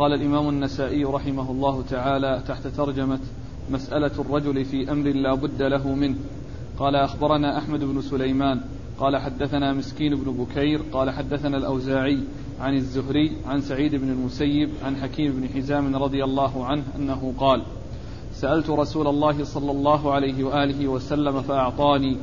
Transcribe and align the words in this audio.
قال 0.00 0.12
الإمام 0.12 0.48
النسائي 0.48 1.04
رحمه 1.04 1.50
الله 1.50 1.82
تعالى 1.82 2.42
تحت 2.48 2.66
ترجمة 2.66 3.18
مسألة 3.70 4.10
الرجل 4.18 4.64
في 4.64 4.92
أمر 4.92 5.08
لا 5.08 5.34
بد 5.34 5.62
له 5.62 5.94
منه. 5.94 6.16
قال 6.78 6.96
أخبرنا 6.96 7.58
أحمد 7.58 7.84
بن 7.84 8.00
سليمان 8.00 8.60
قال 8.98 9.16
حدثنا 9.16 9.72
مسكين 9.72 10.14
بن 10.14 10.32
بكير 10.32 10.82
قال 10.92 11.10
حدثنا 11.10 11.56
الأوزاعي 11.56 12.18
عن 12.60 12.74
الزهري 12.74 13.32
عن 13.46 13.60
سعيد 13.60 13.94
بن 13.94 14.10
المسيب 14.10 14.70
عن 14.84 14.96
حكيم 14.96 15.32
بن 15.32 15.48
حزام 15.48 15.96
رضي 15.96 16.24
الله 16.24 16.66
عنه 16.66 16.82
أنه 16.96 17.34
قال 17.38 17.62
سألت 18.32 18.70
رسول 18.70 19.06
الله 19.06 19.44
صلى 19.44 19.70
الله 19.70 20.12
عليه 20.12 20.44
وآله 20.44 20.88
وسلم 20.88 21.42
فأعطاني 21.42 22.16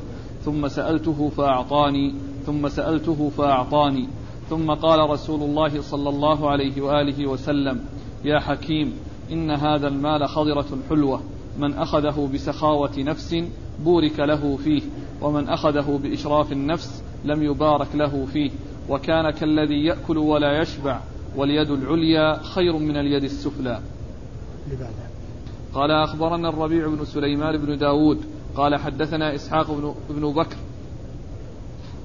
ثم 0.44 0.68
سألته 0.68 1.28
فأعطاني 1.28 2.14
ثم 2.46 2.68
سألته 2.68 3.30
فأعطاني. 3.36 4.08
ثم 4.50 4.70
قال 4.70 5.10
رسول 5.10 5.42
الله 5.42 5.80
صلى 5.80 6.08
الله 6.08 6.50
عليه 6.50 6.82
وآله 6.82 7.26
وسلم 7.26 7.80
يا 8.24 8.38
حكيم 8.38 8.92
إن 9.32 9.50
هذا 9.50 9.88
المال 9.88 10.28
خضرة 10.28 10.66
حلوة. 10.88 11.20
من 11.58 11.74
أخذه 11.74 12.28
بسخاوة 12.34 12.98
نفس 12.98 13.36
بورك 13.84 14.20
له 14.20 14.56
فيه 14.56 14.82
ومن 15.22 15.48
أخذه 15.48 16.00
بإشراف 16.02 16.52
النفس 16.52 17.02
لم 17.24 17.42
يبارك 17.42 17.88
له 17.94 18.26
فيه. 18.32 18.50
وكان 18.88 19.30
كالذي 19.30 19.84
يأكل 19.84 20.18
ولا 20.18 20.62
يشبع 20.62 21.00
واليد 21.36 21.70
العليا 21.70 22.42
خير 22.42 22.76
من 22.76 22.96
اليد 22.96 23.24
السفلى. 23.24 23.80
قال 25.74 25.90
أخبرنا 25.90 26.48
الربيع 26.48 26.86
بن 26.86 27.04
سليمان 27.04 27.56
بن 27.56 27.78
داود 27.78 28.20
قال 28.56 28.76
حدثنا 28.76 29.34
إسحاق 29.34 29.70
بن, 29.70 29.94
بن 30.10 30.32
بكر 30.32 30.56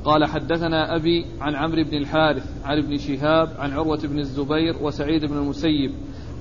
قال 0.05 0.25
حدثنا 0.25 0.95
أبي 0.95 1.25
عن 1.41 1.55
عمرو 1.55 1.84
بن 1.84 1.98
الحارث 1.98 2.66
عن 2.66 2.77
ابن 2.77 2.98
شهاب 2.98 3.49
عن 3.59 3.71
عروة 3.71 3.99
بن 4.03 4.20
الزبير 4.20 4.75
وسعيد 4.81 5.25
بن 5.25 5.38
المسيب 5.38 5.91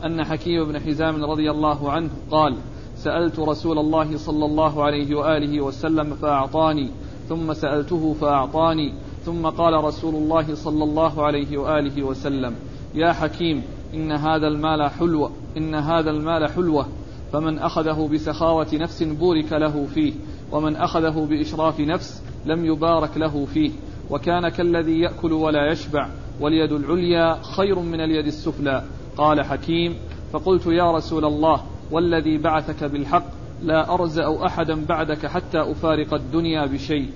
أن 0.05 0.25
حكيم 0.25 0.65
بن 0.65 0.81
حزام 0.81 1.25
رضي 1.25 1.51
الله 1.51 1.91
عنه 1.91 2.11
قال 2.31 2.57
سألت 2.97 3.39
رسول 3.39 3.79
الله 3.79 4.17
صلى 4.17 4.45
الله 4.45 4.85
عليه 4.85 5.15
وآله 5.15 5.61
وسلم 5.61 6.15
فأعطاني 6.15 6.91
ثم 7.29 7.53
سألته 7.53 8.13
فأعطاني 8.21 8.95
ثم 9.25 9.47
قال 9.47 9.85
رسول 9.85 10.15
الله 10.15 10.55
صلى 10.55 10.85
الله 10.85 11.23
عليه 11.23 11.59
وآله 11.59 12.03
وسلم 12.03 12.55
يا 12.95 13.13
حكيم 13.13 13.63
إن 13.95 14.13
هذا 14.13 14.49
المال 14.49 14.91
حلوة 14.91 15.31
إن 15.57 15.75
هذا 15.75 16.11
المال 16.11 16.51
حلوة 16.51 16.87
فمن 17.33 17.59
أخذه 17.59 18.09
بسخاوة 18.13 18.69
نفس 18.73 19.03
بورك 19.03 19.53
له 19.53 19.87
فيه 19.95 20.13
ومن 20.53 20.77
أخذه 20.77 21.27
بإشراف 21.31 21.81
نفس 21.81 22.23
لم 22.47 22.65
يبارك 22.65 23.17
له 23.17 23.47
فيه 23.55 23.71
وكان 24.11 24.49
كالذي 24.49 25.01
يأكل 25.01 25.33
ولا 25.33 25.73
يشبع 25.73 26.09
واليد 26.41 26.73
العليا 26.73 27.43
خير 27.43 27.79
من 27.79 28.01
اليد 28.01 28.27
السفلى. 28.27 28.83
قال 29.17 29.45
حكيم 29.45 29.97
فقلت 30.33 30.67
يا 30.67 30.93
رسول 30.93 31.25
الله 31.25 31.63
والذي 31.91 32.39
بعثك 32.39 32.85
بالحق 32.85 33.25
لا 33.63 33.95
أرزأ 33.95 34.47
أحدا 34.47 34.85
بعدك 34.85 35.27
حتى 35.27 35.61
أفارق 35.61 36.15
الدنيا 36.15 36.67
بشيء. 36.67 37.11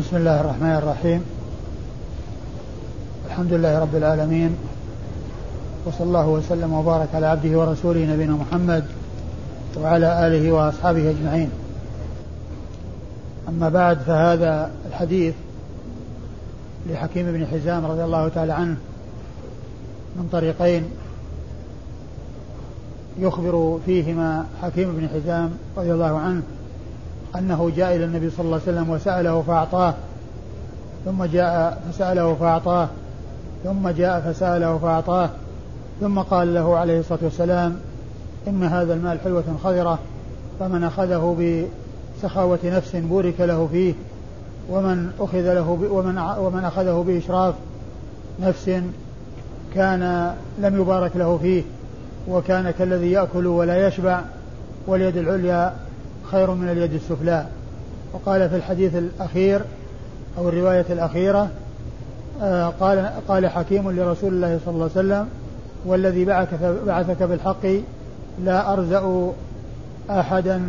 بسم 0.00 0.16
الله 0.16 0.40
الرحمن 0.40 0.74
الرحيم. 0.76 1.24
الحمد 3.26 3.52
لله 3.52 3.78
رب 3.78 3.96
العالمين 3.96 4.56
وصلى 5.86 6.06
الله 6.06 6.28
وسلم 6.28 6.72
وبارك 6.72 7.08
على 7.14 7.26
عبده 7.26 7.58
ورسوله 7.58 8.14
نبينا 8.14 8.32
محمد 8.32 8.84
وعلى 9.80 10.26
آله 10.26 10.52
وأصحابه 10.52 11.10
أجمعين. 11.10 11.50
أما 13.48 13.68
بعد 13.68 13.98
فهذا 13.98 14.70
الحديث 14.88 15.34
لحكيم 16.90 17.32
بن 17.32 17.46
حزام 17.46 17.86
رضي 17.86 18.04
الله 18.04 18.28
تعالى 18.28 18.52
عنه 18.52 18.76
من 20.16 20.28
طريقين 20.32 20.84
يخبر 23.18 23.78
فيهما 23.86 24.46
حكيم 24.62 24.96
بن 24.96 25.08
حزام 25.08 25.50
رضي 25.76 25.92
الله 25.92 26.18
عنه 26.18 26.42
أنه 27.38 27.72
جاء 27.76 27.96
إلى 27.96 28.04
النبي 28.04 28.30
صلى 28.30 28.44
الله 28.44 28.60
عليه 28.66 28.78
وسلم 28.78 28.90
وسأله 28.90 29.42
فأعطاه 29.42 29.94
ثم 31.04 31.24
جاء 31.24 31.82
فسأله 31.90 32.34
فأعطاه 32.34 32.88
ثم 33.64 33.88
جاء 33.88 34.20
فسأله 34.20 34.78
فأعطاه 34.78 35.30
ثم 36.00 36.18
قال 36.18 36.54
له 36.54 36.76
عليه 36.76 37.00
الصلاة 37.00 37.18
والسلام 37.22 37.76
إن 38.48 38.64
هذا 38.64 38.94
المال 38.94 39.20
حلوة 39.20 39.44
خضرة 39.64 39.98
فمن 40.60 40.84
أخذه 40.84 41.34
بسخاوة 42.22 42.58
نفس 42.64 42.96
بورك 42.96 43.40
له 43.40 43.68
فيه 43.72 43.94
ومن 44.70 45.10
أخذ 45.20 45.54
له 45.54 45.70
ومن 45.70 46.18
ومن 46.18 46.64
أخذه 46.64 47.04
بإشراف 47.06 47.54
نفس 48.40 48.70
كان 49.74 50.34
لم 50.58 50.80
يبارك 50.80 51.16
له 51.16 51.38
فيه 51.42 51.62
وكان 52.28 52.70
كالذي 52.70 53.10
يأكل 53.10 53.46
ولا 53.46 53.86
يشبع 53.86 54.20
واليد 54.86 55.16
العليا 55.16 55.72
خير 56.30 56.50
من 56.50 56.68
اليد 56.68 56.94
السفلى. 56.94 57.46
وقال 58.12 58.50
في 58.50 58.56
الحديث 58.56 58.96
الأخير 58.96 59.60
أو 60.38 60.48
الرواية 60.48 60.86
الأخيرة 60.90 61.48
آه، 62.42 62.68
قال 62.68 63.10
قال 63.28 63.46
حكيم 63.46 63.90
لرسول 63.90 64.32
الله 64.34 64.60
صلى 64.64 64.74
الله 64.74 64.90
عليه 64.96 65.08
وسلم 65.08 65.28
والذي 65.86 66.24
بعثك 66.86 67.22
بالحق 67.22 67.66
لا 68.44 68.72
أرزأ 68.72 69.32
أحدا 70.10 70.62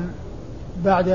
بعد 0.85 1.05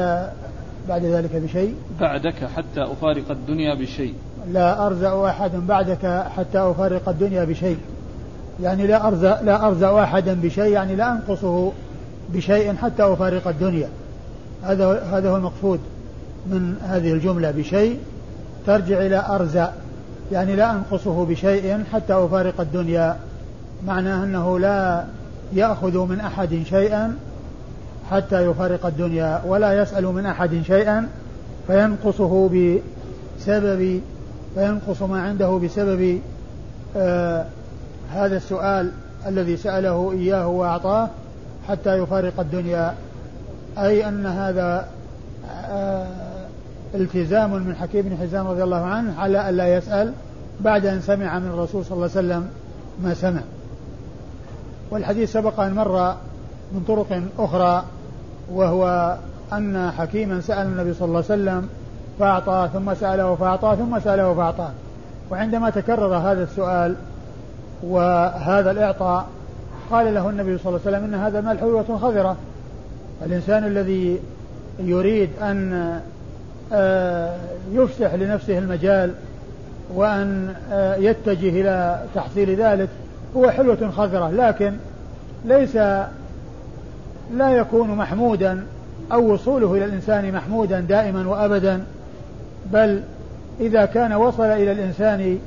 بعد 0.89 1.05
ذلك 1.05 1.37
بشيء؟ 1.37 1.75
بعدك 2.01 2.35
حتى 2.57 2.83
أفارق 2.83 3.31
الدنيا 3.31 3.75
بشيء. 3.75 4.15
لا 4.53 4.87
أرزأ 4.87 5.27
أحدا 5.27 5.67
بعدك 5.67 6.25
حتى 6.37 6.59
أفارق 6.59 7.09
الدنيا 7.09 7.45
بشيء. 7.45 7.79
يعني 8.63 8.87
لا 8.87 9.09
أرزأ 9.09 9.41
لا 9.43 9.67
أرزأ 9.67 10.03
أحدا 10.03 10.35
بشيء 10.35 10.73
يعني 10.73 10.97
لا 10.97 11.13
أنقصه 11.13 11.73
بشيء 12.35 12.75
حتى 12.75 13.03
أفارق 13.03 13.49
الدنيا. 13.49 13.89
هذا 14.63 15.03
هذا 15.13 15.31
هو 15.31 15.37
المقصود 15.37 15.81
من 16.47 16.77
هذه 16.83 17.13
الجملة. 17.13 17.51
بشيء 17.51 17.99
ترجع 18.67 19.01
إلى 19.01 19.25
أرزأ 19.29 19.73
يعني 20.33 20.57
لا 20.57 20.71
أنقصه 20.71 21.25
بشيء 21.25 21.85
حتى 21.93 22.15
أفارق 22.15 22.61
الدنيا. 22.61 23.17
معناه 23.87 24.25
أنه 24.25 24.59
لا 24.59 25.05
يأخذ 25.53 25.99
من 25.99 26.21
أحد 26.21 26.63
شيئا 26.69 27.17
حتى 28.11 28.47
يفارق 28.47 28.87
الدنيا 28.87 29.43
ولا 29.47 29.83
يسأل 29.83 30.07
من 30.07 30.27
أحد 30.27 30.63
شيئا 30.67 31.09
فينقصه 31.67 32.49
بسبب 32.49 34.01
فينقص 34.55 35.03
ما 35.03 35.23
عنده 35.23 35.51
بسبب 35.51 36.21
آه 36.97 37.47
هذا 38.13 38.37
السؤال 38.37 38.91
الذي 39.27 39.57
سأله 39.57 40.13
إياه 40.13 40.47
وأعطاه 40.47 41.09
حتى 41.69 41.99
يفارق 41.99 42.41
الدنيا. 42.41 42.95
أي 43.79 44.09
أن 44.09 44.27
هذا 44.27 44.89
آه 45.71 46.07
التزام 46.95 47.53
من 47.53 47.77
حكيم 47.77 48.03
بن 48.03 48.17
حزام 48.17 48.47
رضي 48.47 48.63
الله 48.63 48.85
عنه 48.85 49.21
على 49.21 49.51
ألا 49.51 49.77
يسأل 49.77 50.13
بعد 50.61 50.87
أن 50.87 51.01
سمع 51.01 51.39
من 51.39 51.49
الرسول 51.49 51.85
صلى 51.85 51.93
الله 51.93 52.11
عليه 52.17 52.29
وسلم 52.29 52.49
ما 53.03 53.15
سمع. 53.15 53.41
والحديث 54.91 55.33
سبق 55.33 55.61
أن 55.61 55.75
مر 55.75 56.15
من 56.73 56.85
طرق 56.89 57.23
أخرى. 57.39 57.85
وهو 58.53 59.17
أن 59.53 59.91
حكيما 59.91 60.41
سأل 60.41 60.67
النبي 60.67 60.95
صلى 60.95 61.07
الله 61.07 61.25
عليه 61.31 61.43
وسلم 61.43 61.69
فأعطاه 62.19 62.67
ثم 62.67 62.95
سأله 62.95 63.35
فأعطاه 63.35 63.75
ثم 63.75 63.99
سأله 63.99 64.35
فأعطاه 64.35 64.71
وعندما 65.31 65.71
تكرر 65.71 66.17
هذا 66.17 66.43
السؤال 66.43 66.95
وهذا 67.83 68.71
الإعطاء 68.71 69.27
قال 69.91 70.15
له 70.15 70.31
النبي 70.31 70.59
صلى 70.59 70.69
الله 70.69 70.81
عليه 70.87 70.97
وسلم 70.97 71.05
إن 71.05 71.21
هذا 71.21 71.39
المال 71.39 71.59
حلوة 71.59 71.99
خضرة. 72.03 72.37
الإنسان 73.27 73.65
الذي 73.65 74.21
يريد 74.79 75.31
أن 75.43 76.01
آه، 76.73 77.37
يفسح 77.73 78.15
لنفسه 78.15 78.59
المجال 78.59 79.15
وأن 79.95 80.55
آه، 80.73 80.97
يتجه 80.97 81.61
إلى 81.61 82.03
تحصيل 82.15 82.57
ذلك 82.57 82.89
هو 83.37 83.51
حلوة 83.51 83.91
خضرة 83.91 84.31
لكن 84.31 84.73
ليس 85.45 85.79
لا 87.33 87.51
يكون 87.51 87.91
محمودا 87.91 88.67
أو 89.13 89.33
وصوله 89.33 89.75
إلى 89.75 89.85
الإنسان 89.85 90.33
محمودا 90.33 90.81
دائما 90.81 91.29
وأبدا 91.29 91.85
بل 92.73 93.03
إذا 93.61 93.85
كان 93.85 94.13
وصل 94.13 94.45
إلى 94.45 94.73
الإنسان 94.73 95.39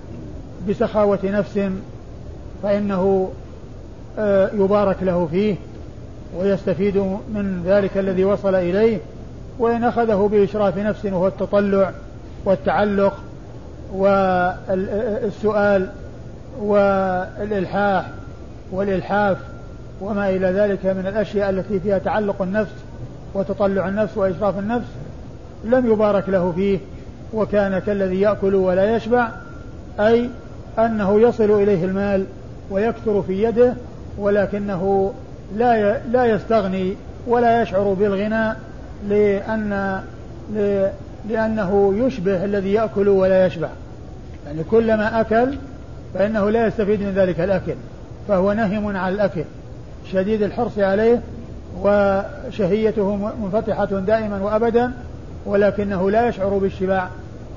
بسخاوة 0.70 1.20
نفس 1.24 1.60
فإنه 2.64 3.32
آه، 4.20 4.50
يبارك 4.54 4.98
له 5.02 5.28
فيه 5.32 5.56
ويستفيد 6.38 6.98
من 7.34 7.64
ذلك 7.66 7.98
الذي 7.98 8.26
وصل 8.26 8.56
إليه 8.56 8.98
وإن 9.60 9.84
أخذه 9.84 10.30
بإشراف 10.32 10.78
نفس 10.78 11.06
وهو 11.06 11.28
التطلع 11.28 11.92
والتعلق 12.46 13.14
والسؤال 13.94 15.90
والإلحاح 16.62 18.06
والإلحاف 18.72 19.38
وما 20.02 20.30
إلى 20.30 20.48
ذلك 20.48 20.86
من 20.86 21.08
الأشياء 21.08 21.50
التي 21.50 21.80
فيها 21.80 21.98
تعلق 21.98 22.42
النفس 22.42 22.74
وتطلع 23.34 23.88
النفس 23.88 24.18
وإشراف 24.18 24.60
النفس 24.60 24.88
لم 25.64 25.92
يبارك 25.92 26.30
له 26.30 26.52
فيه 26.52 26.80
وكان 27.34 27.80
كالذي 27.80 28.22
يأكل 28.22 28.56
ولا 28.56 28.96
يشبع 28.96 29.30
أي 30.00 30.30
أنه 30.80 31.20
يصل 31.20 31.62
إليه 31.62 31.86
المال 31.86 32.26
ويكثر 32.70 33.22
في 33.22 33.44
يده 33.44 33.74
ولكنه 34.18 35.14
لا 35.56 35.98
لا 36.08 36.26
يستغني 36.26 36.96
ولا 37.28 37.62
يشعر 37.62 37.94
بالغنى 37.94 38.54
لأن 39.10 40.02
لأنه 41.30 41.94
يشبه 41.98 42.46
الذي 42.46 42.74
يأكل 42.74 43.10
ولا 43.10 43.46
يشبع. 43.46 43.70
يعني 44.46 44.64
كلما 44.64 45.22
أكل 45.22 45.58
فإنه 46.14 46.50
لا 46.50 46.68
يستفيد 46.68 47.02
من 47.02 47.12
ذلك 47.12 47.40
الأكل 47.40 47.76
فهو 48.28 48.54
نهم 48.54 48.98
على 48.98 49.16
الأكل. 49.16 49.44
شديد 50.12 50.44
الحرص 50.44 50.80
عليه 50.80 51.22
وشهيته 51.82 53.16
منفتحة 53.16 53.86
دائما 53.86 54.44
وأبدا 54.44 54.92
ولكنه 55.46 56.12
لا 56.12 56.28
يشعر 56.28 56.50
بالشبع 56.50 57.08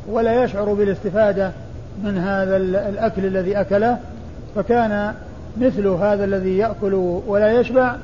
ولا 0.09 0.45
يشعر 0.45 0.75
بالاستفادة 0.75 1.53
من 2.05 2.19
هذا 2.19 2.57
الأكل 2.57 3.27
الذي 3.27 3.61
أكله 3.61 3.99
فكان 4.57 5.15
مثل 5.61 5.87
هذا 5.87 6.25
الذي 6.25 6.59
يأكل 6.59 6.95
ولا 7.27 7.61
يشبع 7.61 7.97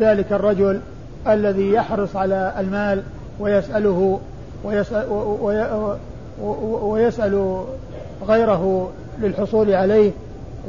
ذلك 0.00 0.32
الرجل 0.32 0.80
الذي 1.28 1.72
يحرص 1.72 2.16
على 2.16 2.52
المال 2.60 3.02
ويسأله 3.40 4.20
ويسأل, 4.64 5.06
ويسأل 6.82 7.64
غيره 8.28 8.90
للحصول 9.20 9.74
عليه 9.74 10.10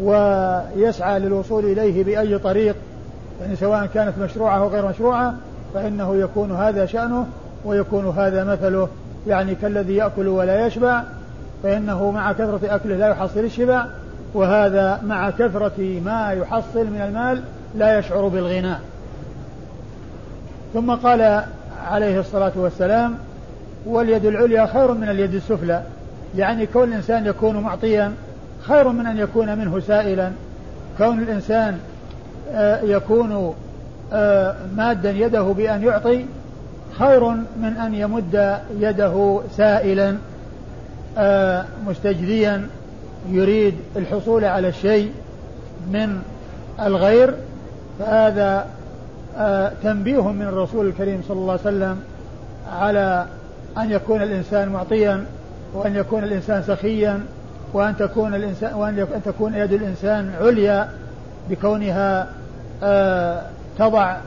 ويسعى 0.01 1.19
للوصول 1.19 1.65
إليه 1.65 2.03
بأي 2.03 2.37
طريق 2.37 2.75
يعني 3.41 3.55
سواء 3.55 3.85
كانت 3.85 4.13
مشروعة 4.17 4.57
أو 4.57 4.67
غير 4.67 4.87
مشروعة 4.87 5.35
فإنه 5.73 6.15
يكون 6.15 6.51
هذا 6.51 6.85
شأنه 6.85 7.27
ويكون 7.65 8.09
هذا 8.17 8.43
مثله. 8.43 8.89
يعني 9.27 9.55
كالذي 9.55 9.95
يأكل 9.95 10.27
ولا 10.27 10.67
يشبع 10.67 11.03
فإنه 11.63 12.11
مع 12.11 12.31
كثرة 12.31 12.59
أكله 12.63 12.95
لا 12.95 13.07
يحصل 13.07 13.39
الشبع 13.39 13.85
وهذا 14.33 15.01
مع 15.03 15.29
كثرة 15.29 15.99
ما 16.05 16.31
يحصل 16.31 16.85
من 16.85 17.01
المال 17.01 17.41
لا 17.75 17.99
يشعر 17.99 18.27
بالغنى. 18.27 18.75
ثم 20.73 20.91
قال 20.91 21.43
عليه 21.87 22.19
الصلاة 22.19 22.51
والسلام 22.55 23.15
واليد 23.85 24.25
العليا 24.25 24.65
خير 24.65 24.91
من 24.91 25.09
اليد 25.09 25.33
السفلى. 25.33 25.81
يعني 26.37 26.65
كون 26.65 26.89
الإنسان 26.89 27.25
يكون 27.25 27.57
معطيا 27.57 28.13
خير 28.61 28.89
من 28.89 29.05
أن 29.05 29.17
يكون 29.17 29.57
منه 29.57 29.79
سائلا. 29.79 30.31
كون 30.97 31.19
الإنسان 31.19 31.79
يكون 32.83 33.55
آه، 34.13 34.55
مادا 34.75 35.11
يده 35.11 35.41
بأن 35.41 35.83
يعطي 35.83 36.25
خير 36.99 37.29
من 37.29 37.77
أن 37.85 37.93
يمد 37.93 38.59
يده 38.79 39.41
سائلا 39.57 40.17
آه، 41.17 41.65
مستجديا 41.87 42.67
يريد 43.29 43.75
الحصول 43.95 44.45
على 44.45 44.67
الشيء 44.67 45.11
من 45.91 46.21
الغير. 46.79 47.33
فهذا 47.99 48.67
تنبيه 49.83 50.31
من 50.31 50.41
الرسول 50.41 50.87
الكريم 50.87 51.21
صلى 51.27 51.37
الله 51.37 51.51
عليه 51.51 51.61
وسلم 51.61 51.99
على 52.71 53.25
أن 53.77 53.91
يكون 53.91 54.21
الإنسان 54.21 54.69
معطيا 54.69 55.25
وأن 55.73 55.95
يكون 55.95 56.23
الإنسان 56.23 56.63
سخيا 56.63 57.19
وأن 57.73 57.97
تكون 57.97 58.35
الإنسان 58.35 58.73
وأن 58.73 59.07
تكون 59.25 59.55
يد 59.55 59.73
الإنسان 59.73 60.31
عليا. 60.41 60.89
بكونها 61.49 62.27
آه، 62.83 63.41
تضع 63.79 64.17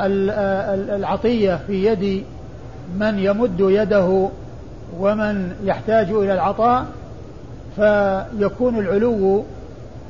العطية 0.00 1.60
في 1.66 1.86
يد 1.86 2.24
من 2.98 3.18
يمد 3.18 3.60
يده 3.60 4.28
ومن 4.98 5.52
يحتاج 5.64 6.10
إلى 6.10 6.34
العطاء 6.34 6.86
فيكون 7.76 8.78
العلو 8.78 9.44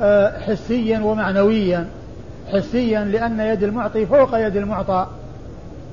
آه، 0.01 0.39
حسيا 0.39 1.01
ومعنويا. 1.01 1.87
حسيا 2.53 3.05
لأن 3.05 3.41
يد 3.41 3.63
المعطي 3.63 4.07
فوق 4.07 4.39
يد 4.39 4.57
المعطى 4.57 5.07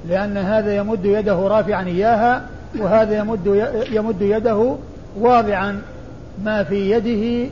لأن 0.10 0.38
هذا 0.38 0.75
يمد 0.75 1.06
يده 1.06 1.34
رافعا 1.48 1.84
إياها 1.84 2.42
وهذا 2.80 3.18
يمد 3.18 3.69
يمد 3.92 4.22
يده 4.22 4.75
واضعا 5.19 5.81
ما 6.44 6.63
في 6.63 6.92
يده 6.92 7.50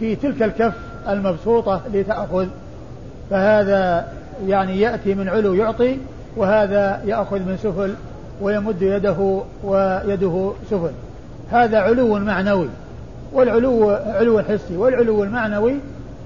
في 0.00 0.16
تلك 0.16 0.42
الكف. 0.42 0.89
المبسوطة 1.08 1.80
لتأخذ. 1.94 2.46
فهذا 3.30 4.08
يعني 4.46 4.80
يأتي 4.80 5.14
من 5.14 5.28
علو 5.28 5.54
يعطي 5.54 5.96
وهذا 6.36 7.02
يأخذ 7.04 7.38
من 7.38 7.56
سفل 7.62 7.94
ويمد 8.42 8.82
يده 8.82 9.40
ويده 9.64 10.52
سفل. 10.70 10.90
هذا 11.50 11.78
علو 11.78 12.18
معنوي. 12.18 12.68
والعلو 13.32 13.90
علو 13.90 14.40
حسي. 14.40 14.76
والعلو 14.76 15.24
المعنوي 15.24 15.74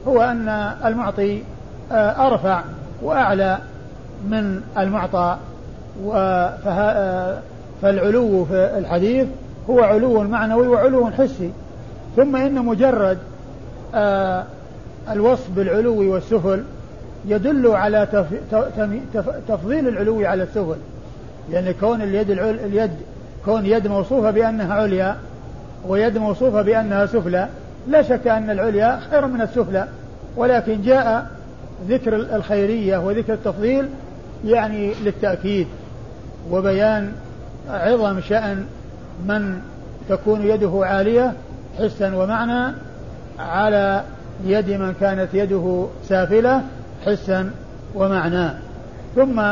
هو 0.09 0.23
أن 0.23 0.49
المعطي 0.85 1.43
آه، 1.93 2.27
أرفع 2.27 2.63
وأعلى 3.03 3.59
من 4.29 4.61
المعطى. 4.79 5.37
فالعلو 7.83 8.45
في 8.45 8.79
الحديث 8.79 9.27
هو 9.71 9.81
علو 9.81 10.23
معنوي 10.23 10.69
وعلو 10.69 11.11
حسي. 11.11 11.51
ثم 12.17 12.37
إن 12.37 12.65
مجرد 12.65 13.19
آه 13.95 14.45
الوصف 15.11 15.51
بالعلو 15.51 16.13
والسفل 16.13 16.63
يدل 17.27 17.67
على 17.69 18.27
تفضيل 19.49 19.89
العلو 19.89 20.27
على 20.27 20.43
السفل. 20.43 20.77
لأن 21.51 21.75
كون 21.81 22.03
اليد 22.03 22.31
اليد 22.31 22.91
كون 23.45 23.67
يد 23.67 23.87
موصوفة 23.87 24.31
بأنها 24.31 24.75
عليا 24.75 25.17
ويد 25.89 26.19
موصوفة 26.19 26.63
بأنها 26.63 27.07
سفلى 27.07 27.49
لا 27.89 28.03
شك 28.03 28.27
أن 28.27 28.51
العليا 28.51 29.01
خير 29.11 29.27
من 29.27 29.41
السفلى. 29.41 29.89
ولكن 30.37 30.83
جاء 30.83 31.27
ذكر 31.89 32.17
الخيرية 32.17 32.99
وذكر 32.99 33.33
التفضيل 33.33 33.89
يعني 34.45 34.95
للتأكيد 35.05 35.67
وبيان 36.51 37.13
عظم 37.71 38.21
شأن 38.21 38.67
من 39.27 39.61
تكون 40.09 40.43
يده 40.43 40.81
عالية 40.83 41.33
حسا 41.79 42.17
ومعنى 42.17 42.75
على 43.39 44.03
يد 44.45 44.71
من 44.71 44.95
كانت 45.01 45.29
يده 45.35 45.87
سافلة 46.09 46.63
حسا 47.07 47.51
ومعنى. 47.95 48.51
ثم 49.17 49.43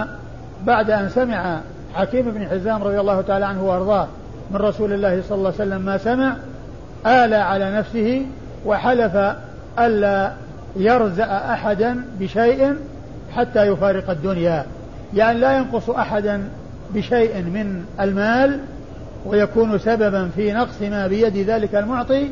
بعد 0.66 0.90
أن 0.90 1.08
سمع 1.08 1.60
حكيم 1.94 2.30
بن 2.30 2.46
حزام 2.48 2.82
رضي 2.82 3.00
الله 3.00 3.20
تعالى 3.20 3.46
عنه 3.46 3.64
وأرضاه 3.64 4.08
من 4.50 4.56
رسول 4.56 4.92
الله 4.92 5.22
صلى 5.28 5.38
الله 5.38 5.52
عليه 5.58 5.70
وسلم 5.70 5.82
ما 5.82 5.98
سمع 5.98 6.36
آلى 7.06 7.36
على 7.36 7.76
نفسه 7.76 8.26
وحلف 8.66 9.36
ألا 9.78 10.32
يرزأ 10.76 11.52
أحدا 11.52 12.04
بشيء 12.20 12.76
حتى 13.36 13.66
يفارق 13.66 14.10
الدنيا. 14.10 14.64
يعني 15.14 15.38
لا 15.38 15.56
ينقص 15.56 15.90
أحدا 15.90 16.42
بشيء 16.94 17.36
من 17.36 17.84
المال 18.00 18.58
ويكون 19.26 19.78
سببا 19.78 20.28
في 20.36 20.52
نقص 20.52 20.82
ما 20.82 21.06
بيد 21.06 21.36
ذلك 21.36 21.74
المعطي 21.74 22.30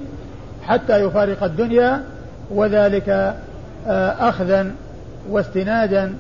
حتى 0.63 0.97
يفارق 0.97 1.45
الدنيا. 1.45 2.03
وذلك 2.50 3.09
آه، 3.87 4.28
أخذا 4.28 4.71
واستنادا 5.30 6.14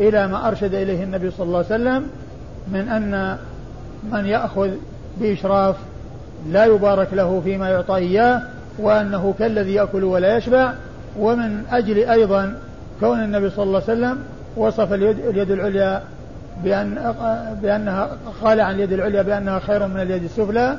إلى 0.00 0.28
ما 0.28 0.48
أرشد 0.48 0.74
إليه 0.74 1.04
النبي 1.04 1.30
صلى 1.30 1.46
الله 1.46 1.56
عليه 1.56 1.66
وسلم 1.66 2.06
من 2.68 2.88
أن 2.88 3.36
من 4.12 4.26
يأخذ 4.26 4.70
بإشراف 5.20 5.76
لا 6.50 6.64
يبارك 6.64 7.08
له 7.12 7.40
فيما 7.44 7.68
يعطى 7.68 7.96
إياه 7.96 8.42
وأنه 8.78 9.34
كالذي 9.38 9.74
يأكل 9.74 10.04
ولا 10.04 10.36
يشبع. 10.36 10.72
ومن 11.18 11.64
أجل 11.70 11.98
أيضا 11.98 12.54
كون 13.00 13.24
النبي 13.24 13.50
صلى 13.50 13.62
الله 13.62 13.82
عليه 13.88 13.98
وسلم 13.98 14.18
وصف 14.56 14.92
اليد, 14.92 15.18
اليد 15.18 15.50
العليا 15.50 16.02
بأن 16.64 17.14
بأنها 17.62 18.10
قال 18.42 18.60
عن 18.60 18.74
اليد 18.74 18.92
العليا 18.92 19.22
بأنها 19.22 19.58
خير 19.58 19.86
من 19.86 20.00
اليد 20.00 20.24
السفلى 20.24 20.76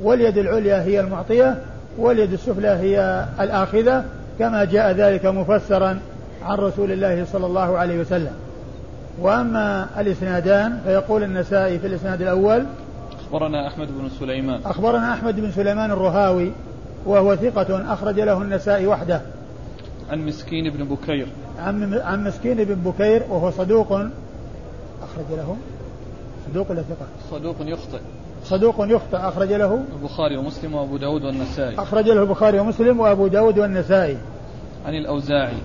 واليد 0.00 0.38
العليا 0.38 0.82
هي 0.82 1.00
المعطية 1.00 1.56
واليد 1.98 2.32
السفلى 2.32 2.68
هي 2.68 3.24
الآخذة. 3.40 4.04
كما 4.38 4.64
جاء 4.64 4.92
ذلك 4.92 5.26
مفسرا 5.26 6.00
عن 6.42 6.58
رسول 6.58 6.92
الله 6.92 7.24
صلى 7.24 7.46
الله 7.46 7.78
عليه 7.78 8.00
وسلم. 8.00 8.32
وأما 9.20 10.00
الإسنادان 10.00 10.80
فيقول 10.84 11.22
النسائي 11.22 11.78
في 11.78 11.86
الإسناد 11.86 12.22
الأول 12.22 12.64
أخبرنا 13.20 13.68
أحمد 13.68 13.88
بن 13.98 14.08
سليمان. 14.08 14.60
أخبرنا 14.64 15.12
أحمد 15.12 15.40
بن 15.40 15.50
سليمان 15.50 15.90
الرهاوي 15.90 16.52
وهو 17.06 17.36
ثقة 17.36 17.92
أخرج 17.92 18.20
له 18.20 18.42
النسائي 18.42 18.86
وحده. 18.86 19.20
عن 20.10 20.26
مسكين 20.26 20.70
بن 20.70 20.84
بكير. 20.84 21.26
عن 21.58 21.94
عن 21.94 22.24
مسكين 22.24 22.64
بن 22.64 22.74
بكير 22.74 23.22
وهو 23.30 23.50
صدوق 23.50 23.92
أخرج 25.02 25.30
له. 25.30 25.56
صدوق 26.50 26.70
ولا 26.70 26.82
ثقة؟ 26.82 27.06
صدوق 27.30 27.56
يخطئ. 27.60 28.00
صدوق 28.44 28.74
يخطئ 28.80 29.16
أخرج 29.16 29.52
له 29.52 29.84
البخاري 29.96 30.36
ومسلم 30.36 30.74
وأبو 30.74 30.96
داود 30.96 31.24
والنسائي. 31.24 31.78
أخرج 31.78 32.08
له 32.08 32.22
البخاري 32.22 32.58
ومسلم 32.58 33.00
وأبو 33.00 33.26
داود 33.26 33.58
والنسائي. 33.58 34.16
عن 34.86 34.94
الأوزاعي. 34.94 35.56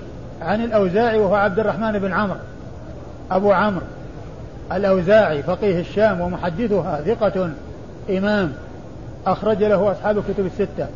عن 0.42 0.64
الأوزاعي 0.64 1.20
وهو 1.20 1.36
عبد 1.36 1.60
الرحمن 1.60 2.00
بن 2.00 2.14
عمرو. 2.14 2.40
أبو 3.32 3.52
عمرو. 3.52 3.86
الأوزاعي 4.72 5.44
فقيه 5.44 5.80
الشام 5.80 6.22
ومحدثها 6.22 7.02
ثقة 7.02 7.50
إمام. 8.10 8.54
أخرج 9.28 9.64
له 9.64 9.92
أصحاب 9.92 10.18
الكتب 10.18 10.46
الستة. 10.46 10.88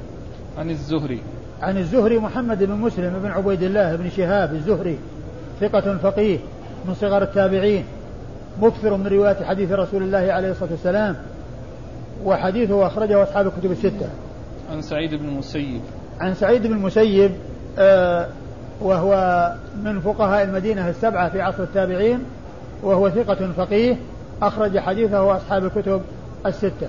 عن 0.58 0.70
الزهري. 0.70 1.22
عن 1.62 1.78
الزهري 1.78 2.20
محمد 2.20 2.64
بن 2.64 2.74
مسلم 2.74 3.20
بن 3.24 3.32
عبيد 3.32 3.64
الله 3.64 3.96
بن 3.96 4.10
شهاب 4.10 4.54
الزهري. 4.54 4.98
ثقة 5.62 5.98
فقيه 5.98 6.40
من 6.86 6.94
صغر 6.94 7.24
التابعين. 7.24 7.84
مكثر 8.62 8.98
من 8.98 9.08
رواية 9.08 9.46
حديث 9.46 9.72
رسول 9.72 10.04
الله 10.04 10.34
عليه 10.34 10.52
الصلاة 10.52 10.72
والسلام. 10.72 11.16
وحديثه 12.26 12.88
أخرجه 12.88 13.24
أصحاب 13.24 13.48
الكتب 13.48 13.72
الستة. 13.72 14.10
عن 14.72 14.82
سعيد 14.82 15.16
بن 15.16 15.28
المسيب. 15.28 15.82
عن 16.20 16.34
سعيد 16.34 16.68
بن 16.68 16.74
المسيب 16.74 17.32
آه 17.80 18.28
وهو 18.82 19.54
من 19.84 20.00
فقهاء 20.00 20.44
المدينة 20.44 20.90
السبعة 20.90 21.30
في 21.30 21.42
عصر 21.42 21.64
التابعين 21.64 22.20
وهو 22.84 23.10
ثقة 23.10 23.52
فقيه 23.58 23.96
أخرج 24.42 24.80
حديثه 24.80 25.38
أصحاب 25.38 25.66
الكتب 25.66 26.02
الستة. 26.46 26.88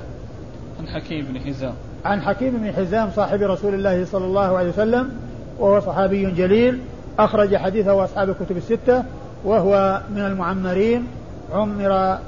عن 0.80 0.86
حكيم 0.86 1.26
بن 1.26 1.40
حزام. 1.40 1.72
عن 2.04 2.22
حكيم 2.22 2.56
بن 2.56 2.72
حزام 2.72 3.10
صاحب 3.10 3.42
رسول 3.42 3.74
الله 3.74 4.04
صلى 4.04 4.24
الله 4.24 4.58
عليه 4.58 4.68
وسلم 4.68 5.10
وهو 5.58 5.80
صحابي 5.80 6.30
جليل 6.30 6.78
أخرج 7.18 7.56
حديثه 7.56 8.04
أصحاب 8.04 8.30
الكتب 8.30 8.56
الستة 8.56 9.04
وهو 9.44 10.00
من 10.14 10.20
المعمرين 10.20 11.06
عمر 11.52 12.18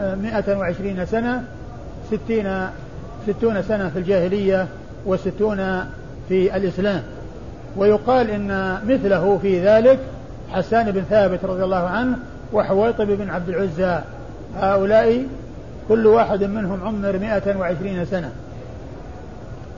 مئة 0.00 0.58
وعشرين 0.58 1.06
سنة 1.06 1.44
ستين 2.10 2.68
ستون 3.26 3.62
سنة 3.62 3.88
في 3.88 3.98
الجاهلية 3.98 4.68
وستون 5.06 5.56
في 6.28 6.56
الإسلام. 6.56 7.02
ويقال 7.76 8.30
إن 8.30 8.78
مثله 8.88 9.38
في 9.42 9.66
ذلك 9.66 9.98
حسان 10.52 10.90
بن 10.90 11.00
ثابت 11.00 11.44
رضي 11.44 11.64
الله 11.64 11.76
عنه 11.76 12.16
وحويطب 12.52 13.06
بن 13.06 13.30
عبد 13.30 13.48
العزى. 13.48 14.00
هؤلاء 14.56 15.26
كل 15.88 16.06
واحد 16.06 16.44
منهم 16.44 16.82
عمر 16.84 17.18
مئة 17.18 17.56
وعشرين 17.56 18.04
سنة. 18.04 18.32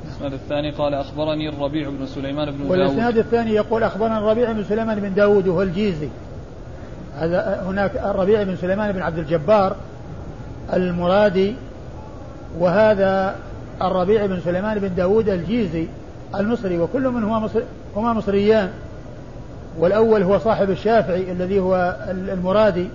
الإسناد 0.05 0.33
الثاني 0.33 0.71
قال 0.71 0.95
أخبرني 0.95 1.49
الربيع 1.49 1.89
بن 1.89 2.07
سليمان 2.07 2.51
بن 2.51 2.59
داود. 2.59 2.71
والإسناد 2.71 3.19
الثاني 3.19 3.51
يقول 3.51 3.83
أخبرنا 3.83 4.19
الربيع 4.19 4.53
بن 4.53 4.65
سليمان 4.65 5.01
بن 5.01 5.15
داود 5.15 5.49
وهو 5.49 5.63
الجيزي. 5.63 6.09
هذا 7.19 7.63
هناك 7.67 7.97
الربيع 7.97 8.43
بن 8.43 8.57
سليمان 8.57 8.93
بن 8.93 9.03
عبد 9.03 9.19
الجبار 9.19 9.77
المرادي 10.73 11.55
وهذا 12.59 13.37
الربيع 13.83 14.27
بن 14.27 14.41
سليمان 14.41 14.79
بن 14.79 14.95
داود 14.95 15.29
الجيزي 15.29 15.87
المصري 16.35 16.79
وكل 16.79 17.09
منهما 17.09 17.39
مصري 17.39 17.63
هما 17.97 18.13
مصريان. 18.13 18.71
والأول 19.79 20.23
هو 20.23 20.39
صاحب 20.39 20.71
الشافعي 20.71 21.33
الذي 21.33 21.61
هو 21.61 21.97
المرادي. 22.09 22.89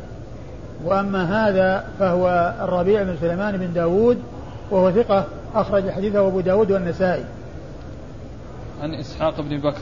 وأما 0.85 1.47
هذا 1.49 1.83
فهو 1.99 2.53
الربيع 2.61 3.03
بن 3.03 3.15
سليمان 3.21 3.57
بن 3.57 3.73
داود 3.73 4.17
وهو 4.71 4.91
ثقة 4.91 5.25
أخرج 5.55 5.89
حديثه 5.89 6.27
أبو 6.27 6.39
داود 6.39 6.71
والنسائي. 6.71 7.23
عن 8.81 8.93
إسحاق 8.93 9.41
بن 9.41 9.57
بكر. 9.57 9.81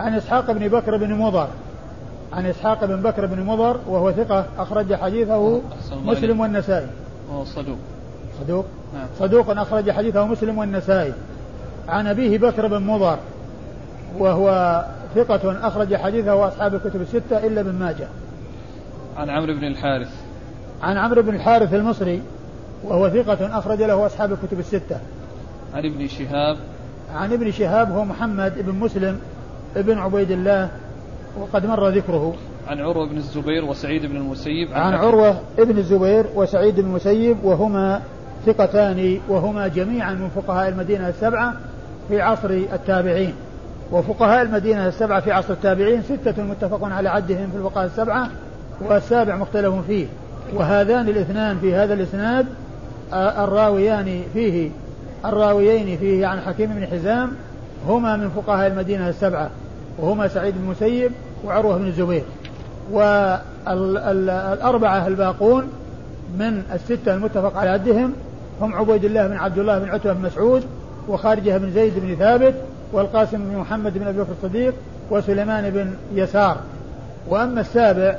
عن 0.00 0.14
إسحاق 0.14 0.50
بن 0.50 0.68
بكر 0.68 0.96
بن 0.96 1.14
مضر. 1.14 1.48
عن 2.32 2.46
إسحاق 2.46 2.84
بن 2.84 3.02
بكر 3.02 3.26
بن 3.26 3.42
مضر 3.42 3.80
وهو 3.88 4.12
ثقة 4.12 4.46
أخرج 4.58 4.94
حديثه 4.94 5.60
مسلم 6.04 6.40
والنسائي. 6.40 6.86
وهو 7.30 7.44
صدوق 7.44 7.78
صدوق؟ 8.40 8.64
نعم. 8.94 9.06
صدوق 9.18 9.50
أخرج 9.50 9.90
حديثه 9.90 10.26
مسلم 10.26 10.58
والنسائي. 10.58 11.12
عن 11.88 12.06
أبيه 12.06 12.38
بكر 12.38 12.66
بن 12.66 12.82
مضر 12.82 13.18
وهو 14.18 14.84
ثقة 15.14 15.66
أخرج 15.66 15.96
حديثه 15.96 16.48
أصحاب 16.48 16.74
الكتب 16.74 17.00
الستة 17.00 17.46
إلا 17.46 17.60
ابن 17.60 17.72
ماجه. 17.72 18.08
عن 19.16 19.30
عمرو 19.30 19.54
بن 19.54 19.64
الحارث. 19.64 20.08
عن 20.82 20.96
عمرو 20.96 21.22
بن 21.22 21.34
الحارث 21.34 21.74
المصري 21.74 22.22
وهو 22.84 23.08
ثقة 23.08 23.58
أخرج 23.58 23.82
له 23.82 24.06
أصحاب 24.06 24.32
الكتب 24.32 24.58
الستة. 24.58 24.96
عن 25.74 25.84
ابن 25.84 26.06
شهاب. 26.06 26.56
عن 27.14 27.32
ابن 27.32 27.50
شهاب 27.50 27.92
هو 27.92 28.04
محمد 28.04 28.66
بن 28.66 28.74
مسلم 28.74 29.20
ابن 29.76 29.98
عبيد 29.98 30.30
الله 30.30 30.70
وقد 31.38 31.66
مر 31.66 31.88
ذكره. 31.88 32.34
عن 32.68 32.80
عروة 32.80 33.08
بن 33.08 33.16
الزبير 33.16 33.64
وسعيد 33.64 34.06
بن 34.06 34.16
المسيب. 34.16 34.68
عن, 34.72 34.80
عن 34.80 34.94
عروة 34.94 35.40
ابن 35.58 35.78
الزبير 35.78 36.26
وسعيد 36.34 36.80
بن 36.80 36.86
المسيب 36.86 37.44
وهما 37.44 38.02
ثقتان 38.46 39.18
وهما 39.28 39.68
جميعا 39.68 40.14
من 40.14 40.30
فقهاء 40.36 40.68
المدينة 40.68 41.08
السبعة 41.08 41.54
في 42.08 42.20
عصر 42.20 42.50
التابعين. 42.50 43.34
وفقهاء 43.92 44.42
المدينة 44.42 44.88
السبعة 44.88 45.20
في 45.20 45.32
عصر 45.32 45.52
التابعين 45.52 46.02
ستة 46.02 46.42
متفق 46.42 46.84
على 46.84 47.08
عدهم 47.08 47.50
في 47.50 47.56
الفقهاء 47.56 47.86
السبعة 47.86 48.28
والسابع 48.80 49.36
مختلف 49.36 49.74
فيه. 49.86 50.06
وهذان 50.54 51.08
الاثنان 51.08 51.58
في 51.58 51.74
هذا 51.74 51.94
الإسناد 51.94 52.46
الراويان 53.12 54.22
فيه 54.32 54.70
الراويين 55.24 55.98
فيه 55.98 56.26
عن 56.26 56.40
حكيم 56.40 56.70
بن 56.74 56.86
حزام 56.86 57.32
هما 57.88 58.16
من 58.16 58.30
فقهاء 58.30 58.66
المدينة 58.66 59.08
السبعة 59.08 59.50
وهما 59.98 60.28
سعيد 60.28 60.54
بن 60.54 60.64
المسيب 60.64 61.12
وعروة 61.44 61.78
بن 61.78 61.86
الزبير. 61.86 62.22
والأربعة 63.66 65.06
الباقون 65.06 65.68
من 66.38 66.62
الستة 66.74 67.14
المتفق 67.14 67.56
على 67.56 67.70
عدهم 67.70 68.12
هم 68.60 68.74
عبيد 68.74 69.04
الله 69.04 69.26
بن 69.26 69.36
عبد 69.36 69.58
الله 69.58 69.78
بن 69.78 69.90
عتبة 69.90 70.12
بن 70.12 70.22
مسعود 70.22 70.64
وخارجة 71.08 71.58
بن 71.58 71.70
زيد 71.70 71.92
بن 71.96 72.14
ثابت 72.14 72.54
والقاسم 72.92 73.38
بن 73.38 73.56
محمد 73.56 73.98
بن 73.98 74.06
أبي 74.06 74.18
بكر 74.18 74.32
الصديق 74.32 74.74
وسليمان 75.10 75.70
بن 75.70 75.94
يسار. 76.14 76.56
وأما 77.28 77.60
السابع 77.60 78.16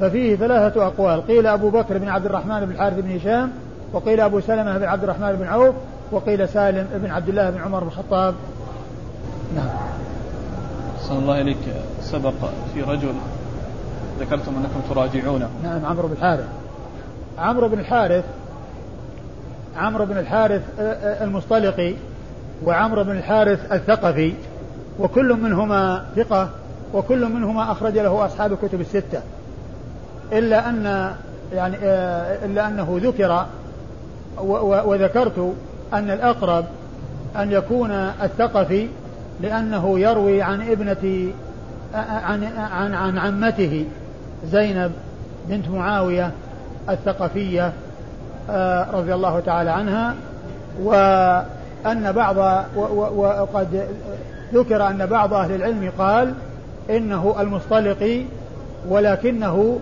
ففيه 0.00 0.36
ثلاثة 0.36 0.86
أقوال. 0.86 1.26
قيل 1.26 1.46
أبو 1.46 1.70
بكر 1.70 1.98
بن 1.98 2.08
عبد 2.08 2.26
الرحمن 2.26 2.66
بن 2.66 2.72
الحارث 2.72 3.00
بن 3.00 3.16
هشام 3.16 3.50
وقيل 3.92 4.20
أبو 4.20 4.40
سلمة 4.40 4.78
بن 4.78 4.84
عبد 4.84 5.02
الرحمن 5.02 5.32
بن 5.32 5.46
عوف 5.46 5.74
وقيل 6.12 6.48
سالم 6.48 6.86
بن 6.94 7.10
عبد 7.10 7.28
الله 7.28 7.50
بن 7.50 7.60
عمر 7.60 7.80
بن 7.80 7.86
الخطاب. 7.86 8.34
نعم. 9.56 9.68
صلى 11.00 11.18
الله 11.18 11.40
إليك 11.40 11.58
سبق 12.00 12.34
في 12.74 12.82
رجل 12.82 13.14
ذكرتم 14.20 14.52
أنكم 14.56 14.80
تراجعونه. 14.94 15.48
نعم 15.62 15.84
عمرو 15.84 16.08
بن 16.08 16.12
الحارث. 16.12 16.48
عمرو 17.38 17.68
بن 17.68 17.78
الحارث 17.78 18.24
عمرو 19.76 20.06
بن 20.06 20.18
الحارث 20.18 20.62
المصطلقي 21.22 21.94
وعمرو 22.64 23.04
بن 23.04 23.10
الحارث 23.10 23.72
الثقفي 23.72 24.32
وكل 24.98 25.34
منهما 25.34 26.04
ثقة 26.16 26.48
وكل 26.94 27.28
منهما 27.28 27.72
أخرج 27.72 27.98
له 27.98 28.26
أصحاب 28.26 28.52
الكتب 28.52 28.80
الستة. 28.80 29.20
إلا 30.32 30.68
أن 30.68 31.12
يعني 31.52 31.76
إلا 32.44 32.68
أنه 32.68 33.00
ذكر 33.02 33.46
وذكرت 34.84 35.54
أن 35.92 36.10
الأقرب 36.10 36.64
أن 37.36 37.52
يكون 37.52 37.90
الثقفي 38.22 38.88
لأنه 39.40 39.98
يروي 39.98 40.42
عن 40.42 40.70
ابنة 40.70 41.32
عن 41.94 42.44
عن 42.44 42.94
عن 42.94 43.18
عمته 43.18 43.84
زينب 44.46 44.92
بنت 45.48 45.68
معاوية 45.68 46.30
الثقفية 46.88 47.72
رضي 48.92 49.14
الله 49.14 49.40
تعالى 49.40 49.70
عنها 49.70 50.14
وأن 50.82 52.12
بعض 52.12 52.64
وقد 53.16 53.86
ذكر 54.54 54.86
أن 54.86 55.06
بعض 55.06 55.34
أهل 55.34 55.54
العلم 55.54 55.92
قال 55.98 56.34
إنه 56.90 57.36
المصطلقي 57.40 58.22
ولكنه 58.88 59.78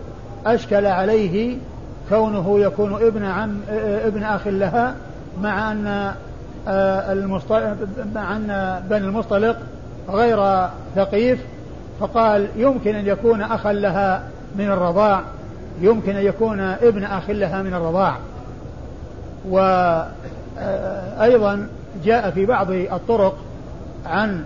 أشكل 0.47 0.87
عليه 0.87 1.57
كونه 2.09 2.61
يكون 2.61 2.95
ابن 2.95 3.25
عم 3.25 3.61
ابن 3.81 4.23
أخ 4.23 4.47
لها 4.47 4.95
مع 5.43 5.73
أن 5.73 6.13
المصطلق 7.11 7.77
مع 8.15 8.37
أن 8.37 8.81
بني 8.91 9.05
المصطلق 9.05 9.57
غير 10.09 10.67
ثقيف 10.97 11.39
فقال 12.01 12.49
يمكن 12.57 12.95
أن 12.95 13.07
يكون 13.07 13.43
أخا 13.43 13.73
لها 13.73 14.23
من 14.57 14.65
الرضاع 14.65 15.23
يمكن 15.81 16.17
أن 16.17 16.25
يكون 16.25 16.61
ابن 16.61 17.05
أخ 17.05 17.31
لها 17.31 17.63
من 17.63 17.75
الرضاع. 17.75 18.17
وأيضا 19.51 20.09
جاء 22.05 22.31
في 22.31 22.47
بعض 22.47 22.71
الطرق 22.71 23.37
عن 24.07 24.45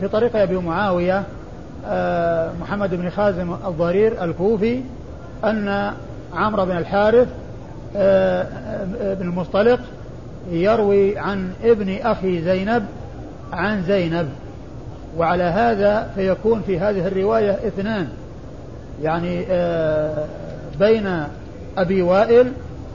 في 0.00 0.08
طريق 0.12 0.36
أبي 0.36 0.56
معاوية 0.56 1.22
محمد 2.60 2.94
بن 2.94 3.10
خازم 3.10 3.52
الضرير 3.66 4.24
الكوفي 4.24 4.82
أن 5.44 5.92
عمرو 6.34 6.64
بن 6.64 6.76
الحارث 6.76 7.28
بن 9.18 9.28
المصطلق 9.28 9.80
يروي 10.50 11.18
عن 11.18 11.52
ابن 11.64 11.96
أخي 12.02 12.42
زينب 12.42 12.84
عن 13.52 13.82
زينب. 13.82 14.28
وعلى 15.16 15.42
هذا 15.42 16.10
فيكون 16.14 16.62
في 16.66 16.78
هذه 16.78 17.06
الرواية 17.06 17.50
اثنان. 17.50 18.08
يعني 19.02 19.44
بين 20.80 21.24
أبي 21.78 22.02
وائل 22.02 22.52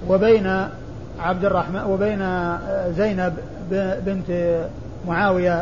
وبين 0.10 0.68
عبد 1.20 1.46
الرحمن 1.46 1.82
وبين 1.82 2.20
زينب 2.98 3.34
بنت 4.06 4.60
معاوية 5.08 5.54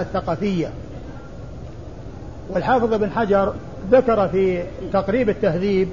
الثقفية. 0.00 0.68
والحافظ 2.50 2.94
بن 2.94 3.10
حجر 3.10 3.54
ذكر 3.90 4.28
في 4.28 4.62
تقريب 4.92 5.28
التهذيب 5.28 5.88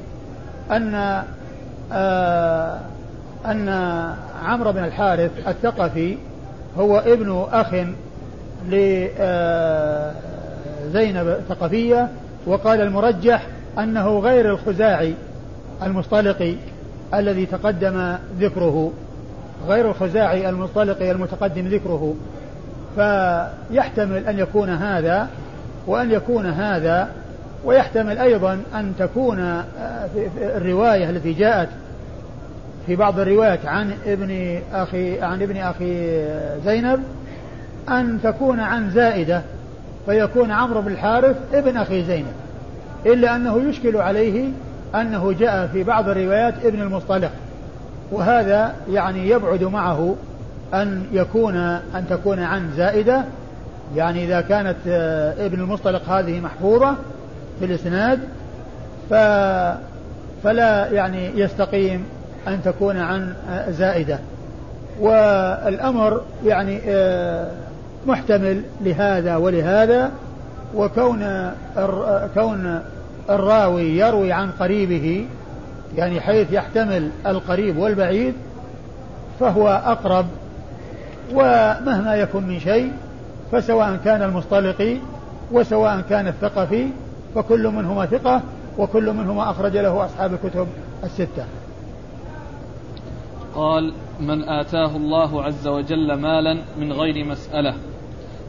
أن 0.72 1.24
أن 3.46 3.70
عمرو 4.44 4.72
بن 4.72 4.84
الحارث 4.84 5.32
الثقفي 5.48 6.18
هو 6.78 6.98
ابن 6.98 7.46
أخ 7.52 7.74
لزينب 10.86 11.28
الثقفية 11.28 12.10
وقال 12.46 12.82
المرجح 12.82 13.48
أنه 13.80 14.20
غير 14.20 14.50
الخزاعي. 14.50 15.14
المصطلقي 15.84 16.56
الذي 17.14 17.46
تقدم 17.46 18.16
ذكره 18.40 18.92
غير 19.68 19.90
الخزاعي 19.90 20.50
المصطلقي 20.50 21.12
المتقدم 21.12 21.68
ذكره. 21.68 22.16
فيحتمل 22.96 24.28
أن 24.28 24.40
يكون 24.40 24.70
هذا 24.70 25.28
وأن 25.88 26.12
يكون 26.12 26.46
هذا 26.46 27.10
ويحتمل 27.66 28.18
أيضا 28.18 28.62
أن 28.76 28.94
تكون 29.00 29.40
آه، 29.40 29.66
في 30.14 30.30
الرواية 30.58 31.10
التي 31.10 31.34
جاءت 31.34 31.70
في 32.88 32.96
بعض 32.96 33.20
الروايات 33.20 33.66
عن 33.66 33.92
ابن 34.06 34.60
أخي 34.74 35.22
عن 35.22 35.42
ابن 35.42 35.58
أخي 35.58 36.26
زينب 36.66 37.04
أن 37.90 38.20
تكون 38.24 38.60
عن 38.60 38.90
زائدة 38.90 39.42
فيكون 40.06 40.52
عمرو 40.52 40.82
بن 40.82 40.92
الحارث 40.92 41.36
ابن 41.54 41.78
أخي 41.78 42.04
زينب 42.04 42.34
إلا 43.06 43.36
أنه 43.36 43.70
يشكل 43.70 43.98
عليه 43.98 44.50
أنه 44.96 45.34
جاء 45.40 45.68
في 45.68 45.84
بعض 45.84 46.10
الروايات 46.10 46.54
ابن 46.66 46.82
المصطلق 46.82 47.32
وهذا 48.12 48.74
يعني 48.92 49.30
يبعد 49.30 49.64
معه 49.64 50.16
أن 50.74 51.06
يكون 51.12 51.56
أن 51.96 52.06
تكون 52.10 52.40
عن 52.40 52.72
زائدة 52.78 53.24
يعني 53.96 54.26
إذا 54.26 54.42
كانت 54.42 54.76
آه، 54.88 55.46
ابن 55.46 55.60
المصطلق 55.60 56.10
هذه 56.10 56.40
محفوظة 56.40 56.96
في 57.60 57.66
الإسناد 57.66 58.20
ف 59.10 59.14
فلا 60.44 60.88
يعني 60.92 61.40
يستقيم 61.40 62.06
أن 62.48 62.64
تكون 62.64 62.98
عن 62.98 63.34
آه، 63.50 63.72
زائدة. 63.72 64.20
والأمر 65.00 66.22
يعني 66.46 66.80
آه، 66.88 67.48
محتمل 68.08 68.62
لهذا 68.82 69.36
ولهذا 69.36 70.12
وكون 70.76 71.52
كون 72.36 72.82
الراوي 73.30 73.98
يروي 73.98 74.32
عن 74.32 74.52
قريبه 74.52 75.26
يعني 75.98 76.22
حيث 76.22 76.54
يحتمل 76.54 77.12
القريب 77.26 77.78
والبعيد 77.78 78.34
فهو 79.40 79.68
أقرب 79.68 80.26
ومهما 81.34 82.16
يكن 82.16 82.44
من 82.44 82.60
شيء 82.60 82.92
فسواء 83.52 84.00
كان 84.06 84.22
المصطلقي 84.22 84.98
وسواء 85.52 86.02
كان 86.02 86.28
الثقفي 86.28 86.88
فكل 87.36 87.68
منهما 87.68 88.06
ثقة 88.06 88.42
وكل 88.78 89.14
منهما 89.14 89.52
أخرج 89.52 89.78
له 89.78 90.06
أصحاب 90.06 90.34
الكتب 90.34 90.68
الستة. 91.04 91.46
قال 93.56 93.94
من 94.20 94.50
آتاه 94.50 94.96
الله 94.96 95.44
عز 95.44 95.68
وجل 95.68 96.14
مالا 96.14 96.58
من 96.80 96.94
غير 96.94 97.26
مسألة. 97.26 97.74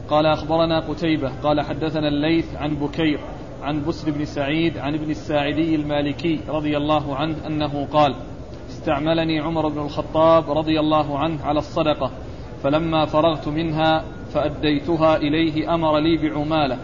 قال 0.09 0.25
أخبرنا 0.25 0.79
قتيبة. 0.79 1.31
قال 1.43 1.61
حدثنا 1.61 2.07
الليث 2.07 2.55
عن 2.55 2.75
بكير. 2.75 3.19
عن 3.61 3.85
بسر 3.85 4.11
بن 4.11 4.25
سعيد 4.25 4.77
عن 4.77 4.93
ابن 4.93 5.09
الساعدي 5.09 5.75
المالكي 5.75 6.39
رضي 6.49 6.77
الله 6.77 7.15
عنه 7.15 7.35
أنه 7.47 7.85
قال 7.85 8.15
استعملني 8.69 9.39
عمر 9.39 9.67
بن 9.67 9.79
الخطاب 9.79 10.51
رضي 10.51 10.79
الله 10.79 11.19
عنه 11.19 11.43
على 11.43 11.59
الصدقة 11.59 12.11
فلما 12.63 13.05
فرغت 13.05 13.47
منها 13.47 14.03
فأديتها 14.33 15.15
إليه 15.15 15.73
أمر 15.73 15.99
لي 15.99 16.17
بعمالة 16.17 16.77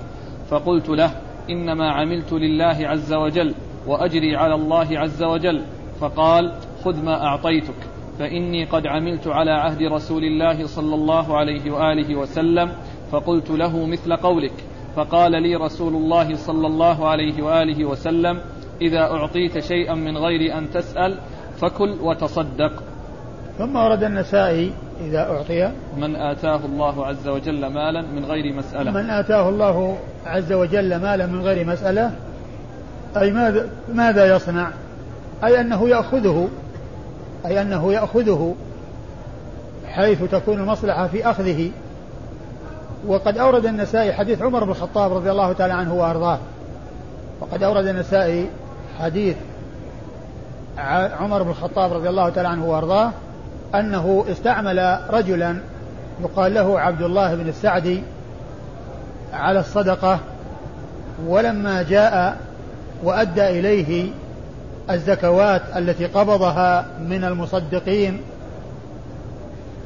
فقلت 0.49 0.89
له 0.89 1.11
إنما 1.49 1.91
عملت 1.91 2.33
لله 2.33 2.77
عز 2.87 3.13
وجل 3.13 3.53
وأجري 3.87 4.35
على 4.35 4.55
الله 4.55 4.99
عز 4.99 5.23
وجل 5.23 5.61
فقال 5.99 6.53
خذ 6.83 7.03
ما 7.03 7.25
أعطيتك 7.25 7.75
فإني 8.19 8.65
قد 8.65 8.87
عملت 8.87 9.27
على 9.27 9.51
عهد 9.51 9.83
رسول 9.83 10.23
الله 10.23 10.65
صلى 10.65 10.95
الله 10.95 11.37
عليه 11.37 11.71
وآله 11.71 12.15
وسلم 12.15 12.71
فقلت 13.11 13.49
له 13.49 13.85
مثل 13.85 14.15
قولك. 14.15 14.53
فقال 14.97 15.31
لي 15.31 15.55
رسول 15.55 15.95
الله 15.95 16.35
صلى 16.35 16.67
الله 16.67 17.09
عليه 17.09 17.43
وآله 17.43 17.85
وسلم 17.85 18.41
إذا 18.81 18.99
أعطيت 18.99 19.59
شيئا 19.59 19.93
من 19.93 20.17
غير 20.17 20.57
أن 20.57 20.71
تسأل 20.73 21.17
فكل 21.57 21.97
وتصدق. 22.01 22.83
ثم 23.57 23.75
ورد 23.75 24.03
النسائي 24.03 24.71
إذا 25.01 25.19
أعطي 25.19 25.71
من 25.97 26.15
آتاه 26.15 26.59
الله 26.65 27.05
عز 27.05 27.27
وجل 27.27 27.65
مالا 27.65 28.01
من 28.01 28.25
غير 28.25 28.53
مسألة. 28.53 28.91
من 28.91 29.09
آتاه 29.09 29.49
الله 29.49 29.97
عز 30.25 30.53
وجل 30.53 30.95
مالا 30.95 31.25
من 31.25 31.41
غير 31.41 31.67
مسألة؟ 31.67 32.11
أي 33.17 33.31
ماذا 33.31 33.69
ماذا 33.93 34.35
يصنع؟ 34.35 34.71
أي 35.43 35.61
أنه 35.61 35.89
يأخذه؟ 35.89 36.49
أي 37.45 37.61
أنه 37.61 37.93
يأخذه 37.93 38.55
حيث 39.85 40.23
تكون 40.23 40.59
المصلحة 40.59 41.07
في 41.07 41.29
أخذه؟ 41.29 41.71
وقد 43.07 43.37
أورد 43.37 43.65
النسائي 43.65 44.13
حديث 44.13 44.41
عمر 44.41 44.63
بن 44.63 44.71
الخطاب 44.71 45.13
رضي 45.13 45.31
الله 45.31 45.53
تعالى 45.53 45.73
عنه 45.73 45.93
وأرضاه. 45.93 46.39
وقد 47.41 47.63
أورد 47.63 47.85
النسائي 47.85 48.49
حديث 48.99 49.35
عمر 51.19 51.43
بن 51.43 51.49
الخطاب 51.49 51.93
رضي 51.93 52.09
الله 52.09 52.29
تعالى 52.29 52.49
عنه 52.49 52.65
وأرضاه 52.65 53.11
أنه 53.75 54.25
استعمل 54.31 54.99
رجلا 55.09 55.57
يقال 56.21 56.53
له 56.53 56.79
عبد 56.79 57.01
الله 57.01 57.35
بن 57.35 57.49
السعدي 57.49 58.03
على 59.33 59.59
الصدقة 59.59 60.19
ولما 61.27 61.83
جاء 61.83 62.37
وأدى 63.03 63.47
إليه 63.59 64.09
الزكوات 64.89 65.61
التي 65.75 66.05
قبضها 66.05 66.85
من 66.99 67.23
المصدقين 67.23 68.21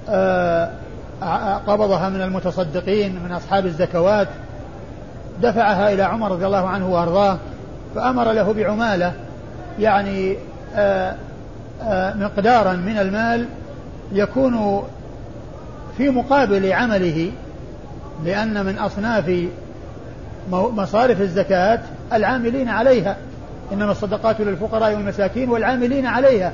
آه 0.09 0.71
قبضها 1.67 2.09
من 2.09 2.21
المتصدقين 2.21 3.19
من 3.23 3.31
أصحاب 3.31 3.65
الزكوات. 3.65 4.27
دفعها 5.41 5.93
إلى 5.93 6.03
عمر 6.03 6.31
رضي 6.31 6.45
الله 6.45 6.67
عنه 6.67 6.89
وأرضاه 6.89 7.37
فأمر 7.95 8.31
له 8.31 8.53
بعمالة 8.53 9.13
يعني 9.79 10.37
آآ 10.75 11.15
آآ 11.83 12.13
مقدارا 12.13 12.73
من 12.73 12.97
المال 12.97 13.45
يكون 14.11 14.83
في 15.97 16.09
مقابل 16.09 16.73
عمله 16.73 17.31
لأن 18.25 18.65
من 18.65 18.77
أصناف 18.77 19.47
مصارف 20.51 21.21
الزكاة 21.21 21.79
العاملين 22.13 22.69
عليها. 22.69 23.15
إنما 23.73 23.91
الصدقات 23.91 24.41
للفقراء 24.41 24.93
والمساكين 24.93 25.49
والعاملين 25.49 26.05
عليها. 26.05 26.51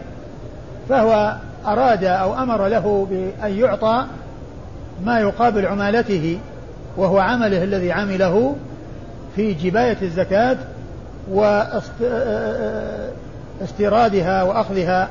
فهو 0.90 1.36
أراد 1.68 2.04
أو 2.04 2.34
أمر 2.34 2.68
له 2.68 3.08
بأن 3.10 3.58
يعطى 3.58 4.06
ما 5.06 5.20
يقابل 5.20 5.66
عمالته 5.66 6.40
وهو 6.98 7.20
عمله 7.20 7.64
الذي 7.64 7.92
عمله 7.92 8.56
في 9.36 9.54
جباية 9.54 9.98
الزكاة 10.02 10.58
واستيرادها 13.62 14.44
وأخذها 14.44 15.10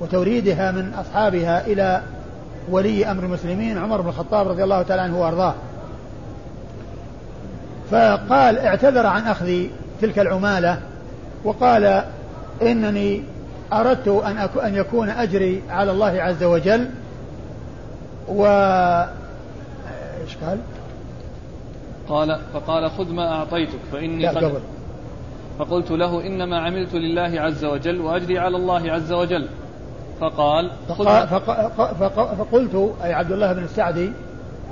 وتوريدها 0.00 0.70
من 0.70 0.94
أصحابها 0.94 1.66
إلى 1.66 2.02
ولي 2.70 3.10
أمر 3.10 3.24
المسلمين 3.24 3.78
عمر 3.78 4.00
بن 4.00 4.08
الخطاب 4.08 4.48
رضي 4.48 4.64
الله 4.64 4.82
تعالى 4.82 5.02
عنه 5.02 5.20
وأرضاه. 5.20 5.54
فقال 7.90 8.58
اعتذر 8.58 9.06
عن 9.06 9.22
أخذ 9.22 9.52
تلك 10.00 10.18
العمالة 10.18 10.78
وقال 11.44 12.02
إنني 12.62 13.22
أردت 13.72 14.08
أن, 14.08 14.48
أن 14.64 14.74
يكون 14.74 15.08
أجري 15.10 15.62
على 15.70 15.90
الله 15.90 16.22
عز 16.22 16.44
وجل 16.44 16.88
و 18.28 18.44
إيش 20.22 20.36
قال؟ 20.36 20.58
قال 22.08 22.40
فقال 22.54 22.90
خذ 22.90 23.12
ما 23.12 23.32
أعطيتك 23.32 23.78
فإني 23.92 24.26
قد 24.26 24.44
قبل. 24.44 24.60
فقلت 25.58 25.90
له 25.90 26.26
إنما 26.26 26.60
عملت 26.60 26.94
لله 26.94 27.40
عز 27.40 27.64
وجل 27.64 28.00
وأجري 28.00 28.38
على 28.38 28.56
الله 28.56 28.92
عز 28.92 29.12
وجل 29.12 29.46
فقال 30.20 30.70
فقال 30.88 31.28
فقلت 32.38 32.94
أي 33.04 33.12
عبد 33.12 33.32
الله 33.32 33.52
بن 33.52 33.64
السعدي 33.64 34.12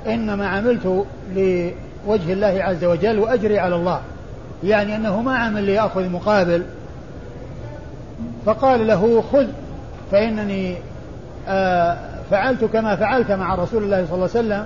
إنما 0.07 0.47
عملت 0.47 1.05
لوجه 1.35 2.33
الله 2.33 2.63
عز 2.63 2.85
وجل 2.85 3.19
وأجري 3.19 3.59
على 3.59 3.75
الله 3.75 4.01
يعني 4.63 4.95
أنه 4.95 5.21
ما 5.21 5.35
عمل 5.37 5.63
ليأخذ 5.63 6.09
مقابل 6.09 6.63
فقال 8.45 8.87
له 8.87 9.23
خذ 9.31 9.47
فإنني 10.11 10.75
آه 11.47 11.97
فعلت 12.31 12.63
كما 12.63 12.95
فعلت 12.95 13.31
مع 13.31 13.55
رسول 13.55 13.83
الله 13.83 14.05
صلى 14.05 14.15
الله 14.15 14.29
عليه 14.35 14.39
وسلم 14.39 14.65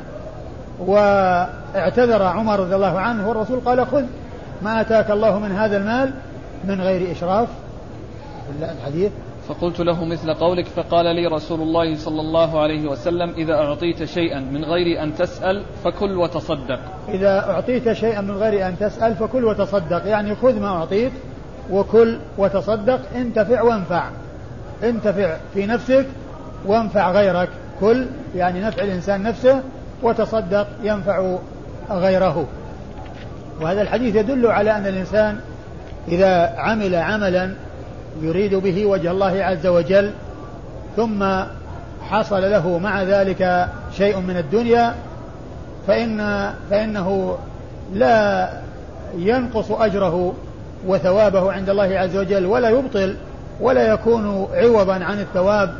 واعتذر 0.79 2.23
عمر 2.23 2.59
رضي 2.59 2.75
الله 2.75 2.99
عنه 2.99 3.29
والرسول 3.29 3.59
قال 3.59 3.87
خذ 3.87 4.03
ما 4.61 4.81
آتاك 4.81 5.11
الله 5.11 5.39
من 5.39 5.51
هذا 5.51 5.77
المال 5.77 6.13
من 6.63 6.81
غير 6.81 7.11
إشراف. 7.11 7.47
الحديث. 8.61 9.11
فقلت 9.47 9.79
له 9.79 10.05
مثل 10.05 10.33
قولك 10.33 10.65
فقال 10.65 11.15
لي 11.15 11.27
رسول 11.27 11.61
الله 11.61 11.95
صلى 11.95 12.21
الله 12.21 12.61
عليه 12.61 12.89
وسلم 12.89 13.33
إذا 13.37 13.53
أعطيت 13.53 14.03
شيئا 14.03 14.39
من 14.39 14.65
غير 14.65 15.03
أن 15.03 15.15
تسأل 15.15 15.63
فكل 15.83 16.17
وتصدق. 16.17 16.79
إذا 17.09 17.49
أعطيت 17.49 17.91
شيئا 17.91 18.21
من 18.21 18.31
غير 18.31 18.67
أن 18.67 18.79
تسأل 18.79 19.15
فكل 19.15 19.45
وتصدق 19.45 20.07
يعني 20.07 20.35
خذ 20.35 20.59
ما 20.59 20.67
أعطيت 20.67 21.11
وكل 21.71 22.17
وتصدق 22.37 22.99
انتفع 23.15 23.61
وانفع. 23.61 24.09
انتفع 24.83 25.37
في 25.53 25.65
نفسك 25.65 26.05
وانفع 26.65 27.11
غيرك. 27.11 27.49
كل 27.79 28.05
يعني 28.35 28.61
نفع 28.61 28.83
الإنسان 28.83 29.23
نفسه 29.23 29.61
وتصدق 30.03 30.67
ينفع 30.83 31.37
غيره. 31.91 32.45
وهذا 33.61 33.81
الحديث 33.81 34.15
يدل 34.15 34.47
على 34.47 34.71
أن 34.71 34.87
الإنسان 34.87 35.39
إذا 36.07 36.53
عمل 36.57 36.95
عملا 36.95 37.51
يريد 38.21 38.55
به 38.55 38.85
وجه 38.85 39.11
الله 39.11 39.43
عز 39.43 39.67
وجل 39.67 40.11
ثم 40.95 41.25
حصل 42.01 42.41
له 42.41 42.77
مع 42.77 43.03
ذلك 43.03 43.67
شيء 43.97 44.19
من 44.19 44.37
الدنيا 44.37 44.93
فإن 45.87 46.49
فإنه 46.69 47.37
لا 47.93 48.49
ينقص 49.17 49.71
أجره 49.71 50.33
وثوابه 50.87 51.51
عند 51.51 51.69
الله 51.69 51.99
عز 51.99 52.17
وجل 52.17 52.45
ولا 52.45 52.69
يبطل 52.69 53.15
ولا 53.61 53.93
يكون 53.93 54.47
عوضا 54.53 54.93
عن 54.93 55.19
الثواب 55.19 55.73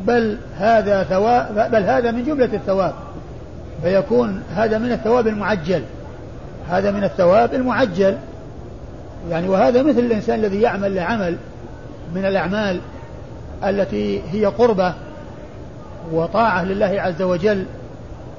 بل 0.00 0.38
هذا 0.58 1.02
ثواب 1.02 1.70
بل 1.72 1.82
هذا 1.82 2.10
من 2.10 2.24
جملة 2.24 2.54
الثواب. 2.54 2.94
فيكون 3.82 4.42
هذا 4.54 4.78
من 4.78 4.92
الثواب 4.92 5.26
المعجل. 5.26 5.82
هذا 6.68 6.90
من 6.90 7.04
الثواب 7.04 7.54
المعجل. 7.54 8.16
يعني 9.30 9.48
وهذا 9.48 9.82
مثل 9.82 9.98
الإنسان 9.98 10.38
الذي 10.38 10.60
يعمل 10.60 10.94
لعمل 10.94 11.36
من 12.14 12.24
الأعمال 12.24 12.80
التي 13.64 14.22
هي 14.32 14.46
قربة 14.46 14.94
وطاعة 16.12 16.64
لله 16.64 17.00
عز 17.00 17.22
وجل 17.22 17.64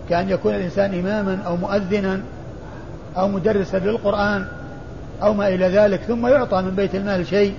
كأن 0.10 0.30
يكون 0.30 0.56
الإنسان 0.56 1.00
إماما 1.00 1.39
أو 1.47 1.56
مؤذنا 1.56 2.21
أو 3.17 3.28
مدرسا 3.28 3.78
للقرآن 3.78 4.47
أو 5.23 5.34
ما 5.34 5.47
إلى 5.47 5.67
ذلك 5.67 6.00
ثم 6.00 6.28
يعطى 6.28 6.62
من 6.62 6.76
بيت 6.76 6.95
المال 6.95 7.28
شيء. 7.28 7.54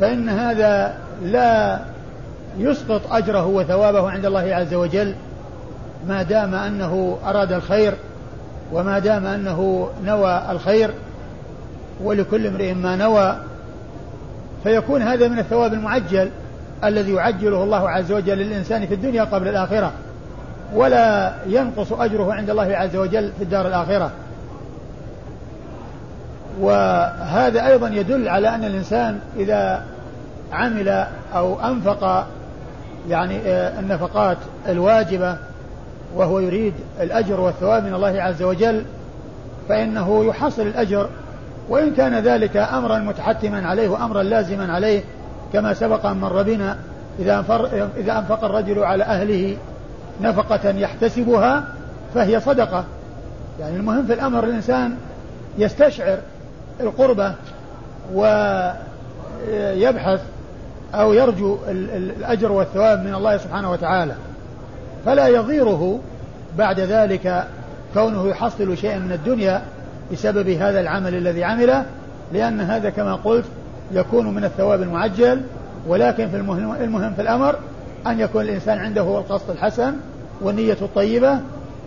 فإن 0.00 0.28
هذا 0.28 0.94
لا 1.22 1.80
يسقط 2.58 3.12
أجره 3.12 3.46
وثوابه 3.46 4.10
عند 4.10 4.26
الله 4.26 4.54
عز 4.54 4.74
وجل. 4.74 5.14
ما 6.08 6.22
دام 6.22 6.54
أنه 6.54 7.18
أراد 7.24 7.52
الخير 7.52 7.94
وما 8.72 8.98
دام 8.98 9.26
أنه 9.26 9.88
نوى 10.04 10.42
الخير 10.50 10.90
ولكل 12.04 12.46
امرئ 12.46 12.74
ما 12.74 12.96
نوى 12.96 13.36
فيكون 14.62 15.02
هذا 15.02 15.28
من 15.28 15.38
الثواب 15.38 15.72
المعجل 15.72 16.30
الذي 16.84 17.12
يعجله 17.12 17.62
الله 17.64 17.90
عز 17.90 18.12
وجل 18.12 18.38
للإنسان 18.38 18.86
في 18.86 18.94
الدنيا 18.94 19.24
قبل 19.24 19.48
الآخرة 19.48 19.92
ولا 20.74 21.32
ينقص 21.46 21.92
أجره 21.92 22.34
عند 22.34 22.50
الله 22.50 22.76
عز 22.76 22.96
وجل 22.96 23.32
في 23.38 23.44
الدار 23.44 23.68
الآخرة. 23.68 24.10
وهذا 26.60 27.66
أيضا 27.66 27.88
يدل 27.88 28.28
على 28.28 28.48
أن 28.48 28.64
الإنسان 28.64 29.18
إذا 29.36 29.82
عمل 30.52 31.06
أو 31.34 31.60
أنفق 31.60 32.26
يعني 33.08 33.38
آه، 33.46 33.80
النفقات 33.80 34.36
الواجبة 34.68 35.36
وهو 36.16 36.38
يريد 36.38 36.74
الأجر 37.00 37.40
والثواب 37.40 37.84
من 37.84 37.94
الله 37.94 38.22
عز 38.22 38.42
وجل 38.42 38.84
فإنه 39.68 40.24
يحصل 40.24 40.62
الأجر. 40.62 41.08
وإن 41.68 41.94
كان 41.94 42.14
ذلك 42.14 42.56
أمرا 42.56 42.98
متحتما 42.98 43.68
عليه 43.68 43.88
وأمرا 43.88 44.22
لازما 44.22 44.72
عليه 44.72 45.02
كما 45.52 45.74
سبق 45.74 46.06
أن 46.06 46.16
مر 46.16 46.42
بنا 46.42 46.76
إذا 47.18 47.44
إذا 47.96 48.18
أنفق 48.18 48.44
الرجل 48.44 48.78
على 48.84 49.04
أهله 49.04 49.56
نفقة 50.20 50.70
يحتسبها 50.70 51.64
فهي 52.14 52.40
صدقة. 52.40 52.84
يعني 53.60 53.76
المهم 53.76 54.06
في 54.06 54.12
الأمر 54.12 54.44
الإنسان 54.44 54.96
يستشعر 55.58 56.18
القربة 56.80 57.34
ويبحث 59.54 60.20
أو 60.94 61.12
يرجو 61.12 61.58
الأجر 61.68 62.52
والثواب 62.52 63.04
من 63.04 63.14
الله 63.14 63.36
سبحانه 63.36 63.70
وتعالى. 63.70 64.14
فلا 65.04 65.28
يضيره 65.28 66.00
بعد 66.58 66.80
ذلك 66.80 67.44
كونه 67.94 68.28
يحصل 68.28 68.76
شيئا 68.76 68.98
من 68.98 69.12
الدنيا 69.12 69.62
بسبب 70.12 70.48
هذا 70.48 70.80
العمل 70.80 71.14
الذي 71.14 71.44
عمله 71.44 71.86
لأن 72.32 72.60
هذا 72.60 72.90
كما 72.90 73.14
قلت 73.14 73.44
يكون 73.92 74.34
من 74.34 74.44
الثواب 74.44 74.82
المعجل 74.82 75.40
ولكن 75.86 76.28
في 76.28 76.36
المهم, 76.36 76.74
المهم 76.74 77.14
في 77.14 77.22
الأمر 77.22 77.56
أن 78.06 78.20
يكون 78.20 78.42
الإنسان 78.42 78.78
عنده 78.78 79.18
القصد 79.18 79.50
الحسن 79.50 79.94
والنية 80.40 80.76
الطيبة 80.82 81.40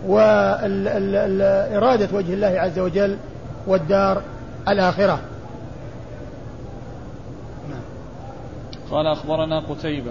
وإرادة 0.06 0.88
وجه 2.12 2.34
الله 2.34 2.60
عز 2.60 2.78
وجل 2.78 3.16
والدار 3.66 4.22
الآخرة. 4.68 5.18
قال 8.90 9.06
أخبرنا 9.06 9.60
قتيبة 9.60 10.10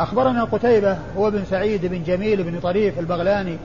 أخبرنا 0.00 0.44
قتيبة 0.44 0.98
هو 1.16 1.30
بن 1.30 1.44
سعيد 1.44 1.86
بن 1.86 2.02
جميل 2.02 2.42
بن 2.42 2.60
طريف 2.60 2.98
البغلاني 2.98 3.56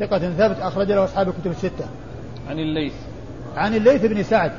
ثقة 0.00 0.18
ثبت 0.18 0.60
أخرج 0.60 0.92
له 0.92 1.04
أصحاب 1.04 1.28
الكتب 1.28 1.50
الستة. 1.50 1.86
عن 2.48 2.58
الليث. 2.58 2.92
عن 3.56 3.74
الليث 3.74 4.04
بن 4.04 4.22
سعد 4.22 4.52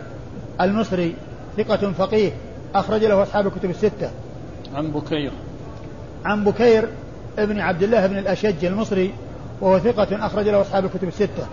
المصري 0.61 1.15
ثقة 1.57 1.91
فقيه 1.91 2.31
أخرج 2.75 3.05
له 3.05 3.23
أصحاب 3.23 3.47
الكتب 3.47 3.69
الستة. 3.69 4.09
عن 4.75 4.91
بكير. 4.91 5.31
عن 6.25 6.43
بكير 6.43 6.87
ابن 7.39 7.59
عبد 7.59 7.83
الله 7.83 8.07
بن 8.07 8.17
الأشج 8.17 8.65
المصري 8.65 9.13
وهو 9.61 9.79
ثقة 9.79 10.25
أخرج 10.25 10.49
له 10.49 10.61
أصحاب 10.61 10.85
الكتب 10.85 11.07
الستة. 11.07 11.47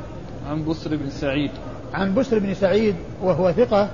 عن 0.51 0.65
بسر 0.65 0.97
بن 0.97 1.11
سعيد. 1.11 1.51
عن 1.95 2.15
بسر 2.15 2.39
بن 2.39 2.55
سعيد 2.55 2.95
وهو 3.23 3.53
ثقة 3.53 3.89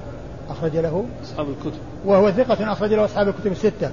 أخرج 0.50 0.76
له 0.76 1.04
أصحاب 1.24 1.46
الكتب. 1.48 1.80
وهو 2.04 2.30
ثقة 2.30 2.72
أخرج 2.72 2.92
له 2.94 3.04
أصحاب 3.04 3.28
الكتب 3.28 3.52
الستة. 3.52 3.90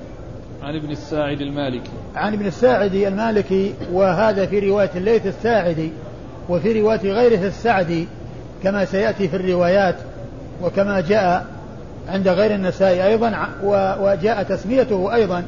عن 0.64 0.76
ابن 0.76 0.92
الساعد 0.92 1.42
المالكي. 1.42 1.92
عن 2.16 2.34
ابن 2.34 2.46
الساعد 2.46 2.94
المالكي 2.94 3.74
وهذا 3.92 4.46
في 4.46 4.70
رواية 4.70 4.90
الليث 4.96 5.28
الساعدي 5.28 5.92
وفي 6.50 6.82
رواية 6.82 7.14
غيره 7.14 7.48
السعدي 7.48 8.08
كما 8.64 8.86
سيأتي 8.86 9.28
في 9.28 9.36
الروايات 9.36 9.96
وكما 10.62 11.02
جاء 11.02 11.46
عند 12.08 12.28
غير 12.28 12.56
النسائي 12.56 13.08
أيضا 13.08 13.48
وجاء 14.02 14.44
تسميته 14.44 15.14
أيضا 15.14 15.44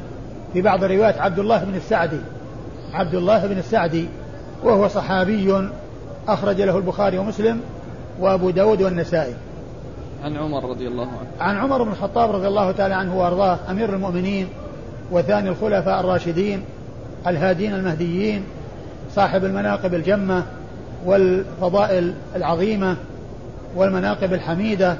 في 0.52 0.62
بعض 0.62 0.84
الروايات 0.84 1.18
عبد 1.18 1.38
الله 1.38 1.64
بن 1.64 1.74
السعدي. 1.74 2.20
عبد 2.92 3.14
الله 3.14 3.46
بن 3.46 3.58
السعدي 3.58 4.08
وهو 4.64 4.88
صحابي 4.88 5.68
أخرج 6.28 6.60
له 6.62 6.76
البخاري 6.76 7.18
ومسلم 7.18 7.60
وأبو 8.20 8.50
داود 8.50 8.82
والنسائي. 8.82 9.34
عن 10.24 10.36
عمر 10.36 10.70
رضي 10.70 10.88
الله 10.88 11.06
عنه. 11.06 11.28
عن 11.40 11.56
عمر 11.56 11.82
بن 11.82 11.90
الخطاب 11.90 12.30
رضي 12.30 12.48
الله 12.48 12.72
تعالى 12.72 12.94
عنه 12.94 13.18
وأرضاه 13.18 13.58
أمير 13.70 13.94
المؤمنين 13.94 14.48
وثاني 15.10 15.48
الخلفاء 15.48 16.00
الراشدين 16.00 16.62
الهادين 17.26 17.74
المهديين 17.74 18.42
صاحب 19.14 19.44
المناقب 19.44 19.94
الجمة 19.94 20.42
والفضائل 21.04 22.14
العظيمة 22.36 22.96
والمناقب 23.76 24.32
الحميدة 24.32 24.96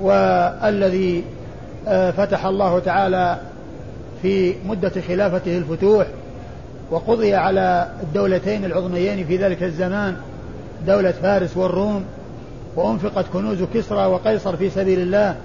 والذي 0.00 1.24
آه، 1.88 2.10
فتح 2.10 2.46
الله 2.46 2.78
تعالى 2.78 3.38
في 4.22 4.54
مدة 4.66 4.92
خلافته 5.08 5.58
الفتوح 5.58 6.06
وقضي 6.90 7.34
على 7.34 7.88
الدولتين 8.02 8.64
العظميين 8.64 9.26
في 9.26 9.36
ذلك 9.36 9.62
الزمان 9.62 10.16
دولة 10.86 11.10
فارس 11.10 11.56
والروم 11.56 12.04
وأنفقت 12.76 13.24
كنوز 13.32 13.62
كسرى 13.74 14.06
وقيصر 14.06 14.56
في 14.56 14.70
سبيل 14.70 15.00
الله 15.00 15.36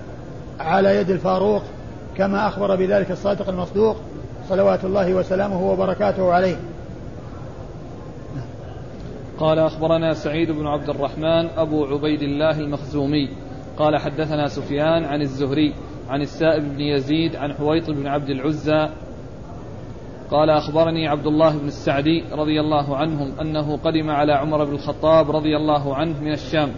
على 0.59 0.95
يد 0.95 1.09
الفاروق 1.09 1.63
كما 2.17 2.47
أخبر 2.47 2.76
بذلك 2.76 3.12
الصادق 3.12 3.49
المصدوق 3.49 3.95
صلوات 4.49 4.86
الله 4.86 5.13
وسلامه 5.13 5.71
وبركاته 5.71 6.34
عليه. 6.34 6.56
قال 9.39 9.60
أخبرنا 9.60 10.13
سعيد 10.13 10.52
بن 10.52 10.67
عبد 10.67 10.89
الرحمن 10.89 11.49
أبو 11.58 11.86
عبيد 11.86 12.21
الله 12.21 12.60
المخزومي. 12.60 13.30
قال 13.78 13.97
حدثنا 13.97 14.47
سفيان 14.47 15.06
عن 15.06 15.21
الزهري 15.21 15.73
عن 16.10 16.21
السائب 16.21 16.63
بن 16.63 16.80
يزيد 16.80 17.36
عن 17.36 17.54
حويط 17.54 17.89
بن 17.89 18.08
عبد 18.08 18.30
العزى. 18.30 18.89
قال 20.32 20.49
أخبرني 20.49 21.08
عبد 21.08 21.28
الله 21.28 21.58
بن 21.58 21.67
السعدي 21.67 22.23
رضي 22.32 22.60
الله 22.60 22.97
عنهم 22.97 23.32
أنه 23.41 23.78
قدم 23.78 24.10
على 24.10 24.34
عمر 24.34 24.63
بن 24.63 24.73
الخطاب 24.73 25.32
رضي 25.32 25.58
الله 25.58 25.95
عنه 25.95 26.21
من 26.21 26.32
الشام. 26.32 26.71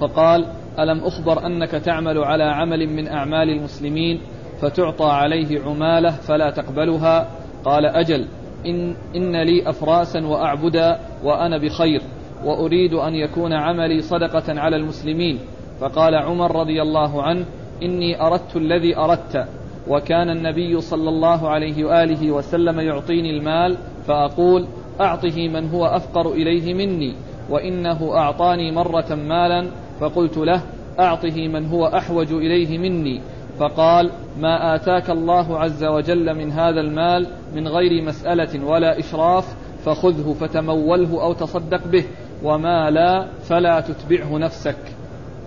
فقال 0.00 0.46
ألم 0.78 1.04
أخبر 1.04 1.46
أنك 1.46 1.70
تعمل 1.70 2.18
على 2.18 2.44
عمل 2.44 2.86
من 2.86 3.08
أعمال 3.08 3.50
المسلمين 3.50 4.20
فتعطى 4.60 5.04
عليه 5.06 5.60
عمالة 5.60 6.10
فلا 6.10 6.50
تقبلها؟ 6.50 7.28
قال 7.64 7.86
أجل 7.86 8.26
إن, 8.66 8.94
إن 9.16 9.42
لي 9.42 9.68
أفراسا 9.70 10.26
وأعبدا 10.26 10.98
وأنا 11.24 11.58
بخير 11.58 12.02
وأريد 12.44 12.92
أن 12.94 13.14
يكون 13.14 13.52
عملي 13.52 14.00
صدقة 14.00 14.60
على 14.60 14.76
المسلمين. 14.76 15.38
فقال 15.80 16.14
عمر 16.14 16.56
رضي 16.56 16.82
الله 16.82 17.22
عنه 17.22 17.44
إني 17.82 18.22
أردت 18.22 18.56
الذي 18.56 18.96
أردت 18.96 19.48
وكان 19.88 20.30
النبي 20.30 20.80
صلى 20.80 21.08
الله 21.08 21.48
عليه 21.48 21.84
وآله 21.84 22.30
وسلم 22.30 22.80
يعطيني 22.80 23.30
المال 23.30 23.76
فأقول 24.06 24.66
أعطه 25.00 25.48
من 25.48 25.70
هو 25.70 25.86
أفقر 25.86 26.32
إليه 26.32 26.74
مني 26.74 27.14
وإنه 27.50 28.16
أعطاني 28.16 28.72
مرة 28.72 29.14
مالا 29.14 29.70
فقلت 30.00 30.36
له 30.36 30.62
أعطه 30.98 31.48
من 31.48 31.66
هو 31.66 31.86
أحوج 31.86 32.32
إليه 32.32 32.78
مني. 32.78 33.20
فقال 33.58 34.10
ما 34.40 34.74
آتاك 34.74 35.10
الله 35.10 35.58
عز 35.58 35.84
وجل 35.84 36.34
من 36.34 36.52
هذا 36.52 36.80
المال 36.80 37.26
من 37.54 37.68
غير 37.68 38.04
مسألة 38.04 38.64
ولا 38.66 38.98
إشراف 38.98 39.54
فخذه 39.84 40.36
فتموله 40.40 41.22
أو 41.22 41.32
تصدق 41.32 41.86
به 41.86 42.04
وما 42.42 42.90
لا 42.90 43.26
فلا 43.42 43.80
تتبعه 43.80 44.38
نفسك. 44.38 44.76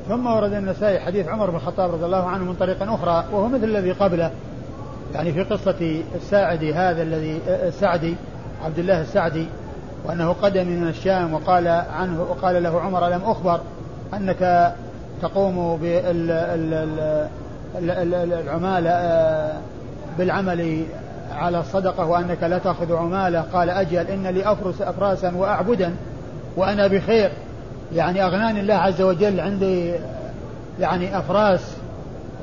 ثم 0.08 0.26
ورد 0.28 0.54
النسائي 0.54 1.00
حديث 1.00 1.28
عمر 1.28 1.50
بن 1.50 1.56
الخطاب 1.56 1.92
رضي 1.92 2.06
الله 2.06 2.24
عنه 2.24 2.44
من 2.44 2.54
طريق 2.54 2.84
أخرى 2.84 3.26
وهو 3.34 3.48
مثل 3.48 3.64
الذي 3.64 3.92
قبله. 3.92 4.32
يعني 5.14 5.34
في 5.34 5.44
قصة 5.44 6.02
الساعدي 6.16 6.74
هذا 6.74 7.02
الذي 7.02 7.40
السعدي 7.48 8.16
عبد 8.66 8.80
الله 8.80 9.02
السعدي 9.02 9.46
وأنه 10.06 10.34
قدم 10.34 10.68
من 10.68 10.88
الشام 10.88 11.34
وقال 11.34 11.68
عنه 11.68 12.22
وقال 12.22 12.64
له 12.64 12.82
عمر 12.82 13.08
ألم 13.08 13.22
أخبر؟ 13.22 13.62
أنك 14.14 14.74
تقوم 15.22 15.78
بالعمالة 17.76 18.90
آه، 18.90 19.54
بالعمل 20.18 20.84
على 21.32 21.60
الصدقة 21.60 22.06
وأنك 22.06 22.44
لا 22.44 22.58
تأخذ 22.58 22.96
عمالة. 22.96 23.42
قال 23.42 23.70
أجل 23.70 24.08
إن 24.08 24.28
لي 24.28 24.52
أفرس 24.52 24.82
أفراسا 24.82 25.36
وأعبدا 25.36 25.96
وأنا 26.56 26.88
بخير. 26.88 27.32
يعني 27.96 28.26
أغناني 28.26 28.60
الله 28.60 28.74
عز 28.74 29.02
وجل 29.02 29.40
عندي 29.40 29.94
يعني 30.80 31.18
أفراس 31.18 31.62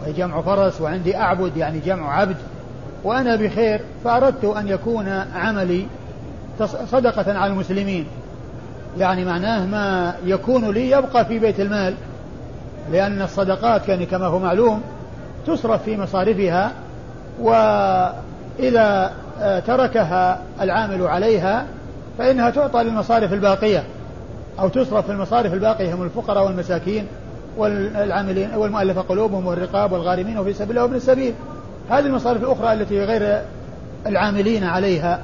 وهي 0.02 0.12
جمع 0.12 0.40
فرس 0.40 0.80
وعندي 0.80 1.16
أعبد 1.16 1.56
يعني 1.56 1.78
جمع 1.78 2.20
عبد 2.20 2.36
وأنا 3.04 3.36
بخير. 3.36 3.80
فأردت 4.04 4.44
أن 4.44 4.68
يكون 4.68 5.08
عملي 5.34 5.86
صدقة 6.90 7.38
على 7.38 7.52
المسلمين. 7.52 8.06
يعني 8.98 9.24
معناه 9.24 9.66
ما 9.66 10.14
يكون 10.24 10.70
لي 10.70 10.90
يبقى 10.90 11.24
في 11.24 11.38
بيت 11.38 11.60
المال 11.60 11.94
لأن 12.92 13.22
الصدقات 13.22 13.88
يعني 13.88 14.06
كما 14.06 14.26
هو 14.26 14.38
معلوم 14.38 14.82
تصرف 15.46 15.82
في 15.82 15.96
مصارفها 15.96 16.72
وإذا 17.40 19.12
تركها 19.66 20.40
العامل 20.60 21.06
عليها 21.06 21.66
فإنها 22.18 22.50
تعطى 22.50 22.82
للمصارف 22.82 23.32
الباقية 23.32 23.84
أو 24.60 24.68
تصرف 24.68 25.06
في 25.06 25.12
المصارف 25.12 25.54
الباقية 25.54 25.94
هم 25.94 26.02
الفقراء 26.02 26.44
والمساكين 26.46 27.06
والعاملين 27.56 28.54
والمؤلفة 28.54 29.00
قلوبهم 29.00 29.46
والرقاب 29.46 29.92
والغارمين 29.92 30.38
وفي 30.38 30.52
سبيل 30.52 30.70
الله 30.70 30.82
وابن 30.82 30.94
السبيل. 30.96 31.34
هذه 31.90 32.06
المصارف 32.06 32.42
الأخرى 32.42 32.72
التي 32.72 33.04
غير 33.04 33.42
العاملين 34.06 34.64
عليها. 34.64 35.18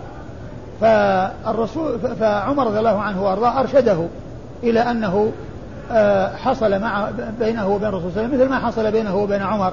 فالرسول 0.84 1.98
فعمر 2.20 2.66
رضي 2.66 2.78
الله 2.78 3.00
عنه 3.00 3.22
وأرضاه 3.22 3.60
أرشده 3.60 4.06
إلى 4.62 4.80
أنه 4.80 5.32
آه، 5.92 6.36
حصل 6.36 6.80
مع 6.80 7.08
بينه 7.38 7.68
وبين 7.68 7.88
الرسول 7.88 8.12
صلى 8.12 8.24
الله 8.24 8.34
عليه 8.34 8.34
وسلم 8.34 8.40
مثل 8.40 8.50
ما 8.50 8.66
حصل 8.66 8.92
بينه 8.92 9.16
وبين 9.16 9.42
عمر 9.42 9.72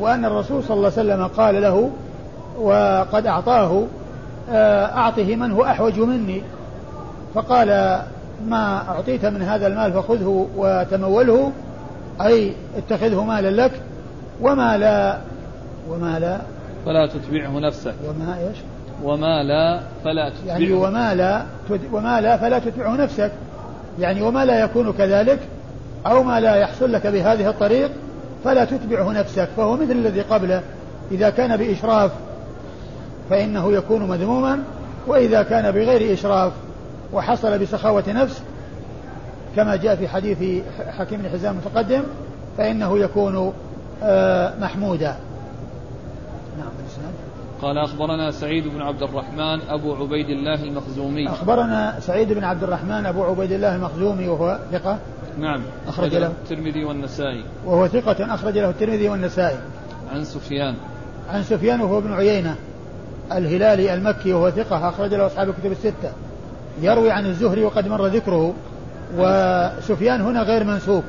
وأن 0.00 0.24
الرسول 0.24 0.62
صلى 0.64 0.76
الله 0.76 0.92
عليه 0.96 1.00
وسلم 1.12 1.26
قال 1.26 1.62
له 1.62 1.90
وقد 2.58 3.26
أعطاه 3.26 3.86
آه، 4.50 4.84
أعطه 4.86 5.36
من 5.36 5.52
هو 5.52 5.64
أحوج 5.64 5.98
مني. 5.98 6.42
فقال 7.34 7.68
ما 8.48 8.88
أعطيت 8.88 9.26
من 9.26 9.42
هذا 9.42 9.66
المال 9.66 9.92
فخذه 9.92 10.46
وتموله 10.56 11.52
أي 12.20 12.52
اتخذه 12.76 13.24
مالا 13.24 13.62
لك 13.62 13.72
وما 14.40 14.78
لا 14.78 15.18
وما 15.90 16.18
لا. 16.18 16.38
فلا 16.86 17.06
تتبعه 17.06 17.58
نفسك. 17.58 17.94
وما 18.08 18.38
إيش؟ 18.38 18.56
وما 19.04 19.42
لا 19.42 19.80
فلا 20.04 20.28
تتبعه 20.28 20.52
يعني 20.52 20.72
وما 20.72 21.14
لا 21.14 21.42
وما 21.92 22.20
لا 22.20 22.36
فلا 22.36 22.58
تتبعه 22.58 22.96
نفسك. 22.96 23.32
يعني 23.98 24.22
وما 24.22 24.44
لا 24.44 24.60
يكون 24.64 24.92
كذلك 24.92 25.38
أو 26.06 26.22
ما 26.22 26.40
لا 26.40 26.56
يحصل 26.56 26.92
لك 26.92 27.06
بهذه 27.06 27.48
الطريق 27.48 27.90
فلا 28.44 28.64
تتبعه 28.64 29.12
نفسك 29.12 29.48
فهو 29.56 29.76
مثل 29.76 29.92
الذي 29.92 30.20
قبله. 30.20 30.62
إذا 31.12 31.30
كان 31.30 31.56
بإشراف 31.56 32.10
فإنه 33.30 33.72
يكون 33.72 34.08
مذموما 34.08 34.62
وإذا 35.06 35.42
كان 35.42 35.70
بغير 35.70 36.12
إشراف 36.12 36.52
وحصل 37.12 37.58
بسخاوة 37.58 38.04
نفس 38.08 38.42
كما 39.56 39.76
جاء 39.76 39.96
في 39.96 40.08
حديث 40.08 40.62
حكيم 40.98 41.22
بن 41.22 41.28
حزام 41.28 41.52
المتقدم 41.52 42.02
فإنه 42.58 42.98
يكون 42.98 43.52
آه، 44.02 44.52
محمودا. 44.60 45.16
قال 47.62 47.78
أخبرنا 47.78 48.30
سعيد 48.30 48.68
بن 48.68 48.82
عبد 48.82 49.02
الرحمن 49.02 49.60
أبو 49.68 49.94
عبيد 49.94 50.28
الله 50.28 50.64
المخزومي. 50.64 51.28
أخبرنا 51.28 52.00
سعيد 52.00 52.32
بن 52.32 52.44
عبد 52.44 52.62
الرحمن 52.62 53.06
أبو 53.06 53.24
عبيد 53.24 53.52
الله 53.52 53.76
المخزومي 53.76 54.28
وهو 54.28 54.58
ثقة؟ 54.72 54.98
نعم. 55.38 55.62
أخرج 55.88 56.16
له. 56.16 56.26
الترمذي 56.26 56.84
والنسائي. 56.84 57.44
وهو 57.66 57.88
ثقة 57.88 58.34
أخرج 58.34 58.58
له 58.58 58.70
الترمذي 58.70 59.08
والنسائي. 59.08 59.58
عن 60.12 60.24
سفيان. 60.24 60.74
عن 61.30 61.42
سفيان 61.42 61.80
وهو 61.80 61.98
ابن 61.98 62.12
عيينة. 62.12 62.56
الهلالي 63.32 63.94
المكي 63.94 64.32
وهو 64.32 64.50
ثقة 64.50 64.88
أخرج 64.88 65.14
له 65.14 65.26
أصحاب 65.26 65.48
الكتب 65.48 65.72
الستة. 65.72 66.12
يروي 66.82 67.10
عن 67.10 67.26
الزهري 67.26 67.64
وقد 67.64 67.88
مر 67.88 68.06
ذكره. 68.06 68.54
وسفيان 69.16 70.20
هنا 70.20 70.42
غير 70.42 70.64
منسوب. 70.64 71.02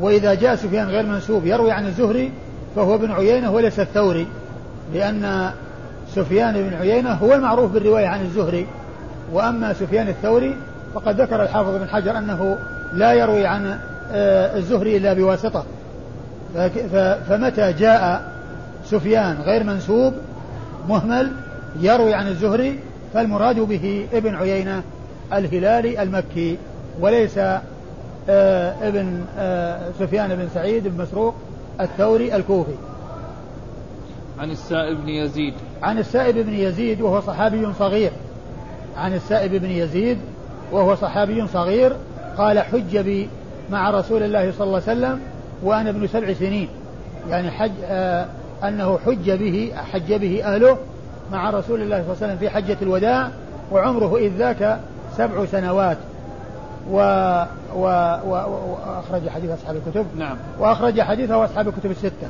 وإذا 0.00 0.34
جاء 0.34 0.54
سفيان 0.54 0.88
غير 0.88 1.06
منسوب 1.06 1.46
يروي 1.46 1.72
عن 1.72 1.86
الزهري 1.86 2.32
فهو 2.76 2.94
ابن 2.94 3.12
عيينة 3.12 3.50
وليس 3.50 3.80
الثوري. 3.80 4.26
لأن 4.94 5.50
سفيان 6.14 6.52
بن 6.52 6.74
عيينة 6.74 7.12
هو 7.12 7.34
المعروف 7.34 7.72
بالرواية 7.72 8.06
عن 8.06 8.20
الزهري 8.20 8.66
وأما 9.32 9.72
سفيان 9.72 10.08
الثوري 10.08 10.56
فقد 10.94 11.20
ذكر 11.20 11.42
الحافظ 11.42 11.76
بن 11.76 11.88
حجر 11.88 12.18
أنه 12.18 12.58
لا 12.92 13.12
يروي 13.12 13.46
عن 13.46 13.78
آه، 14.12 14.56
الزهري 14.56 14.96
إلا 14.96 15.12
بواسطة. 15.12 15.64
فمتى 17.28 17.72
جاء 17.72 18.22
سفيان 18.84 19.36
غير 19.44 19.64
منسوب 19.64 20.14
مهمل 20.88 21.32
يروي 21.80 22.14
عن 22.14 22.26
الزهري 22.26 22.78
فالمراد 23.14 23.60
به 23.60 24.06
ابن 24.12 24.34
عيينة 24.34 24.82
الهلالي 25.32 26.02
المكي 26.02 26.58
وليس 27.00 27.38
آه، 28.28 28.74
ابن 28.88 29.24
آه، 29.38 29.78
سفيان 29.98 30.34
بن 30.34 30.48
سعيد 30.54 30.88
بن 30.88 31.02
مسروق 31.02 31.34
الثوري 31.80 32.36
الكوفي. 32.36 32.74
عن 34.42 34.50
السائب 34.50 34.96
بن 34.96 35.08
يزيد. 35.08 35.54
عن 35.82 35.98
السائب 35.98 36.38
بن 36.38 36.54
يزيد 36.54 37.00
وهو 37.00 37.20
صحابي 37.20 37.72
صغير. 37.78 38.12
عن 38.96 39.14
السائب 39.14 39.54
بن 39.54 39.70
يزيد 39.70 40.18
وهو 40.72 40.94
صحابي 40.94 41.46
صغير. 41.46 41.96
قال 42.38 42.60
حج 42.60 42.98
بي 42.98 43.28
مع 43.70 43.90
رسول 43.90 44.22
الله 44.22 44.52
صلى 44.52 44.66
الله 44.66 44.82
عليه 44.88 44.98
وسلم 44.98 45.20
وأنا 45.62 45.90
ابن 45.90 46.06
سبع 46.06 46.32
سنين. 46.32 46.68
يعني 47.28 47.50
حج 47.50 47.70
آه 47.84 48.26
أنه 48.64 48.98
حج 48.98 49.30
به 49.30 49.72
حج 49.92 50.14
به 50.14 50.44
أهله 50.44 50.78
مع 51.32 51.50
رسول 51.50 51.82
الله 51.82 52.02
صلى 52.02 52.12
الله 52.12 52.16
عليه 52.22 52.26
وسلم 52.26 52.36
في 52.36 52.50
حجة 52.50 52.76
الوداع 52.82 53.30
وعمره 53.72 54.16
إذ 54.16 54.30
ذاك 54.38 54.80
سبع 55.16 55.44
سنوات. 55.44 55.98
و 56.90 56.96
و 57.76 57.84
وأخرج 58.26 59.28
حديث 59.28 59.50
أصحاب 59.50 59.76
الكتب. 59.76 60.06
نعم. 60.16 60.36
وأخرج 60.58 61.00
حديثه 61.00 61.44
أصحاب 61.44 61.68
الكتب 61.68 61.90
الستة. 61.90 62.28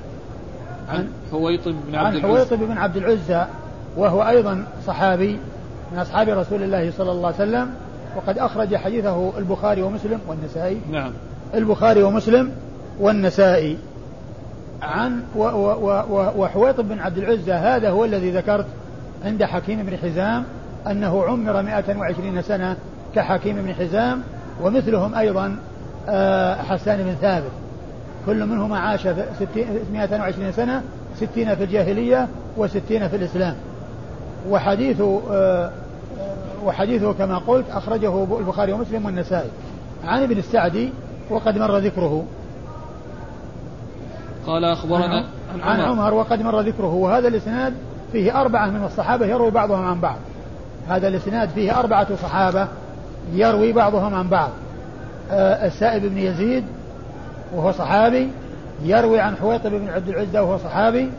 عن 0.92 1.08
حويطب 1.30 1.74
بن 1.88 1.94
عبد 1.94 2.16
عن 2.16 2.22
حويطب 2.22 2.58
بن 2.58 2.78
عبد 2.78 2.96
العزى 2.96 3.46
وهو 3.96 4.22
أيضا 4.28 4.64
صحابي 4.86 5.38
من 5.92 5.98
أصحاب 5.98 6.28
رسول 6.28 6.62
الله 6.62 6.90
صلى 6.90 7.12
الله 7.12 7.26
عليه 7.26 7.36
وسلم 7.36 7.70
وقد 8.16 8.38
أخرج 8.38 8.76
حديثه 8.76 9.38
البخاري 9.38 9.82
ومسلم 9.82 10.20
والنسائي. 10.28 10.80
نعم. 10.90 11.12
البخاري 11.54 12.02
ومسلم 12.02 12.50
والنسائي. 13.00 13.78
عن 14.82 15.22
وحويطب 16.36 16.88
بن 16.88 16.98
عبد 16.98 17.18
العزى 17.18 17.52
هذا 17.52 17.90
هو 17.90 18.04
الذي 18.04 18.30
ذكرت 18.30 18.66
عند 19.24 19.44
حكيم 19.44 19.82
بن 19.82 19.96
حزام 19.96 20.44
أنه 20.86 21.24
عمر 21.24 21.62
120 21.62 22.42
سنة 22.42 22.76
كحكيم 23.14 23.62
بن 23.62 23.74
حزام 23.74 24.22
ومثلهم 24.62 25.14
أيضا 25.14 25.56
آه، 26.08 26.54
حسان 26.54 27.02
بن 27.02 27.14
ثابت. 27.20 27.50
كل 28.26 28.46
منهما 28.46 28.78
عاش 28.78 29.06
120 29.92 30.52
سنة 30.52 30.82
ستين 31.16 31.54
في 31.54 31.64
الجاهلية 31.64 32.28
وستين 32.56 33.08
في 33.08 33.16
الإسلام. 33.16 33.54
وحديثه 34.48 35.20
آه، 35.30 35.70
وحديثه 36.64 37.12
كما 37.12 37.38
قلت 37.38 37.70
أخرجه 37.70 38.24
البخاري 38.38 38.72
ومسلم 38.72 39.06
والنسائي. 39.06 39.50
عن 40.04 40.22
ابن 40.22 40.38
السعدي 40.38 40.92
وقد 41.30 41.58
مر 41.58 41.78
ذكره. 41.78 42.24
قال 44.46 44.64
أخبرنا 44.64 45.24
عن, 45.54 45.60
عن 45.60 45.80
عمر 45.80 46.14
وقد 46.14 46.42
مر 46.42 46.60
ذكره. 46.60 46.94
وهذا 46.94 47.28
الإسناد 47.28 47.74
فيه 48.12 48.40
أربعة 48.40 48.66
من 48.66 48.84
الصحابة 48.84 49.26
يروي 49.26 49.50
بعضهم 49.50 49.84
عن 49.84 50.00
بعض. 50.00 50.18
هذا 50.88 51.08
الإسناد 51.08 51.48
فيه 51.48 51.78
أربعة 51.78 52.16
صحابة 52.22 52.68
يروي 53.32 53.72
بعضهم 53.72 54.14
عن 54.14 54.28
بعض. 54.28 54.50
آه، 55.30 55.66
السائب 55.66 56.06
بن 56.06 56.18
يزيد 56.18 56.64
وهو 57.54 57.72
صحابي 57.72 58.30
يروي 58.82 59.20
عن 59.20 59.36
حويطب 59.36 59.70
بن 59.70 59.88
عبد 59.88 60.08
العزى 60.08 60.38
وهو 60.38 60.58
صحابي 60.58 61.10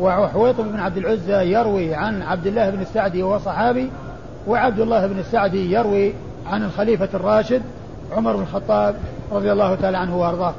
وحويطب 0.00 0.64
بن 0.64 0.80
عبد 0.80 0.96
العزى 0.96 1.52
يروي 1.52 1.94
عن 1.94 2.22
عبد 2.22 2.46
الله 2.46 2.70
بن 2.70 2.80
السعدي 2.80 3.22
وهو 3.22 3.38
صحابي 3.38 3.90
وعبد 4.46 4.80
الله 4.80 5.06
بن 5.06 5.18
السعدي 5.18 5.72
يروي 5.72 6.12
عن 6.46 6.64
الخليفة 6.64 7.08
الراشد 7.14 7.62
عمر 8.12 8.36
بن 8.36 8.42
الخطاب 8.42 8.96
رضي 9.32 9.52
الله 9.52 9.74
تعالى 9.74 9.98
عنه 9.98 10.16
وأرضاه. 10.16 10.54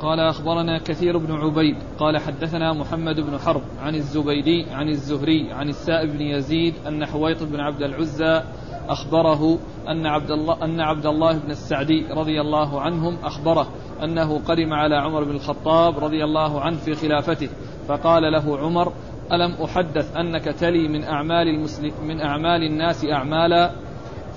قال 0.00 0.20
أخبرنا 0.20 0.78
كثير 0.78 1.18
بن 1.18 1.34
عبيد 1.34 1.76
قال 1.98 2.18
حدثنا 2.18 2.72
محمد 2.72 3.20
بن 3.20 3.38
حرب 3.38 3.62
عن 3.82 3.94
الزبيدي 3.94 4.66
عن 4.70 4.88
الزهري 4.88 5.52
عن 5.52 5.68
السائب 5.68 6.12
بن 6.12 6.20
يزيد 6.20 6.74
أن 6.88 7.06
حويط 7.06 7.42
بن 7.42 7.60
عبد 7.60 7.82
العزى 7.82 8.42
أخبره 8.88 9.58
أن 9.88 10.06
عبد 10.06 10.30
الله 10.30 10.64
أن 10.64 10.80
عبد 10.80 11.06
الله 11.06 11.38
بن 11.38 11.50
السعدي 11.50 12.06
رضي 12.10 12.40
الله 12.40 12.80
عنهم 12.80 13.16
أخبره 13.24 13.66
أنه 14.04 14.38
قدم 14.38 14.72
على 14.72 14.96
عمر 14.96 15.24
بن 15.24 15.30
الخطاب 15.30 15.98
رضي 15.98 16.24
الله 16.24 16.60
عنه 16.60 16.76
في 16.76 16.94
خلافته 16.94 17.48
فقال 17.88 18.32
له 18.32 18.58
عمر 18.58 18.92
ألم 19.32 19.52
أحدث 19.64 20.16
أنك 20.16 20.44
تلي 20.44 20.88
من 20.88 21.04
أعمال 21.04 21.48
المسلم 21.48 21.92
من 22.04 22.20
أعمال 22.20 22.62
الناس 22.62 23.04
أعمالا؟ 23.04 23.70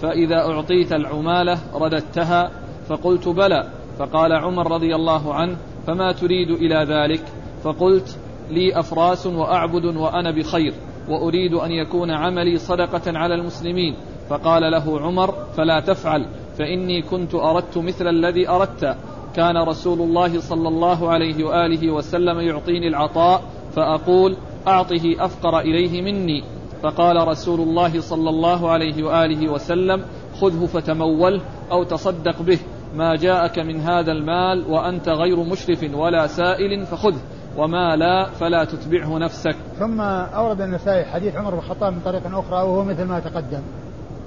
فإذا 0.02 0.36
أعطيت 0.36 0.94
العمالة 0.94 1.58
رددتها 1.74 2.52
فقلت 2.88 3.28
بلى. 3.28 3.70
فقال 4.00 4.34
عمر 4.34 4.72
رضي 4.72 4.96
الله 4.96 5.34
عنه 5.34 5.58
فما 5.88 6.12
تريد 6.12 6.50
إلى 6.50 6.76
ذلك؟ 6.76 7.24
فقلت 7.64 8.20
لي 8.50 8.80
أفراس 8.80 9.28
وأعبد 9.28 9.86
وأنا 9.86 10.32
بخير 10.32 10.74
وأريد 11.10 11.54
أن 11.54 11.72
يكون 11.72 12.12
عملي 12.12 12.58
صدقة 12.58 13.18
على 13.18 13.36
المسلمين. 13.36 13.96
فقال 14.30 14.72
له 14.72 15.02
عمر 15.02 15.34
فلا 15.58 15.80
تفعل 15.80 16.26
فإني 16.58 17.02
كنت 17.02 17.36
أردت 17.36 17.78
مثل 17.78 18.08
الذي 18.08 18.50
أردت. 18.50 18.96
كان 19.36 19.58
رسول 19.58 20.02
الله 20.02 20.39
صلى 20.39 20.68
الله 20.68 21.10
عليه 21.10 21.44
وآله 21.44 21.92
وسلم 21.92 22.39
يعطيني 22.39 22.88
العطاء 22.88 23.42
فأقول 23.76 24.36
أعطه 24.68 25.15
أفقر 25.20 25.60
إليه 25.60 26.02
مني. 26.02 26.44
فقال 26.84 27.28
رسول 27.28 27.60
الله 27.60 28.02
صلى 28.02 28.30
الله 28.30 28.70
عليه 28.70 29.04
وآله 29.04 29.52
وسلم 29.52 30.02
خذه 30.42 30.65
فتموله 30.65 31.42
أو 31.72 31.84
تصدق 31.84 32.42
به 32.42 32.60
ما 32.96 33.15
جاءك 33.15 33.60
من 33.60 33.80
هذا 33.80 34.12
المال 34.12 34.72
وأنت 34.72 35.10
غير 35.10 35.44
مشرف 35.44 35.94
ولا 35.94 36.28
سائل 36.28 36.86
فخذه 36.86 37.22
وما 37.58 37.96
لا 37.96 38.30
فلا 38.30 38.63
تتبعه 38.63 39.18
نفسك. 39.18 39.56
ثم 39.80 40.02
أورد 40.02 40.62
النسائي 40.62 41.06
حديث 41.06 41.36
عمر 41.36 41.50
بن 41.50 41.58
الخطاب 41.58 41.94
من 41.94 42.00
طريق 42.00 42.22
أخرى 42.26 42.62
وهو 42.63 42.84
مثل 42.84 43.04
ما 43.04 43.20
تقدم. 43.20 43.62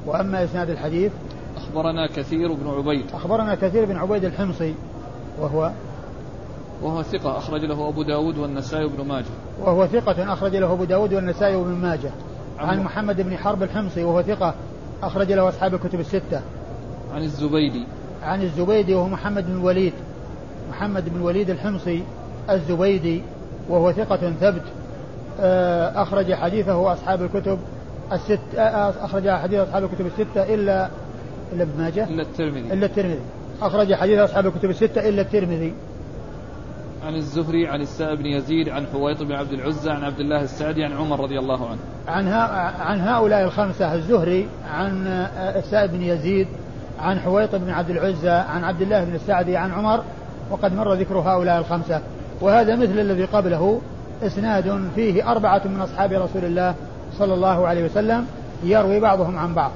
وأما 0.07 0.45
إسناد 0.45 0.71
الحديث 0.71 1.13
أخبرنا 1.57 2.07
كثير 2.07 2.53
بن 2.53 2.71
عبيد. 2.71 3.07
أخبرنا 3.15 3.55
كثير 3.55 3.85
بن 3.85 3.97
عبيد 3.97 4.25
الحمصي 4.25 4.75
وهو 5.41 5.71
وهو 6.83 7.03
ثقة 7.03 7.39
أخرج 7.39 7.65
له 7.65 7.89
أبو 7.89 8.03
داود 8.03 8.39
والنسائي 8.39 8.85
وابن 8.85 9.05
ماجه. 9.05 9.25
وهو 9.61 9.87
ثقة 9.87 10.33
أخرج 10.33 10.57
له 10.57 10.73
أبو 10.73 10.85
داود 10.85 11.15
والنسائي 11.15 11.57
وابن 11.57 11.71
ماجه. 11.71 12.11
عن 12.59 12.83
محمد 12.83 13.21
بن 13.21 13.37
حرب 13.37 13.63
الحمصي 13.63 14.05
وهو 14.05 14.23
ثقة 14.23 14.55
أخرج 15.03 15.33
له 15.33 15.49
أصحاب 15.49 15.75
الكتب 15.75 16.01
الستة. 16.01 16.41
عن 17.15 17.23
الزبيدي. 17.23 17.85
عن 18.23 18.43
الزبيدي 18.43 18.95
وهو 18.95 19.09
محمد 19.09 19.47
بن 19.47 19.53
الوليد. 19.53 19.93
محمد 20.71 21.09
بن 21.09 21.17
الوليد 21.17 21.51
الحمصي 21.51 22.03
الزبيدي 22.51 23.23
وهو 23.69 23.93
ثقة 23.93 24.33
ثبت 24.41 24.63
آه، 25.41 26.03
أخرج 26.03 26.35
حديثه 26.35 26.93
أصحاب 26.93 27.23
الكتب. 27.23 27.59
الست 28.13 28.41
آه، 28.59 28.95
أخرج 29.05 29.31
حديث 29.31 29.61
أصحاب 29.61 29.85
الكتب 29.85 30.07
الستة 30.07 30.55
إلا 30.55 30.89
إلا 31.53 31.63
ابن 31.63 31.79
ماجه؟ 31.79 32.09
إلا 32.09 32.23
الترمذي. 32.23 32.73
إلا 32.73 32.87
الترمذي. 32.87 33.21
أخرج 33.63 33.95
حديث 33.95 34.19
أصحاب 34.19 34.47
الكتب 34.47 34.71
الستة 34.71 35.09
إلا 35.09 35.23
الترمذي. 35.23 35.75
عن 37.07 37.15
الزهري 37.15 37.69
عن 37.69 37.81
السائب 37.81 38.19
بن 38.19 38.27
يزيد 38.27 38.69
عن 38.69 38.87
حويط 38.87 39.23
بن 39.23 39.33
عبد 39.33 39.53
العزى 39.53 39.91
عن 39.91 40.05
عبد 40.05 40.21
الله 40.21 40.43
السعدي 40.43 40.85
عن 40.85 40.93
عمر 40.93 41.21
رضي 41.21 41.39
الله 41.39 41.69
عنه. 41.69 41.79
عن 42.09 42.29
عن 42.81 43.01
هؤلاء 43.01 43.45
الخمسة 43.45 43.95
الزهري 43.95 44.49
عن 44.71 45.07
آه، 45.07 45.59
السائب 45.59 45.91
بن 45.91 46.03
يزيد 46.03 46.49
عن 47.01 47.21
حويط 47.21 47.55
بن 47.55 47.71
عبد 47.71 47.91
العزى 47.91 48.31
عن 48.31 48.65
عبد 48.65 48.83
الله 48.83 49.05
بن 49.05 49.15
السعدي 49.15 49.57
عن 49.57 49.73
عمر 49.73 50.03
وقد 50.51 50.75
مر 50.75 50.95
ذكر 50.95 51.19
هؤلاء 51.19 51.59
الخمسة. 51.59 52.01
وهذا 52.41 52.77
مثل 52.77 52.99
الذي 52.99 53.25
قبله 53.25 53.81
إسناد 54.23 54.89
فيه 54.95 55.31
أربعة 55.31 55.63
من 55.65 55.81
أصحاب 55.81 56.13
رسول 56.13 56.45
الله 56.45 56.75
صلى 57.19 57.35
الله 57.35 57.67
عليه 57.67 57.85
وسلم 57.85 58.27
يروي 58.65 59.01
بعضهم 59.01 59.39
عن 59.39 59.55
بعض. 59.55 59.71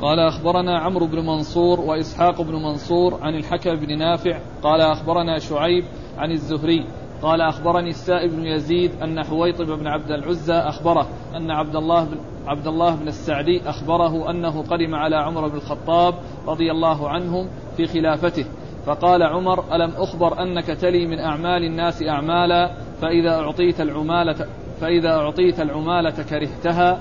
قال 0.00 0.18
أخبرنا 0.18 0.78
عمرو 0.78 1.06
بن 1.06 1.26
منصور 1.26 1.80
وإسحاق 1.80 2.42
بن 2.42 2.54
منصور 2.54 3.18
عن 3.22 3.34
الحكم 3.34 3.74
بن 3.74 3.98
نافع 3.98 4.38
قال 4.62 4.80
أخبرنا 4.80 5.38
شعيب 5.38 5.84
عن 6.18 6.30
الزهري 6.30 6.86
قال 7.22 7.40
أخبرني 7.40 7.90
السائب 7.90 8.30
بن 8.30 8.46
يزيد 8.46 9.02
أن 9.02 9.24
حويطب 9.24 9.66
بن 9.66 9.86
عبد 9.86 10.10
العزى 10.10 10.54
أخبره 10.54 11.06
أن 11.36 11.50
عبد 11.50 11.76
الله 11.76 12.04
بن 12.04 12.16
عبد 12.46 12.66
الله 12.66 12.94
بن 12.94 13.08
السعدي 13.08 13.62
أخبره 13.66 14.30
أنه 14.30 14.62
قدم 14.62 14.94
على 14.94 15.16
عمر 15.16 15.48
بن 15.48 15.56
الخطاب 15.56 16.14
رضي 16.46 16.70
الله 16.70 17.08
عنهم 17.08 17.48
في 17.76 17.86
خلافته 17.86 18.44
فقال 18.86 19.22
عمر 19.22 19.74
ألم 19.74 19.90
أخبر 19.96 20.42
أنك 20.42 20.66
تلي 20.66 21.06
من 21.06 21.18
أعمال 21.18 21.64
الناس 21.64 22.02
أعمالا؟ 22.02 22.70
فإذا 23.00 23.34
أعطيت 23.34 23.80
العمالة 23.80 24.46
فإذا 24.80 25.08
أعطيت 25.08 25.60
العمالة 25.60 26.22
كرهتها 26.30 27.00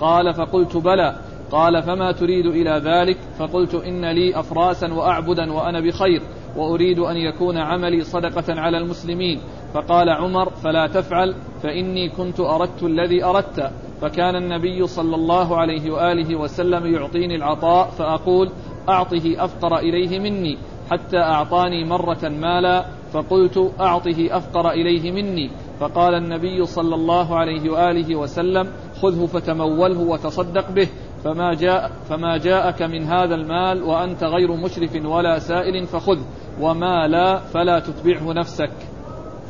قال 0.00 0.34
فقلت 0.34 0.76
بلى. 0.76 1.16
قال 1.50 1.82
فما 1.82 2.12
تريد 2.12 2.46
إلى 2.46 2.70
ذلك؟ 2.84 3.16
فقلت 3.38 3.74
إن 3.74 4.04
لي 4.04 4.40
أفراسا 4.40 4.92
وأعبدا 4.92 5.52
وأنا 5.52 5.80
بخير 5.80 6.22
وأريد 6.56 6.98
أن 6.98 7.16
يكون 7.16 7.58
عملي 7.58 8.00
صدقة 8.00 8.60
على 8.60 8.78
المسلمين. 8.78 9.40
فقال 9.74 10.08
عمر 10.08 10.50
فلا 10.50 10.86
تفعل 10.86 11.34
فإني 11.62 12.08
كنت 12.08 12.40
أردت 12.40 12.82
الذي 12.82 13.24
أردت. 13.24 13.70
فكان 14.00 14.36
النبي 14.36 14.86
صلى 14.86 15.16
الله 15.16 15.56
عليه 15.56 15.90
وآله 15.90 16.36
وسلم 16.36 16.94
يعطيني 16.94 17.36
العطاء 17.36 17.90
فأقول 17.90 18.50
أعطه 18.88 19.44
أفقر 19.44 19.78
إليه 19.78 20.18
مني 20.18 20.58
حتى 20.90 21.18
أعطاني 21.18 21.84
مرة 21.84 22.28
مالا 22.28 22.84
فقلت 23.12 23.72
أعطه 23.80 24.28
أفقر 24.30 24.70
إليه 24.70 25.10
مني. 25.12 25.50
فقال 25.80 26.14
النبي 26.14 26.66
صلى 26.66 26.94
الله 26.94 27.36
عليه 27.36 27.70
وآله 27.70 28.16
وسلم 28.16 28.68
خذه 29.02 29.26
فتموله 29.26 30.00
وتصدق 30.00 30.70
به 30.70 30.88
فما 31.24 31.54
جاء 31.54 31.90
فما 32.08 32.36
جاءك 32.36 32.82
من 32.82 33.04
هذا 33.04 33.34
المال 33.34 33.82
وأنت 33.82 34.24
غير 34.24 34.56
مشرف 34.56 35.04
ولا 35.04 35.38
سائل 35.38 35.86
فخذه 35.86 36.24
وما 36.60 37.08
لا 37.08 37.38
فلا 37.38 37.80
تتبعه 37.80 38.32
نفسك. 38.32 38.70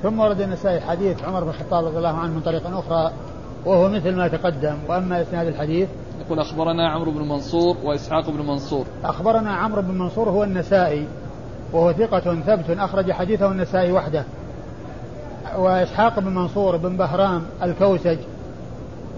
ثم 0.02 0.20
ورد 0.20 0.40
النسائي 0.40 0.80
حديث 0.80 1.24
عمر 1.24 1.44
بن 1.44 1.48
الخطاب 1.48 1.84
رضي 1.84 1.98
الله 1.98 2.16
عنه 2.16 2.34
من 2.34 2.40
طريق 2.40 2.66
أخرى 2.66 3.12
وهو 3.66 3.88
مثل 3.88 4.16
ما 4.16 4.28
تقدم 4.28 4.76
وأما 4.88 5.22
إسناد 5.22 5.46
الحديث 5.46 5.88
يقول 6.26 6.38
أخبرنا 6.38 6.90
عمرو 6.90 7.10
بن 7.10 7.28
منصور 7.28 7.76
وإسحاق 7.84 8.30
بن 8.30 8.46
منصور. 8.46 8.86
أخبرنا 9.04 9.52
عمرو 9.52 9.82
بن 9.82 9.98
منصور 9.98 10.28
هو 10.28 10.44
النسائي 10.44 11.06
وهو 11.72 11.92
ثقة 11.92 12.34
ثبت 12.34 12.70
أخرج 12.78 13.12
حديثه 13.12 13.52
النسائي 13.52 13.92
وحده. 13.92 14.24
وإسحاق 15.56 16.20
بن 16.20 16.34
منصور 16.34 16.76
بن 16.76 16.96
بهرام 16.96 17.42
الكوسج 17.62 18.18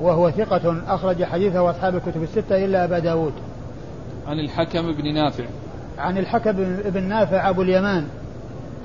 وهو 0.00 0.30
ثقة 0.30 0.76
أخرج 0.88 1.24
حديثه 1.24 1.70
أصحاب 1.70 1.94
الكتب 1.94 2.22
الستة 2.22 2.64
إلا 2.64 2.84
أبا 2.84 2.98
داود. 2.98 3.32
عن 4.26 4.38
الحكم 4.38 4.92
بن 4.92 5.14
نافع. 5.14 5.44
عن 5.98 6.18
الحكم 6.18 6.52
بن 6.84 7.02
نافع 7.02 7.48
أبو 7.48 7.62
اليمان. 7.62 8.06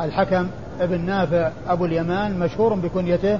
الحكم 0.02 0.47
بن 0.82 1.02
نافع 1.02 1.52
أبو 1.67 1.86
اليمان 1.86 2.39
مشهور 2.39 2.73
بكنيته 2.73 3.39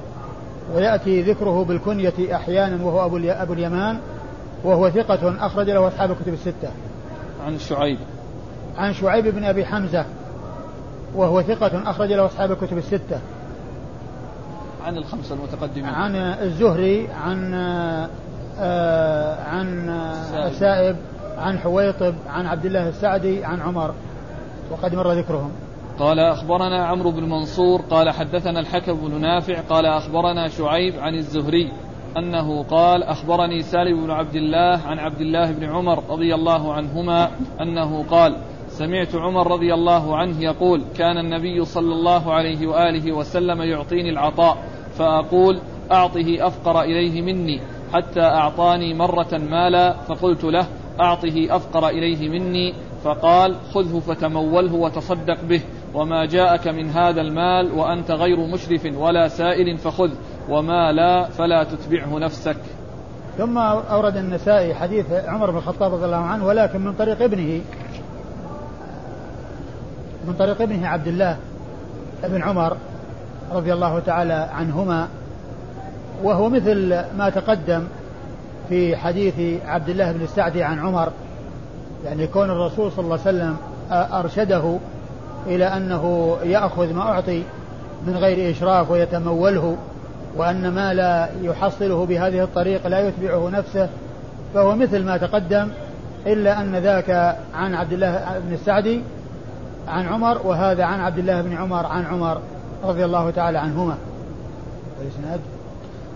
ويأتي 0.76 1.22
ذكره 1.22 1.64
بالكنية 1.64 2.36
أحيانا 2.36 2.86
وهو 2.86 3.06
أبو, 3.06 3.18
أبو 3.18 3.54
اليمان 3.54 4.00
وهو 4.64 4.90
ثقة 4.90 5.46
أخرج 5.46 5.70
له 5.70 5.88
أصحاب 5.88 6.12
الكتب 6.12 6.34
الستة. 6.34 6.70
عن 7.46 7.60
شعيب. 7.60 7.98
عن 8.78 8.94
شعيب 8.94 9.28
بن 9.28 9.44
أبي 9.44 9.66
حمزة 9.66 10.06
وهو 11.16 11.42
ثقة 11.42 11.90
أخرج 11.90 12.14
له 12.14 12.26
أصحاب 12.26 12.52
الكتب 12.52 12.78
الستة. 12.78 13.20
عن 14.86 14.98
الخمسة 14.98 15.36
المتقدمين. 15.36 15.86
عن 15.86 16.16
الزهري 16.16 17.08
عن 17.08 17.54
آه 18.60 19.44
عن 19.44 19.90
السائب 20.34 20.96
عن 21.38 21.60
حويطب 21.60 22.14
عن 22.28 22.46
عبد 22.46 22.66
الله 22.66 22.90
السعدي 22.90 23.46
عن 23.46 23.62
عمر. 23.62 23.94
وقد 24.72 24.96
مر 24.96 25.12
ذكرهم. 25.12 25.52
قال 26.00 26.20
أخبرنا 26.20 26.86
عمرو 26.86 27.12
بن 27.12 27.24
منصور 27.24 27.82
قال 27.82 28.10
حدثنا 28.10 28.60
الحكم 28.60 28.94
بن 28.94 29.22
نافع 29.22 29.62
قال 29.62 29.86
أخبرنا 29.86 30.48
شعيب 30.48 31.00
عن 31.00 31.16
الزهري 31.16 31.72
أنه 32.18 32.64
قال 32.64 33.04
أخبرني 33.04 33.62
سالم 33.62 34.06
بن 34.06 34.12
عبد 34.12 34.36
الله 34.36 34.80
عن 34.88 35.00
عبد 35.00 35.22
الله 35.22 35.52
بن 35.52 35.64
عمر 35.64 36.04
رضي 36.10 36.36
الله 36.36 36.74
عنهما 36.74 37.32
أنه 37.62 38.04
قال 38.04 38.38
سمعت 38.78 39.16
عمر 39.16 39.52
رضي 39.52 39.74
الله 39.74 40.18
عنه 40.18 40.42
يقول 40.42 40.82
كان 40.98 41.18
النبي 41.18 41.66
صلى 41.66 41.94
الله 41.94 42.34
عليه 42.34 42.68
وآله 42.68 43.12
وسلم 43.12 43.62
يعطيني 43.62 44.10
العطاء 44.10 44.58
فأقول 44.98 45.60
أعطه 45.92 46.48
أفقر 46.48 46.82
إليه 46.82 47.22
مني 47.22 47.62
حتى 47.94 48.22
أعطاني 48.22 48.94
مرة 48.94 49.38
مالا 49.50 49.94
فقلت 49.94 50.44
له 50.44 50.68
أعطه 51.00 51.48
أفقر 51.50 51.90
إليه 51.90 52.30
مني 52.30 52.74
فقال 53.04 53.56
خذه 53.74 54.00
فتموله 54.00 54.74
وتصدق 54.74 55.44
به 55.44 55.62
وما 55.94 56.26
جاءك 56.26 56.68
من 56.68 56.90
هذا 56.90 57.22
المال 57.22 57.72
وأنت 57.72 58.12
غير 58.12 58.38
مشرف 58.54 58.86
ولا 58.98 59.28
سائل 59.28 59.78
فخذ 59.78 60.12
وما 60.50 60.92
لا 60.92 61.24
فلا 61.30 61.64
تتبعه 61.64 62.20
نفسك. 62.20 62.58
ثم 63.38 63.58
أورد 63.58 64.18
النسائي 64.18 64.74
حديث 64.74 65.12
عمر 65.12 65.52
بن 65.52 65.58
الخطاب 65.58 65.94
رضي 65.94 66.06
الله 66.06 66.18
عنه 66.18 66.46
ولكن 66.46 66.82
من 66.82 66.94
طريق 66.94 67.22
ابنه 67.22 67.62
من 70.28 70.34
طريق 70.40 70.62
ابنه 70.62 70.88
عبد 70.88 71.08
الله 71.08 71.38
بن 72.24 72.44
عمر 72.44 72.78
رضي 73.52 73.74
الله 73.74 74.00
تعالى 74.00 74.50
عنهما 74.54 75.08
وهو 76.24 76.50
مثل 76.50 76.90
ما 77.18 77.30
تقدم 77.30 77.84
في 78.70 78.96
حديث 78.96 79.62
عبد 79.66 79.90
الله 79.90 80.12
بن 80.12 80.24
السعدي 80.24 80.64
عن 80.64 80.80
عمر 80.80 81.12
يعني 82.06 82.28
كون 82.28 82.50
الرسول 82.50 82.92
صلى 82.92 83.04
الله 83.06 83.20
عليه 83.26 83.38
وسلم 83.38 83.58
أرشده 83.92 84.78
إلى 85.46 85.66
أنه 85.66 86.38
يأخذ 86.44 86.94
ما 86.94 87.02
أعطي 87.02 87.44
من 88.08 88.18
غير 88.18 88.52
إشراف 88.52 88.92
ويتموله 88.92 89.78
وأن 90.36 90.72
ما 90.72 90.94
لا 90.94 91.30
يحصله 91.42 92.06
بهذه 92.06 92.44
الطريقة 92.44 92.90
لا 92.90 93.08
يتبعه 93.08 93.50
نفسه 93.50 93.90
فهو 94.54 94.76
مثل 94.76 95.04
ما 95.04 95.18
تقدم 95.18 95.70
إلا 96.26 96.62
أن 96.62 96.76
ذاك 96.76 97.38
عن 97.54 97.74
عبد 97.74 97.94
الله 97.94 98.42
بن 98.48 98.54
السعدي 98.54 99.02
عن 99.88 100.06
عمر 100.06 100.48
وهذا 100.48 100.84
عن 100.84 101.00
عبد 101.00 101.18
الله 101.18 101.42
بن 101.42 101.58
عمر 101.58 101.86
عن 101.86 102.06
عمر 102.06 102.42
رضي 102.84 103.06
الله 103.06 103.30
تعالى 103.32 103.58
عنهما. 103.58 103.98
الإسناد 105.02 105.40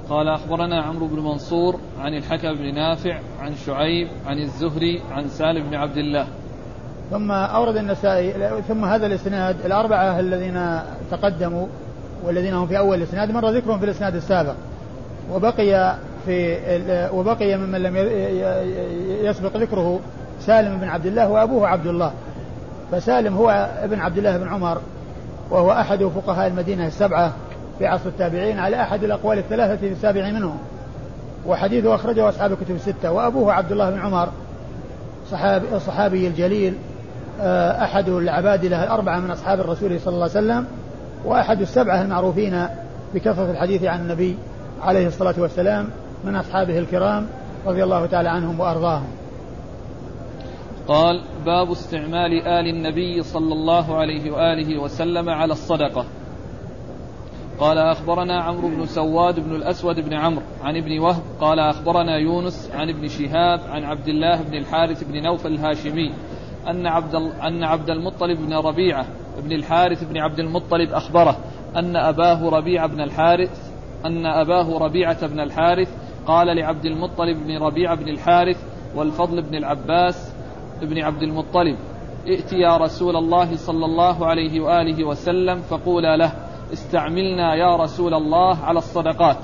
قال 0.10 0.28
أخبرنا 0.28 0.82
عمرو 0.82 1.08
بن 1.08 1.20
منصور 1.20 1.80
عن 2.00 2.14
الحكم 2.14 2.54
بن 2.54 2.76
نافع 2.76 3.20
عن 3.42 3.56
شعيب 3.66 4.08
عن 4.26 4.38
الزهري 4.38 5.02
عن 5.12 5.28
سالم 5.28 5.70
بن 5.70 5.76
عبد 5.76 5.98
الله. 5.98 6.28
ثم 7.12 7.32
أورد 7.32 7.76
النسائي 7.76 8.34
ثم 8.68 8.86
هذا 8.86 9.06
الإسناد 9.06 9.66
الأربعة 9.66 10.20
الذين 10.20 10.80
تقدموا 11.12 11.68
والذين 12.24 12.54
هم 12.54 12.68
في 12.68 12.78
أول 12.78 12.98
الإسناد 12.98 13.32
مر 13.32 13.50
ذكرهم 13.50 13.80
في 13.80 13.86
الإسناد 13.86 14.16
السابق. 14.16 14.56
وبقي 15.34 15.96
في 16.26 16.58
وبقي 17.14 17.58
ممن 17.58 17.84
لم 17.84 17.96
يسبق 19.26 19.58
ذكره 19.58 20.00
سالم 20.40 20.78
بن 20.78 20.88
عبد 20.88 21.06
الله 21.06 21.30
وأبوه 21.30 21.68
عبد 21.68 21.88
الله. 21.88 22.12
فسالم 22.92 23.38
هو 23.38 23.70
ابن 23.84 24.00
عبد 24.00 24.18
الله 24.18 24.38
بن 24.38 24.48
عمر 24.48 24.82
وهو 25.50 25.72
أحد 25.72 26.04
فقهاء 26.04 26.48
المدينة 26.48 26.88
السبعة 26.88 27.34
في 27.80 27.88
عصر 27.88 28.10
التابعين 28.10 28.60
على 28.60 28.82
أحد 28.82 29.04
الأقوال 29.04 29.38
الثلاثة 29.38 29.88
السابع 29.88 30.32
منهم. 30.32 30.58
وحديثه 31.48 31.96
أخرجه 31.96 32.30
أصحاب 32.30 32.52
الكتب 32.52 32.76
الستة. 32.76 33.12
وأبوه 33.12 33.54
عبد 33.54 33.72
الله 33.72 33.90
بن 33.90 34.00
عمر 34.00 34.30
صحابي 35.32 35.66
الصحابي 35.76 36.28
الجليل 36.28 36.74
آه، 37.42 37.84
أحد 37.84 38.10
العبادلة 38.10 38.84
الأربعة 38.84 39.20
من 39.20 39.32
أصحاب 39.32 39.60
الرسول 39.60 40.00
صلى 40.00 40.14
الله 40.14 40.30
عليه 40.30 40.32
وسلم 40.32 40.66
وأحد 41.26 41.62
السبعة 41.62 42.02
المعروفين 42.02 42.66
بكثرة 43.14 43.52
الحديث 43.52 43.84
عن 43.84 44.00
النبي 44.00 44.38
عليه 44.82 45.08
الصلاة 45.08 45.36
والسلام 45.38 45.90
من 46.26 46.36
أصحابه 46.36 46.80
الكرام 46.80 47.28
رضي 47.66 47.84
الله 47.84 48.06
تعالى 48.06 48.30
عنهم 48.30 48.60
وأرضاهم. 48.60 49.08
قال 50.88 51.22
باب 51.46 51.72
استعمال 51.72 52.48
آل 52.48 52.68
النبي 52.68 53.24
صلى 53.24 53.54
الله 53.54 53.96
عليه 53.96 54.32
وآله 54.32 54.78
وسلم 54.78 55.30
على 55.30 55.54
الصدقة. 55.54 56.06
قال 57.60 57.78
أخبرنا 57.78 58.42
عمرو 58.42 58.68
بن 58.68 58.86
سواد 58.86 59.40
بن 59.40 59.56
الأسود 59.56 60.00
بن 60.00 60.14
عمرو 60.14 60.44
عن 60.64 60.78
ابن 60.78 61.00
وهب 61.00 61.22
قال 61.40 61.60
أخبرنا 61.60 62.18
يونس 62.18 62.72
عن 62.74 62.90
ابن 62.90 63.08
شهاب 63.08 63.60
عن 63.70 63.84
عبد 63.84 64.08
الله 64.08 64.42
بن 64.42 64.58
الحارث 64.58 65.04
بن 65.04 65.24
نوفل 65.24 65.52
الهاشمي 65.52 66.12
أن 66.68 66.88
عبد 66.88 67.16
أن 67.16 67.64
عبد 67.64 67.90
المطلب 67.90 68.38
بن 68.38 68.54
ربيعة 68.54 69.06
بن 69.44 69.52
الحارث 69.52 70.04
بن 70.04 70.18
عبد 70.18 70.40
المطلب 70.40 70.94
أخبره 70.94 71.38
أن 71.76 71.96
أباه 71.96 72.50
ربيعة 72.50 72.88
بن 72.88 73.02
الحارث 73.02 73.72
أن 74.06 74.26
أباه 74.26 74.78
ربيعة 74.78 75.28
بن 75.28 75.40
الحارث 75.40 75.90
قال 76.28 76.58
لعبد 76.58 76.86
المطلب 76.86 77.38
بن 77.38 77.58
ربيعة 77.58 77.96
بن 77.96 78.10
الحارث 78.10 78.58
والفضل 78.96 79.42
بن 79.42 79.56
العباس 79.56 80.31
بن 80.82 81.04
عبد 81.04 81.24
المطلب 81.24 81.78
ائت 82.28 82.54
يا 82.54 82.78
رسول 82.78 83.16
الله 83.16 83.56
صلى 83.56 83.86
الله 83.86 84.26
عليه 84.26 84.62
وآله 84.62 85.08
وسلم 85.08 85.60
فقولا 85.60 86.18
له 86.18 86.34
استعملنا 86.74 87.56
يا 87.56 87.76
رسول 87.76 88.14
الله 88.14 88.58
على 88.58 88.78
الصدقات. 88.78 89.38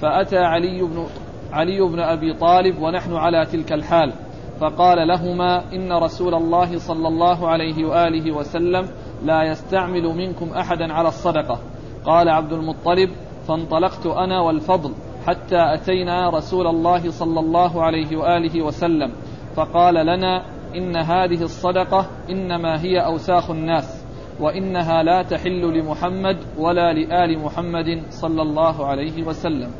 فأتى 0.00 0.38
علي 0.38 0.82
بن 0.82 1.06
علي 1.52 1.80
بن 1.80 2.00
أبي 2.00 2.34
طالب 2.34 2.82
ونحن 2.82 3.12
على 3.12 3.46
تلك 3.46 3.72
الحال. 3.72 4.12
فقال 4.60 5.08
لهما 5.08 5.72
إن 5.72 5.92
رسول 5.92 6.34
الله 6.34 6.78
صلى 6.78 7.08
الله 7.08 7.48
عليه 7.48 7.84
وآله 7.84 8.32
وسلم 8.32 8.88
لا 9.24 9.42
يستعمل 9.42 10.02
منكم 10.02 10.50
أحدا 10.50 10.92
على 10.92 11.08
الصدقة. 11.08 11.58
قال 12.04 12.28
عبد 12.28 12.52
المطلب 12.52 13.10
فانطلقت 13.48 14.06
أنا 14.06 14.40
والفضل 14.40 14.92
حتى 15.26 15.74
أتينا 15.74 16.30
رسول 16.30 16.66
الله 16.66 17.10
صلى 17.10 17.40
الله 17.40 17.82
عليه 17.82 18.16
وآله 18.16 18.62
وسلم. 18.62 19.12
فقال 19.56 19.94
لنا 19.94 20.42
إن 20.74 20.96
هذه 20.96 21.42
الصدقة 21.42 22.06
إنما 22.30 22.82
هي 22.82 23.04
أوساخ 23.04 23.50
الناس 23.50 24.04
وإنها 24.40 25.02
لا 25.02 25.22
تحل 25.22 25.78
لمحمد 25.78 26.36
ولا 26.58 26.92
لآل 26.92 27.38
محمد 27.38 28.02
صلى 28.10 28.42
الله 28.42 28.86
عليه 28.86 29.26
وسلم. 29.26 29.70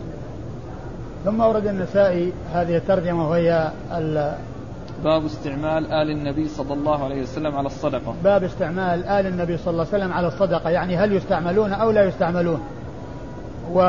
ثم 1.25 1.41
ورد 1.41 1.67
النسائي 1.67 2.33
هذه 2.53 2.77
الترجمة 2.77 3.31
وهي 3.31 3.73
باب 5.05 5.25
استعمال 5.25 5.93
آل 5.93 6.11
النبي 6.11 6.49
صلى 6.49 6.75
الله 6.75 7.05
عليه 7.05 7.23
وسلم 7.23 7.57
على 7.57 7.67
الصدقة. 7.67 8.15
باب 8.25 8.45
استعمال 8.45 9.05
آل 9.05 9.27
النبي 9.27 9.57
صلى 9.57 9.73
الله 9.73 9.87
عليه 9.93 10.05
وسلم 10.05 10.13
على 10.13 10.27
الصدقة 10.27 10.71
يعني 10.71 10.97
هل 10.97 11.13
يستعملون 11.13 11.73
أو 11.73 11.91
لا 11.91 12.05
يستعملون. 12.05 12.63
و 13.73 13.81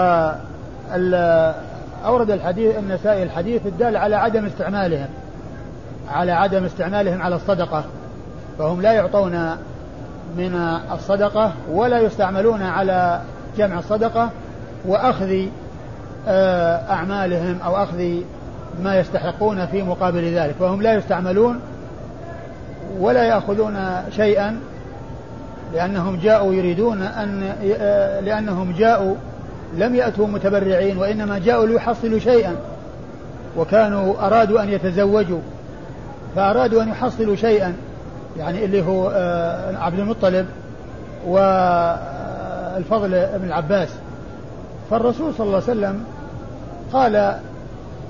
أورد 2.05 2.31
الحديث 2.31 2.77
النسائي 2.77 3.23
الحديث 3.23 3.67
الدال 3.67 3.97
على 3.97 4.15
عدم 4.15 4.45
استعمالهم. 4.45 5.07
على 6.09 6.31
عدم 6.31 6.65
استعمالهم 6.65 7.21
على 7.21 7.35
الصدقة 7.35 7.83
فهم 8.59 8.81
لا 8.81 8.91
يعطون 8.91 9.57
من 10.37 10.55
الصدقة 10.93 11.51
ولا 11.71 11.99
يستعملون 11.99 12.61
على 12.61 13.21
جمع 13.57 13.79
الصدقة 13.79 14.29
وأخذ 14.85 15.45
آه، 16.27 16.91
أعمالهم 16.91 17.57
أو 17.65 17.83
أخذ 17.83 18.03
ما 18.83 18.99
يستحقون 18.99 19.65
في 19.65 19.81
مقابل 19.81 20.33
ذلك. 20.35 20.55
فهم 20.59 20.81
لا 20.81 20.93
يستعملون 20.93 21.59
ولا 22.99 23.23
يأخذون 23.23 24.03
شيئا 24.15 24.59
لأنهم 25.73 26.19
جاءوا 26.23 26.53
يريدون 26.53 27.01
أن 27.01 27.53
آه، 27.79 28.19
لأنهم 28.19 28.71
جاءوا 28.77 29.15
لم 29.77 29.95
يأتوا 29.95 30.27
متبرعين 30.27 30.97
وإنما 30.97 31.39
جاءوا 31.39 31.65
ليحصلوا 31.65 32.19
شيئا 32.19 32.55
وكانوا 33.57 34.27
أرادوا 34.27 34.63
أن 34.63 34.69
يتزوجوا. 34.69 35.39
فأرادوا 36.35 36.83
أن 36.83 36.89
يحصلوا 36.89 37.35
شيئا 37.35 37.75
يعني 38.37 38.65
اللي 38.65 38.85
هو 38.85 39.09
آه، 39.09 39.77
عبد 39.77 39.99
المطلب 39.99 40.45
والفضل 41.27 43.09
بن 43.09 43.45
العباس. 43.47 43.89
فالرسول 44.89 45.33
صلى 45.33 45.47
الله 45.47 45.61
عليه 45.61 45.71
وسلم 45.71 46.03
قال 46.93 47.15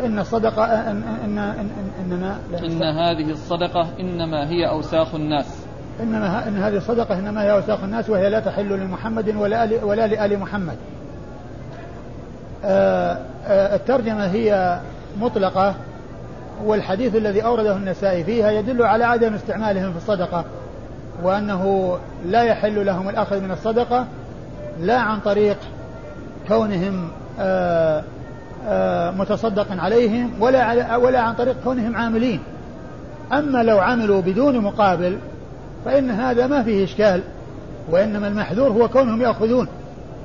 إن 0.05 0.19
الصدقة 0.19 0.65
إن 0.65 1.03
إن 1.25 1.37
إن 1.37 1.69
إنما 2.05 2.37
إن 2.63 2.83
هذه 2.83 3.31
الصدقة 3.31 3.87
إنما 3.99 4.49
هي 4.49 4.69
أوساخ 4.69 5.15
الناس. 5.15 5.45
إنما 6.01 6.47
إن 6.47 6.57
هذه 6.57 6.77
الصدقة 6.77 7.19
إنما 7.19 7.43
هي 7.43 7.51
أوساخ 7.51 7.83
الناس 7.83 8.09
وهي 8.09 8.29
لا 8.29 8.39
تحل 8.39 8.69
لمحمد 8.69 9.35
ولا 9.35 9.83
ولا 9.83 10.07
لآل 10.07 10.39
محمد. 10.39 10.75
آه، 12.65 13.17
آه، 13.47 13.75
الترجمة 13.75 14.25
هي 14.25 14.79
مطلقة 15.21 15.75
والحديث 16.65 17.15
الذي 17.15 17.45
أورده 17.45 17.75
النسائي 17.75 18.23
فيها 18.23 18.51
يدل 18.51 18.83
على 18.83 19.03
عدم 19.03 19.33
استعمالهم 19.33 19.91
في 19.91 19.97
الصدقة 19.97 20.45
وأنه 21.23 21.97
لا 22.25 22.43
يحل 22.43 22.85
لهم 22.85 23.09
الأخذ 23.09 23.41
من 23.41 23.51
الصدقة 23.51 24.05
لا 24.79 24.97
عن 24.97 25.19
طريق 25.19 25.57
كونهم 26.47 27.09
آه، 27.39 28.03
متصدق 29.11 29.67
عليهم 29.71 30.31
ولا 30.39 30.95
ولا 30.95 31.19
عن 31.19 31.33
طريق 31.33 31.55
كونهم 31.63 31.95
عاملين. 31.95 32.39
أما 33.33 33.63
لو 33.63 33.79
عملوا 33.79 34.21
بدون 34.21 34.59
مقابل 34.59 35.17
فإن 35.85 36.09
هذا 36.09 36.47
ما 36.47 36.63
فيه 36.63 36.83
إشكال 36.83 37.21
وإنما 37.89 38.27
المحذور 38.27 38.69
هو 38.71 38.87
كونهم 38.87 39.21
يأخذون 39.21 39.67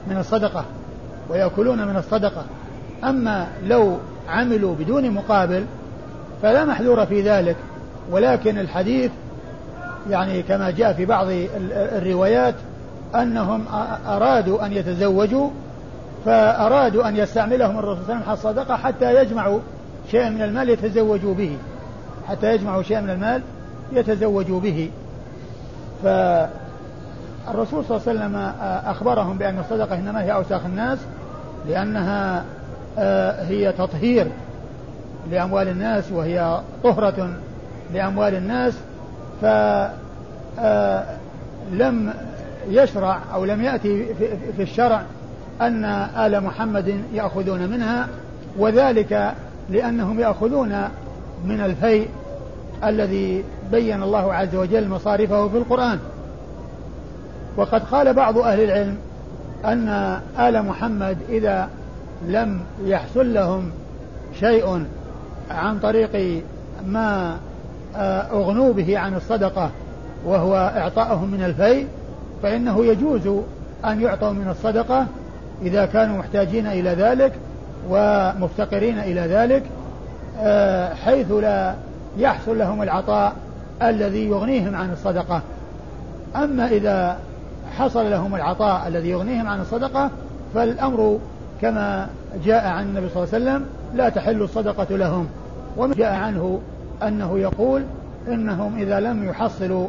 من 0.06 0.16
الصدقة 0.16 0.64
ويأكلون 1.30 1.88
من 1.88 1.96
الصدقة. 1.96 2.44
أما 3.04 3.46
لو 3.66 3.98
عملوا 4.28 4.74
بدون 4.74 5.10
مقابل 5.10 5.64
فلا 6.42 6.64
محذور 6.64 7.06
في 7.06 7.22
ذلك 7.22 7.56
ولكن 8.10 8.58
الحديث 8.58 9.10
يعني 10.10 10.42
كما 10.42 10.70
جاء 10.70 10.92
في 10.92 11.04
بعض 11.04 11.26
الروايات 11.72 12.54
أنهم 13.14 13.64
أرادوا 14.06 14.66
أن 14.66 14.72
يتزوجوا 14.72 15.50
فأرادوا 16.24 17.08
أن 17.08 17.16
يستعملهم 17.16 17.78
الرسول 17.78 18.04
صلى 18.04 18.14
الله 18.14 18.24
عليه 18.26 18.32
وسلم 18.32 18.32
الصدقة 18.32 18.76
حتى 18.76 19.22
يجمعوا 19.22 19.60
شيئا 20.10 20.30
من 20.30 20.42
المال 20.42 20.70
يتزوجوا 20.70 21.34
به 21.34 21.56
حتى 22.28 22.54
يجمعوا 22.54 22.82
شيئا 22.82 23.00
من 23.00 23.10
المال 23.10 23.42
يتزوجوا 23.92 24.60
به. 24.60 24.90
فالرسول 26.02 27.84
صلى 27.84 27.96
الله 27.96 28.08
عليه 28.08 28.18
وسلم 28.18 28.36
أخبرهم 28.86 29.38
بأن 29.38 29.58
الصدقة 29.58 29.94
إنما 29.94 30.22
هي 30.22 30.34
أوساخ 30.34 30.64
الناس 30.64 30.98
لأنها 31.68 32.44
آه، 32.98 33.42
هي 33.44 33.72
تطهير 33.72 34.26
لأموال 35.30 35.68
الناس 35.68 36.12
وهي 36.12 36.60
طهرة 36.84 37.30
لأموال 37.94 38.34
الناس 38.34 38.74
فلم 39.40 39.92
آه، 40.58 42.14
يشرع 42.68 43.20
أو 43.34 43.44
لم 43.44 43.62
يأتي 43.62 44.14
في 44.56 44.62
الشرع 44.62 45.02
أن 45.60 45.84
آل 46.16 46.40
محمد 46.40 47.00
يأخذون 47.14 47.68
منها 47.68 48.08
وذلك 48.58 49.34
لأنهم 49.70 50.20
يأخذون 50.20 50.88
من 51.44 51.60
الفيء 51.60 52.08
الذي 52.84 53.44
بين 53.70 54.02
الله 54.02 54.34
عز 54.34 54.54
وجل 54.54 54.88
مصارفه 54.88 55.48
في 55.48 55.56
القرآن. 55.56 55.98
وقد 57.56 57.82
قال 57.82 58.14
بعض 58.14 58.38
أهل 58.38 58.60
العلم 58.60 58.96
أن 59.64 59.88
آل 60.38 60.62
محمد 60.62 61.18
إذا 61.28 61.68
لم 62.28 62.60
يحصل 62.84 63.34
لهم 63.34 63.70
شيء 64.40 64.84
عن 65.50 65.78
طريق 65.78 66.42
ما 66.86 67.36
آه، 67.96 68.20
أغنوا 68.20 68.72
به 68.72 68.98
عن 68.98 69.14
الصدقة 69.14 69.70
وهو 70.24 70.72
إعطاءهم 70.76 71.30
من 71.30 71.42
الفيء 71.42 71.86
فإنه 72.42 72.84
يجوز 72.84 73.26
أن 73.84 74.00
يعطوا 74.00 74.30
من 74.30 74.48
الصدقة 74.48 75.06
إذا 75.62 75.86
كانوا 75.86 76.18
محتاجين 76.18 76.66
إلى 76.66 76.90
ذلك 76.90 77.32
ومفتقرين 77.90 78.98
إلى 78.98 79.20
ذلك 79.20 79.62
آه، 80.40 80.94
حيث 80.94 81.32
لا 81.32 81.74
يحصل 82.18 82.58
لهم 82.58 82.82
العطاء 82.82 83.32
الذي 83.82 84.28
يغنيهم 84.28 84.76
عن 84.76 84.92
الصدقة. 84.92 85.42
أما 86.36 86.66
إذا 86.66 87.18
حصل 87.78 88.10
لهم 88.10 88.34
العطاء 88.34 88.88
الذي 88.88 89.08
يغنيهم 89.08 89.48
عن 89.48 89.60
الصدقة 89.60 90.10
فالأمر 90.54 91.18
كما 91.60 92.08
جاء 92.44 92.66
عن 92.66 92.84
النبي 92.84 93.08
صلى 93.08 93.24
الله 93.24 93.34
عليه 93.34 93.44
وسلم 93.44 93.66
لا 93.94 94.08
تحل 94.08 94.42
الصدقة 94.42 94.96
لهم. 94.96 95.28
ومن 95.78 95.92
جاء 95.92 96.14
عنه 96.14 96.60
أنه 97.02 97.38
يقول 97.38 97.84
إنهم 98.28 98.78
إذا 98.78 99.00
لم 99.00 99.28
يحصلوا 99.28 99.88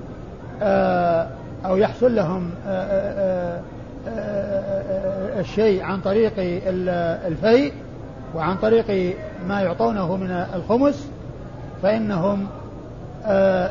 آه، 0.61 1.27
أو 1.65 1.77
يحصل 1.77 2.15
لهم 2.15 2.49
آه، 2.67 3.61
آه، 4.07 5.39
الشيء 5.39 5.83
عن 5.83 6.01
طريق 6.01 6.33
الفيء 7.27 7.73
وعن 8.35 8.55
طريق 8.55 9.15
ما 9.47 9.61
يعطونه 9.61 10.15
من 10.15 10.45
الخمس 10.55 11.09
فإنهم 11.83 12.47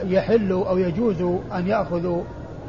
يحل 0.05 0.53
أو 0.53 0.79
يجوز 0.79 1.23
أن 1.55 1.67
يأخذوا 1.67 2.23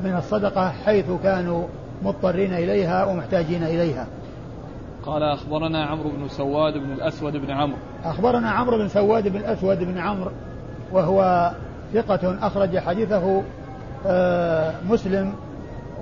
من 0.04 0.16
الصدقة 0.18 0.72
حيث 0.86 1.06
كانوا 1.24 1.64
مضطرين 2.04 2.54
إليها 2.54 3.06
ومحتاجين 3.06 3.64
إليها. 3.64 4.08
قال 5.06 5.24
أخبرنا 5.24 5.86
عمرو 5.86 6.10
بن 6.10 6.28
سواد 6.28 6.74
بن 6.74 6.92
الأسود 6.92 7.38
بن 7.38 7.52
عمرو. 7.52 7.78
أخبرنا 8.04 8.50
عمرو 8.50 8.78
بن 8.78 8.88
سواد 8.88 9.28
بن 9.28 9.38
الأسود 9.38 9.84
بن 9.84 9.98
عمرو 9.98 10.32
وهو 10.92 11.52
ثقة 11.94 12.48
أخرج 12.48 12.78
حديثه 12.78 13.44
آه، 14.06 14.74
مسلم 14.90 15.34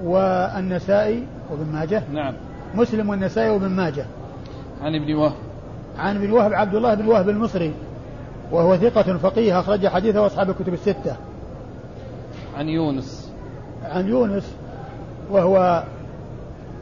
والنسائي 0.03 1.23
وابن 1.51 1.71
ماجه. 1.73 2.03
نعم. 2.13 2.33
مسلم 2.75 3.09
والنسائي 3.09 3.49
وابن 3.49 3.69
ماجه. 3.69 4.05
عن 4.81 4.95
ابن 4.95 5.13
وهب. 5.15 5.33
عن 5.97 6.15
ابن 6.15 6.31
وهب 6.31 6.53
عبد 6.53 6.75
الله 6.75 6.93
بن 6.93 7.07
وهب 7.07 7.29
المصري 7.29 7.73
وهو 8.51 8.77
ثقة 8.77 9.17
فقيه 9.17 9.59
أخرج 9.59 9.87
حديثه 9.87 10.25
أصحاب 10.25 10.49
الكتب 10.49 10.73
الستة. 10.73 11.15
عن 12.57 12.69
يونس. 12.69 13.31
عن 13.83 14.07
يونس 14.07 14.55
وهو 15.31 15.83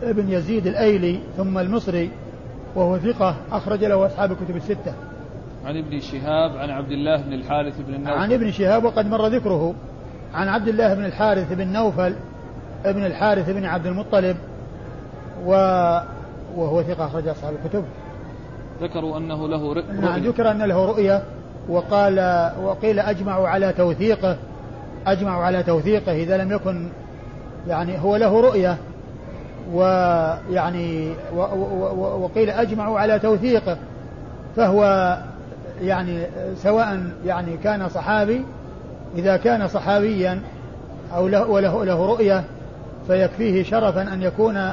ابن 0.04 0.30
يزيد 0.30 0.68
الأيلي 0.68 1.20
ثم 1.38 1.58
المصري 1.58 2.12
وهو 2.76 2.98
ثقة 2.98 3.36
أخرج 3.52 3.84
له 3.84 4.06
أصحاب 4.06 4.32
الكتب 4.32 4.56
الستة. 4.56 4.93
عن 5.66 5.78
ابن 5.78 6.00
شهاب 6.00 6.58
عن 6.58 6.70
عبد 6.70 6.91
الله 6.91 7.22
بن 7.22 7.34
الحارث 7.34 7.74
بن 7.88 7.93
النوفل. 7.93 8.14
عن 8.14 8.34
ابن 8.34 8.52
شهاب 8.52 8.84
وقد 8.84 9.06
مر 9.06 9.28
ذكره. 9.28 9.74
عن 10.34 10.48
عبد 10.48 10.68
الله 10.68 10.93
بن 10.93 11.06
الحارث 11.06 11.54
بن 11.54 11.68
نوفل 11.68 12.16
ابن 12.86 13.06
الحارث 13.06 13.50
بن 13.50 13.66
عبد 13.66 13.86
المطلب 13.86 14.38
و 15.46 15.52
وهو 16.56 16.84
ثقة 16.84 17.06
أخرج 17.06 17.28
أصحاب 17.28 17.54
الكتب. 17.64 17.84
ذكروا 18.82 19.18
أنه 19.18 19.48
له 19.48 19.74
رؤية. 19.74 19.91
نعم 20.02 20.20
ذكر 20.20 20.52
أن 20.52 20.62
له 20.62 20.86
رؤية 20.86 21.24
وقال 21.70 22.50
وقيل 22.64 23.00
أجمعوا 23.00 23.48
على 23.48 23.74
توثيقه. 23.74 24.38
أجمعوا 25.08 25.43
على 25.43 25.64
توثيقه 25.64 26.12
إذا 26.12 26.38
لم 26.38 26.52
يكن 26.52 26.89
يعني 27.68 28.00
هو 28.00 28.16
له 28.16 28.41
رؤية 28.41 28.78
ويعني 29.74 31.13
وقيل 31.97 32.49
أجمعوا 32.49 32.99
على 32.99 33.20
توثيقه 33.20 33.78
فهو 34.55 35.18
يعني 35.82 36.26
سواء 36.57 37.03
يعني 37.26 37.57
كان 37.57 37.89
صحابي 37.89 38.45
إذا 39.16 39.38
كان 39.38 39.68
صحابيا 39.68 40.41
أو 41.16 41.28
له 41.28 41.47
وله 41.49 41.86
له 41.86 42.05
رؤية 42.05 42.43
فيكفيه 43.07 43.63
شرفا 43.63 44.01
أن 44.01 44.22
يكون 44.22 44.72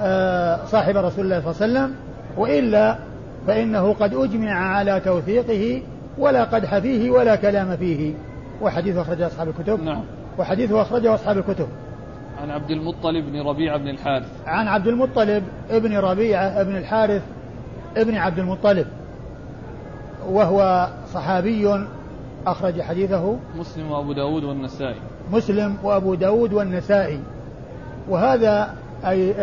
آه، 0.00 0.58
صاحب 0.66 0.96
رسول 0.96 1.24
الله 1.24 1.52
صلى 1.52 1.66
الله 1.66 1.80
عليه 1.80 1.90
وسلم 1.90 1.94
وإلا 2.36 2.96
فإنه 3.46 3.92
قد 3.92 4.14
أجمع 4.14 4.52
على 4.52 5.00
توثيقه 5.00 5.82
ولا 6.18 6.44
قدح 6.44 6.78
فيه 6.78 7.10
ولا 7.10 7.36
كلام 7.36 7.76
فيه. 7.76 8.14
وحديث 8.62 8.96
أخرجه 8.96 9.26
أصحاب 9.26 9.48
الكتب. 9.48 9.82
نعم. 9.82 10.02
وحديثه 10.38 10.82
أخرجه 10.82 11.14
أصحاب 11.14 11.38
الكتب. 11.38 11.66
عن 12.42 12.50
عبد 12.50 12.70
المطلب 12.70 13.32
بن 13.32 13.40
ربيعة 13.40 13.78
بن 13.78 13.88
الحارث. 13.88 14.26
عن 14.46 14.68
عبد 14.68 14.86
المطلب 14.86 15.44
ابن 15.70 15.96
ربيعة 15.96 16.62
بن 16.62 16.76
الحارث 16.76 17.22
ابن 17.96 18.16
عبد 18.16 18.38
المطلب 18.38 18.86
وهو 20.26 20.88
صحابي 21.14 21.86
أخرج 22.46 22.80
حديثه 22.80 23.36
مسلم 23.56 23.90
وأبو 23.90 24.12
داود 24.12 24.44
والنسائي. 24.44 25.00
مسلم 25.32 25.76
وأبو 25.82 26.14
داود 26.14 26.52
والنسائي 26.52 27.20
وهذا 28.08 28.74
أي 29.04 29.34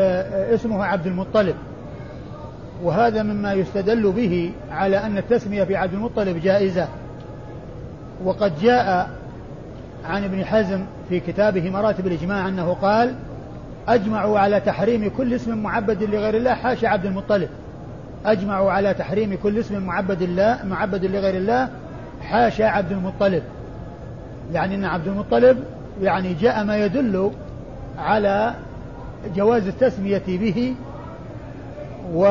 اسمه 0.54 0.86
عبد 0.86 1.08
المطلب. 1.08 1.56
وهذا 2.84 3.24
مما 3.24 3.54
يستدل 3.54 4.12
به 4.12 4.52
على 4.72 4.97
أن 4.97 5.18
التسمية 5.18 5.64
في 5.64 5.76
عبد 5.76 5.93
المطلب 5.93 6.38
جائزة. 6.38 6.88
وقد 8.26 8.60
جاء 8.60 9.10
عن 10.06 10.24
ابن 10.24 10.45
حزم 10.45 10.86
في 11.10 11.20
كتابه 11.20 11.70
مراتب 11.70 12.07
الإجماع 12.07 12.47
أنه 12.47 12.74
قال 12.74 13.16
أجمعوا 13.88 14.39
على 14.39 14.60
تحريم 14.60 15.12
كل 15.18 15.34
اسم 15.34 15.57
معبد 15.57 16.03
لغير 16.03 16.38
الله 16.38 16.53
حاشا 16.53 16.88
عبد 16.88 17.05
المطلب. 17.05 17.49
أجمعوا 18.26 18.72
على 18.72 18.93
تحريم 18.93 19.38
كل 19.43 19.60
اسم 19.60 19.84
معبد 19.84 20.22
الله 20.22 20.60
معبد 20.66 21.05
لغير 21.05 21.36
الله 21.36 21.70
حاشا 22.22 22.66
عبد 22.66 22.91
المطلب. 22.91 23.43
يعني 24.53 24.76
أن 24.76 24.86
عبد 24.86 25.07
المطلب 25.07 25.64
يعني 26.01 26.34
جاء 26.34 26.64
ما 26.64 26.78
يدل 26.78 27.32
على 27.97 28.53
جواز 29.36 29.68
التسمية 29.68 30.24
به 30.28 30.76
و 32.14 32.26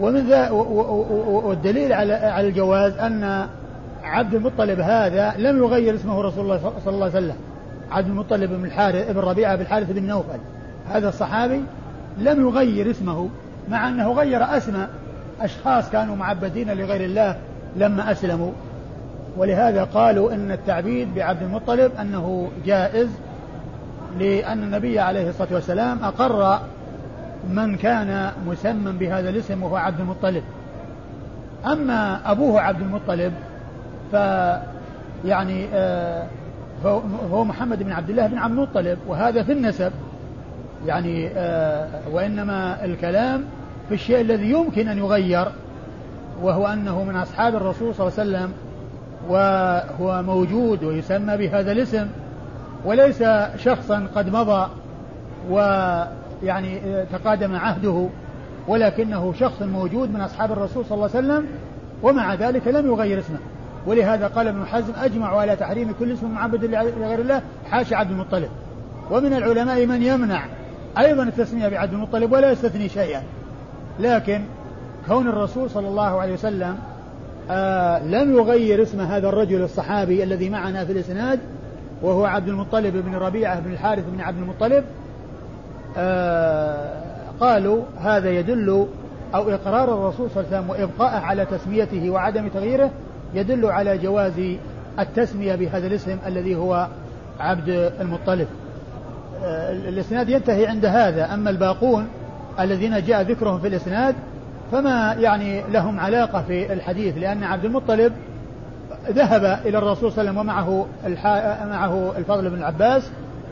ومن 0.00 0.26
ذا 0.28 0.50
والدليل 0.50 1.92
على 1.92 2.14
على 2.14 2.48
الجواز 2.48 2.98
أن 2.98 3.46
عبد 4.04 4.34
المطلب 4.34 4.80
هذا 4.80 5.34
لم 5.38 5.58
يغير 5.58 5.94
اسمه 5.94 6.22
رسول 6.22 6.44
الله 6.44 6.58
صلى 6.84 6.94
الله 6.94 7.06
عليه 7.06 7.16
وسلم. 7.16 7.36
عبد 7.90 8.06
المطلب 8.06 8.50
بن 8.50 8.64
الحارث 8.64 9.10
بن 9.10 9.18
ربيعة 9.20 9.56
بن 9.56 9.62
الحارث 9.62 9.90
بن 9.90 10.02
نوفل. 10.02 10.38
هذا 10.88 11.08
الصحابي 11.08 11.62
لم 12.18 12.48
يغير 12.48 12.90
اسمه 12.90 13.28
مع 13.68 13.88
أنه 13.88 14.12
غير 14.12 14.56
أسماء. 14.56 14.88
أشخاص 15.40 15.90
كانوا 15.90 16.16
معبدين 16.16 16.70
لغير 16.70 17.04
الله 17.04 17.36
لما 17.76 18.12
أسلموا. 18.12 18.52
ولهذا 19.36 19.84
قالوا 19.84 20.32
أن 20.32 20.50
التعبيد 20.50 21.14
بعبد 21.14 21.42
المطلب 21.42 21.92
أنه 22.00 22.50
جائز 22.66 23.08
لأن 24.18 24.62
النبي 24.62 24.98
عليه 24.98 25.28
الصلاة 25.28 25.48
والسلام 25.54 26.04
أقر 26.04 26.60
من 27.50 27.76
كان 27.76 28.30
مسمى 28.46 28.92
بهذا 28.92 29.28
الاسم 29.28 29.62
وهو 29.62 29.76
عبد 29.76 30.00
المطلب. 30.00 30.42
أما 31.66 32.20
أبوه 32.30 32.60
عبد 32.60 32.80
المطلب 32.80 33.32
ف 34.12 34.14
يعني 35.24 35.66
آه 35.74 36.26
فهو 36.84 37.44
محمد 37.44 37.82
بن 37.82 37.92
عبد 37.92 38.10
الله 38.10 38.26
بن 38.26 38.38
عبد 38.38 38.52
المطلب 38.52 38.98
وهذا 39.08 39.42
في 39.42 39.52
النسب. 39.52 39.92
يعني 40.86 41.28
آه 41.28 41.88
وإنما 42.12 42.84
الكلام 42.84 43.44
في 43.88 43.94
الشيء 43.94 44.20
الذي 44.20 44.50
يمكن 44.50 44.88
أن 44.88 44.98
يغير 44.98 45.46
وهو 46.42 46.66
أنه 46.66 47.04
من 47.04 47.16
أصحاب 47.16 47.54
الرسول 47.54 47.94
صلى 47.94 48.08
الله 48.08 48.18
عليه 48.18 48.30
وسلم 48.30 48.52
وهو 49.28 50.22
موجود 50.22 50.84
ويسمى 50.84 51.36
بهذا 51.36 51.72
الاسم 51.72 52.06
وليس 52.84 53.24
شخصا 53.56 54.06
قد 54.14 54.28
مضى 54.28 54.70
ويعني 55.50 56.80
تقادم 57.12 57.56
عهده 57.56 58.08
ولكنه 58.68 59.32
شخص 59.32 59.62
موجود 59.62 60.10
من 60.10 60.20
أصحاب 60.20 60.52
الرسول 60.52 60.84
صلى 60.84 60.94
الله 60.94 61.10
عليه 61.14 61.26
وسلم 61.26 61.46
ومع 62.02 62.34
ذلك 62.34 62.68
لم 62.68 62.86
يغير 62.86 63.18
اسمه. 63.18 63.38
ولهذا 63.86 64.26
قال 64.26 64.48
ابن 64.48 64.66
حزم 64.66 64.92
أجمعوا 64.96 65.40
على 65.40 65.56
تحريم 65.56 65.94
كل 65.98 66.12
اسم 66.12 66.30
معبد 66.30 66.64
لغير 66.64 67.18
الله 67.18 67.42
حاشا 67.70 67.96
عبد 67.96 68.10
المطلب. 68.10 68.48
ومن 69.10 69.32
العلماء 69.32 69.86
من 69.86 70.02
يمنع 70.02 70.44
أيضا 70.98 71.22
التسمية 71.22 71.68
بعبد 71.68 71.92
المطلب 71.92 72.32
ولا 72.32 72.50
يستثني 72.50 72.88
شيئا. 72.88 73.22
لكن 74.00 74.42
كون 75.08 75.28
الرسول 75.28 75.70
صلى 75.70 75.88
الله 75.88 76.20
عليه 76.20 76.32
وسلم 76.32 76.78
آه 77.50 77.98
لم 77.98 78.34
يغير 78.36 78.82
اسم 78.82 79.00
هذا 79.00 79.28
الرجل 79.28 79.62
الصحابي 79.62 80.22
الذي 80.22 80.50
معنا 80.50 80.84
في 80.84 80.92
الإسناد 80.92 81.40
وهو 82.02 82.24
عبد 82.24 82.48
المطلب 82.48 82.96
بن 82.96 83.14
ربيعة 83.14 83.60
بن 83.60 83.72
الحارث 83.72 84.04
بن 84.12 84.20
عبد 84.20 84.38
المطلب 84.38 84.84
آه 85.96 87.02
قالوا 87.40 87.82
هذا 88.00 88.30
يدل 88.30 88.86
أو 89.34 89.50
إقرار 89.50 89.94
الرسول 89.94 90.30
صلى 90.30 90.44
الله 90.44 90.56
عليه 90.56 90.58
وسلم 90.58 90.70
وإبقاءه 90.70 91.20
على 91.20 91.46
تسميته 91.46 92.10
وعدم 92.10 92.48
تغييره 92.48 92.90
يدل 93.34 93.66
على 93.66 93.98
جواز 93.98 94.40
التسمية 94.98 95.54
بهذا 95.54 95.86
الاسم 95.86 96.16
الذي 96.26 96.56
هو 96.56 96.88
عبد 97.40 97.92
المطلب. 98.00 98.48
آه 99.44 99.72
الإسناد 99.72 100.28
ينتهي 100.28 100.66
عند 100.66 100.84
هذا. 100.84 101.34
أما 101.34 101.50
الباقون 101.50 102.08
الذين 102.60 103.02
جاء 103.02 103.22
ذكرهم 103.22 103.60
في 103.60 103.68
الإسناد 103.68 104.14
فما 104.72 105.14
يعني 105.18 105.62
لهم 105.72 106.00
علاقة 106.00 106.42
في 106.42 106.72
الحديث 106.72 107.18
لأن 107.18 107.44
عبد 107.44 107.64
المطلب 107.64 108.12
ذهب 109.10 109.60
إلى 109.66 109.78
الرسول 109.78 110.12
صلى 110.12 110.30
الله 110.30 110.30
عليه 110.30 110.30
وسلم 110.30 110.38
ومعه 110.38 110.86
معه 111.70 112.12
الفضل 112.18 112.50
بن 112.50 112.58
العباس 112.58 113.10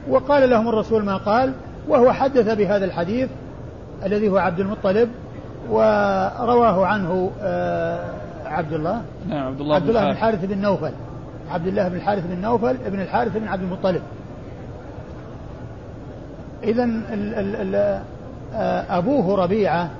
وقال 0.08 0.50
لهم 0.50 0.68
الرسول 0.68 1.04
ما 1.04 1.16
قال 1.16 1.52
وهو 1.88 2.12
حدث 2.12 2.54
بهذا 2.54 2.84
الحديث 2.84 3.28
الذي 4.06 4.28
هو 4.28 4.36
عبد 4.36 4.60
المطلب 4.60 5.08
ورواه 5.70 6.86
عنه 6.86 7.30
آه، 7.42 8.00
عبد 8.48 8.72
الله؟ 8.72 9.02
نعم 9.28 9.46
عبد 9.46 9.60
الله, 9.60 9.74
عبد 9.74 9.88
الله 9.88 10.04
بن 10.04 10.10
الحارث 10.10 10.44
بن 10.44 10.58
نوفل. 10.58 10.92
عبد 11.50 11.66
الله 11.66 11.88
بن 11.88 11.96
الحارث 11.96 12.26
بن 12.26 12.40
نوفل 12.40 12.76
ابن 12.86 13.00
الحارث 13.00 13.36
بن 13.36 13.48
عبد 13.48 13.62
المطلب. 13.62 14.02
إذا 16.62 16.88
آه، 18.54 18.98
أبوه 18.98 19.42
ربيعة 19.42 19.90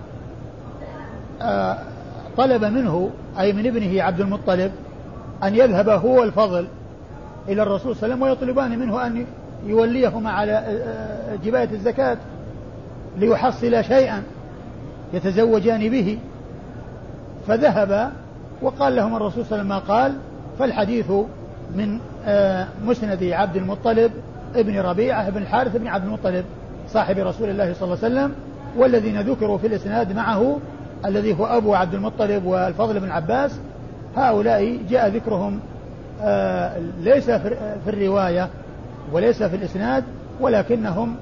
آه، 1.42 1.78
طلب 2.36 2.64
منه 2.64 3.10
أي 3.38 3.52
من 3.52 3.66
ابنه 3.66 4.02
عبد 4.02 4.20
المطلب 4.20 4.72
أن 5.44 5.54
يذهب 5.54 5.88
هو 5.88 6.22
الفضل 6.22 6.66
إلى 7.48 7.62
الرسول 7.62 7.96
صلى 7.96 8.14
الله 8.14 8.26
عليه 8.26 8.36
وسلم 8.36 8.48
ويطلبان 8.48 8.78
منه 8.78 9.06
أن 9.06 9.26
يوليهما 9.66 10.30
على 10.30 10.52
آه، 10.52 11.36
جباية 11.44 11.70
الزكاة 11.72 12.16
ليحصل 13.18 13.84
شيئا 13.84 14.22
يتزوجان 15.12 15.88
به. 15.88 16.18
فذهب 17.48 18.12
وقال 18.62 18.96
لهم 18.96 19.16
الرسول 19.16 19.46
صلى 19.46 19.60
الله 19.60 19.74
عليه 19.74 19.84
وسلم 19.84 19.88
ما 19.88 19.94
قال 19.94 20.14
فالحديث 20.58 21.10
من 21.74 21.98
مسند 22.84 23.24
عبد 23.24 23.56
المطلب 23.56 24.12
ابن 24.54 24.78
ربيعة 24.80 25.30
بن 25.30 25.42
الحارث 25.42 25.76
بن 25.76 25.86
عبد 25.86 26.04
المطلب 26.04 26.44
صاحب 26.88 27.18
رسول 27.18 27.50
الله 27.50 27.74
صلى 27.74 27.84
الله 27.84 28.04
عليه 28.04 28.14
وسلم 28.14 28.34
والذين 28.76 29.20
ذكروا 29.20 29.58
في 29.58 29.66
الإسناد 29.66 30.12
معه 30.12 30.58
الذي 31.06 31.38
هو 31.38 31.46
أبو 31.46 31.74
عبد 31.74 31.94
المطلب 31.94 32.44
والفضل 32.44 33.00
بن 33.00 33.10
عباس 33.10 33.60
هؤلاء 34.16 34.78
جاء 34.90 35.08
ذكرهم 35.08 35.60
آه 36.22 36.78
ليس 37.00 37.30
في 37.30 37.86
الرواية 37.86 38.48
وليس 39.12 39.42
في 39.42 39.56
الإسناد 39.56 40.04
ولكنهم 40.40 41.16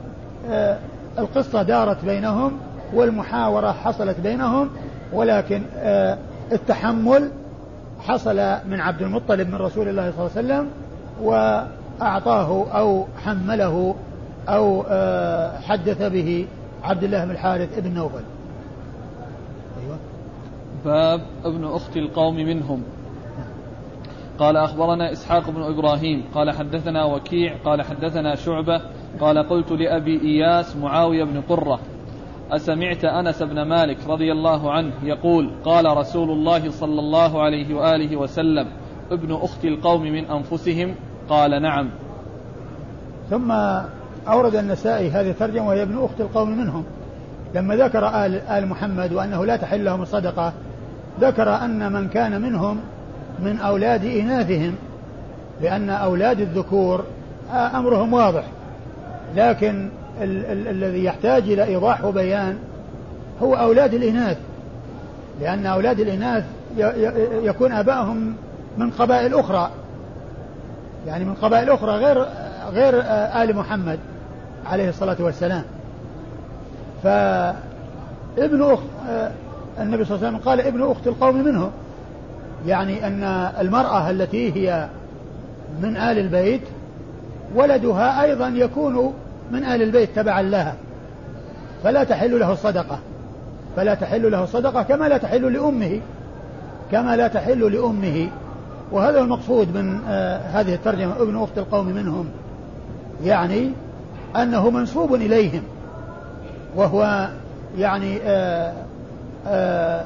آه 0.51 0.79
القصة 1.19 1.63
دارت 1.63 2.05
بينهم 2.05 2.53
والمحاورة 2.95 3.73
حصلت 3.73 4.21
بينهم 4.21 4.71
ولكن 5.13 5.63
آه 5.77 6.19
التحمل 6.53 7.31
حصل 8.01 8.37
من 8.69 8.81
عبد 8.81 9.03
المطلب 9.03 9.49
من 9.49 9.55
رسول 9.55 9.89
الله 9.89 10.11
صلى 10.11 10.27
الله 10.27 10.31
عليه 10.37 10.47
وسلم 10.47 10.71
وأعطاه 11.23 12.67
أو 12.79 13.07
حمله 13.25 13.95
أو 14.49 14.85
آه، 14.89 15.59
حدث 15.59 16.03
به 16.03 16.47
عبد 16.83 17.05
الله 17.05 17.25
بن 17.25 17.31
الحارث 17.31 17.79
بن 17.79 17.95
نوفل. 17.95 18.23
أيوة. 19.83 19.99
باب 20.85 21.21
ابن 21.45 21.65
أخت 21.65 21.97
القوم 21.97 22.37
منهم. 22.37 22.83
قال 24.39 24.57
أخبرنا 24.57 25.13
إسحاق 25.13 25.51
بن 25.51 25.63
إبراهيم 25.63 26.25
قال 26.35 26.51
حدثنا 26.51 27.05
وكيع 27.05 27.57
قال 27.65 27.83
حدثنا 27.83 28.35
شعبة 28.35 28.81
قال 29.21 29.39
قلت 29.39 29.73
لأبي 29.73 30.21
إياس 30.21 30.77
معاوية 30.77 31.25
بن 31.25 31.41
قرة. 31.41 31.81
أسمعت 32.51 33.05
أنس 33.05 33.43
بن 33.43 33.63
مالك 33.63 33.97
رضي 34.09 34.33
الله 34.33 34.73
عنه 34.73 34.93
يقول 35.03 35.51
قال 35.65 35.97
رسول 35.97 36.31
الله 36.31 36.71
صلى 36.71 37.01
الله 37.01 37.43
عليه 37.43 37.75
وآله 37.75 38.17
وسلم 38.17 38.67
ابن 39.11 39.35
أخت 39.35 39.65
القوم 39.65 40.03
من 40.03 40.25
أنفسهم؟ 40.25 40.95
قال 41.29 41.63
نعم. 41.63 41.91
ثم 43.31 43.53
أورد 44.29 44.55
النسائي 44.55 45.11
هذه 45.11 45.31
الترجمة 45.31 45.69
وهي 45.69 45.83
ابن 45.83 46.05
أخت 46.05 46.21
القوم 46.21 46.51
منهم. 46.51 46.85
لما 47.55 47.77
ذكر 47.77 48.09
آل, 48.09 48.35
آل 48.35 48.67
محمد 48.67 49.13
وأنه 49.13 49.45
لا 49.45 49.57
تحل 49.57 49.85
لهم 49.85 50.03
الصدقة 50.03 50.53
ذكر 51.21 51.55
أن 51.55 51.93
من 51.93 52.09
كان 52.09 52.43
منهم 52.43 52.81
من 53.39 53.59
أولاد 53.59 54.05
إناثهم 54.05 54.75
لأن 55.63 55.91
أولاد 55.91 56.41
الذكور 56.41 57.05
أمرهم 57.51 58.13
واضح. 58.13 58.45
لكن 59.37 59.89
ال- 60.23 60.47
ال- 60.47 60.69
الذي 60.69 61.05
يحتاج 61.05 61.43
إلى 61.43 61.65
إيضاح 61.65 62.05
وبيان 62.05 62.59
هو 63.43 63.55
أولاد 63.55 63.95
الإناث. 63.95 64.39
لأن 65.41 65.67
أولاد 65.67 66.01
الإناث 66.01 66.45
يكون 67.43 67.73
آبائهم 67.73 68.35
من 68.79 68.91
قبائل 68.91 69.35
أخرى. 69.35 69.71
يعني 71.07 71.25
من 71.25 71.35
قبائل 71.35 71.71
أخرى 71.71 71.93
غير 71.93 72.27
غير 72.73 73.03
آل 73.43 73.57
محمد 73.57 73.99
عليه 74.67 74.89
الصلاة 74.89 75.17
والسلام. 75.21 75.63
فابن 77.03 78.63
أخت 78.63 78.83
النبي 79.81 80.05
صلى 80.05 80.17
الله 80.17 80.27
عليه 80.27 80.37
وسلم 80.37 80.37
قال 80.37 80.61
ابن 80.61 80.91
أخت 80.91 81.07
القوم 81.07 81.45
منهم 81.45 81.71
يعني 82.67 83.07
أن 83.07 83.23
المرأة 83.61 84.11
التي 84.11 84.53
هي 84.57 84.89
من 85.83 85.97
آل 85.97 86.19
البيت 86.19 86.63
ولدها 87.55 88.23
أيضا 88.23 88.49
يكون 88.49 89.15
من 89.51 89.65
آل 89.65 89.83
البيت 89.83 90.17
تبعا 90.17 90.43
لها. 90.43 90.75
فلا 91.85 92.05
تحل 92.05 92.41
له 92.41 92.53
الصدقة 92.53 92.99
فلا 93.77 93.95
تحل 93.95 94.31
له 94.31 94.45
الصدقة 94.45 94.83
كما 94.83 95.09
لا 95.09 95.19
تحل 95.19 95.53
لأمه. 95.53 96.01
كما 96.93 97.17
لا 97.17 97.29
تحل 97.29 97.73
لأمه. 97.73 98.29
وهذا 98.93 99.21
المقصود 99.21 99.77
من 99.77 100.01
آه 100.09 100.39
هذه 100.39 100.75
الترجمة 100.75 101.23
ابن 101.23 101.37
أخت 101.37 101.59
القوم 101.59 101.87
منهم. 101.87 102.29
يعني 103.25 103.71
أنه 104.37 104.71
منسوب 104.71 105.15
إليهم. 105.15 105.63
وهو 106.77 107.29
يعني 107.79 108.19
آه، 108.23 108.73
آه، 109.47 110.05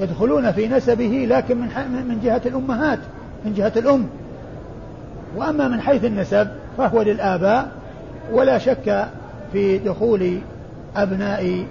يدخلون 0.00 0.52
في 0.52 0.68
نسبه 0.68 1.26
لكن 1.30 1.56
من 1.56 1.68
من 2.08 2.20
جهة 2.24 2.40
الأمهات 2.46 2.98
من 3.44 3.54
جهة 3.54 3.72
الأم. 3.76 4.06
وأما 5.36 5.68
من 5.68 5.80
حيث 5.80 6.04
النسب 6.04 6.48
فهو 6.78 7.02
للآباء 7.02 7.68
ولا 8.32 8.58
شك 8.58 9.08
في 9.52 9.78
دخول 9.78 10.38
أبناء 10.96 11.66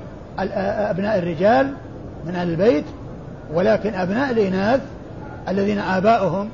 أبناء 0.89 1.19
الرجال 1.19 1.73
من 2.25 2.35
أهل 2.35 2.49
البيت 2.49 2.85
ولكن 3.53 3.93
أبناء 3.93 4.31
الإناث 4.31 4.81
الذين 5.49 5.79
آباؤهم 5.79 6.49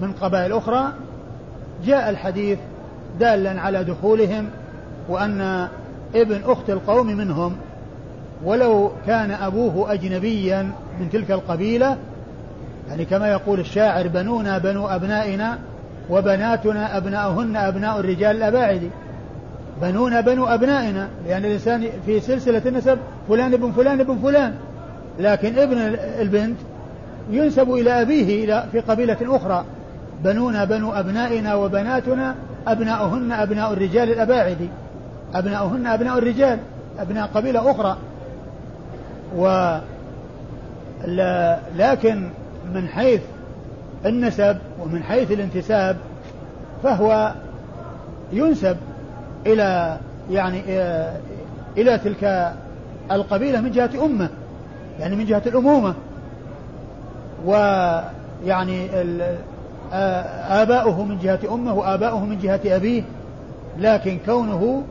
من 0.00 0.12
قبائل 0.12 0.52
أخرى. 0.52 0.92
جاء 1.84 2.10
الحديث 2.10 2.58
دالا 3.20 3.60
على 3.60 3.84
دخولهم 3.84 4.48
وأن 5.08 5.68
ابن 6.14 6.40
أخت 6.44 6.70
القوم 6.70 7.06
منهم 7.06 7.56
ولو 8.44 8.90
كان 9.06 9.30
أبوه 9.30 9.92
أجنبيا 9.92 10.70
من 11.00 11.10
تلك 11.10 11.30
القبيلة 11.30 11.96
يعني 12.88 13.04
كما 13.04 13.28
يقول 13.28 13.60
الشاعر 13.60 14.08
بنونا 14.08 14.58
بنو 14.58 14.88
أبنائنا 14.88 15.58
وبناتنا 16.10 16.96
أبناؤهن 16.96 17.56
أبناء 17.56 18.00
الرجال 18.00 18.36
الأباعد. 18.36 18.90
بنونا 19.82 20.20
بنو 20.20 20.46
أبنائنا 20.46 21.08
لأن 21.26 21.44
الإنسان 21.44 21.88
في 22.06 22.20
سلسلة 22.20 22.62
النسب 22.66 22.98
فلان 23.28 23.52
ابن 23.52 23.72
فلان 23.72 24.00
ابن 24.00 24.18
فلان. 24.18 24.54
لكن 25.18 25.58
ابن 25.58 25.78
البنت 26.20 26.56
ينسب 27.30 27.70
إلى 27.70 28.02
أبيه 28.02 28.44
إلى 28.44 28.64
في 28.72 28.80
قبيلة 28.80 29.16
أخرى. 29.22 29.64
بنونا 30.24 30.64
بنو 30.64 30.92
أبنائنا 30.92 31.54
وبناتنا 31.54 32.34
أبناؤهن 32.66 33.32
أبناء 33.32 33.72
الرجال 33.72 34.10
الأباعد. 34.10 34.68
أبناؤهن 35.34 35.86
أبناء 35.86 36.18
الرجال 36.18 36.58
أبناء 36.98 37.26
قبيلة 37.34 37.70
أخرى. 37.70 37.96
و 39.36 39.76
لكن 41.76 42.28
من 42.74 42.88
حيث 42.88 43.20
النسب 44.06 44.58
ومن 44.82 45.02
حيث 45.02 45.30
الانتساب 45.30 45.96
فهو 46.82 47.34
ينسب 48.32 48.76
إلى 49.46 49.98
يعني 50.30 50.62
إلى 51.76 51.98
تلك 51.98 52.52
القبيلة 53.10 53.60
من 53.60 53.70
جهة 53.70 53.90
أمه 54.04 54.28
يعني 55.00 55.16
من 55.16 55.24
جهة 55.26 55.42
الأمومة. 55.46 55.94
ويعني 57.46 58.88
آباؤه 60.48 61.04
من 61.04 61.18
جهة 61.18 61.38
أمه 61.52 61.74
وآباؤه 61.74 62.24
من 62.24 62.38
جهة 62.38 62.60
أبيه. 62.66 63.02
لكن 63.78 64.18
كونه 64.26 64.82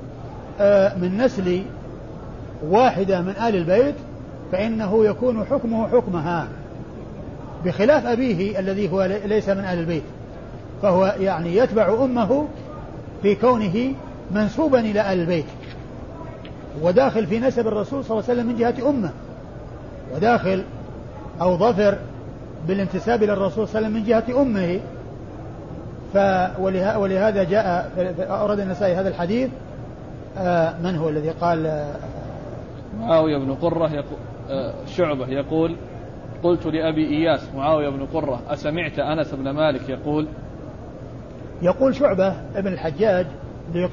من 1.01 1.17
نسل 1.17 1.61
واحدة 2.69 3.21
من 3.21 3.29
آل 3.29 3.55
البيت 3.55 3.95
فإنه 4.51 5.05
يكون 5.05 5.45
حكمه 5.45 5.87
حكمها. 5.87 6.47
بخلاف 7.65 8.05
أبيه 8.05 8.59
الذي 8.59 8.91
هو 8.91 9.03
ليس 9.25 9.49
من 9.49 9.63
أهل 9.63 9.79
البيت. 9.79 10.03
فهو 10.81 11.15
يعني 11.19 11.55
يتبع 11.55 12.03
أمه 12.03 12.47
في 13.21 13.35
كونه 13.35 13.93
منسوبا 14.31 14.79
إلى 14.79 14.99
أهل 14.99 15.19
البيت. 15.19 15.45
وداخل 16.81 17.27
في 17.27 17.39
نسب 17.39 17.67
الرسول 17.67 18.05
صلى 18.05 18.11
الله 18.11 18.29
عليه 18.29 18.41
وسلم 18.41 18.47
من 18.47 18.55
جهة 18.55 18.89
أمه. 18.89 19.09
وداخل 20.15 20.63
أو 21.41 21.57
ظفر 21.57 21.97
بالانتساب 22.67 23.23
إلى 23.23 23.33
الرسول 23.33 23.67
صلى 23.67 23.79
الله 23.79 23.89
عليه 23.89 23.99
وسلم 23.99 24.03
من 24.03 24.03
جهة 24.03 24.41
أمه. 24.41 24.79
ولهذا 26.99 27.43
جاء 27.43 27.91
أورد 28.19 28.59
النسائي 28.59 28.95
هذا 28.95 29.09
الحديث. 29.09 29.49
آه، 30.37 30.73
من 30.83 30.95
هو 30.95 31.09
الذي 31.09 31.29
قال؟ 31.29 31.65
آه، 31.65 31.95
معاوية 32.99 33.37
بن 33.37 33.53
قرة 33.53 33.91
يقول 33.91 34.19
آه، 34.49 34.73
شعبة 34.85 35.27
يقول 35.27 35.75
قلت 36.43 36.65
لأبي 36.65 37.07
إياس 37.09 37.49
معاوية 37.55 37.89
بن 37.89 38.05
قرة 38.05 38.41
أسمعت 38.47 38.99
أنس 38.99 39.33
بن 39.33 39.49
مالك 39.49 39.89
يقول؟ 39.89 40.27
يقول 41.61 41.95
شعبة 41.95 42.33
ابن 42.55 42.73
الحجاج 42.73 43.25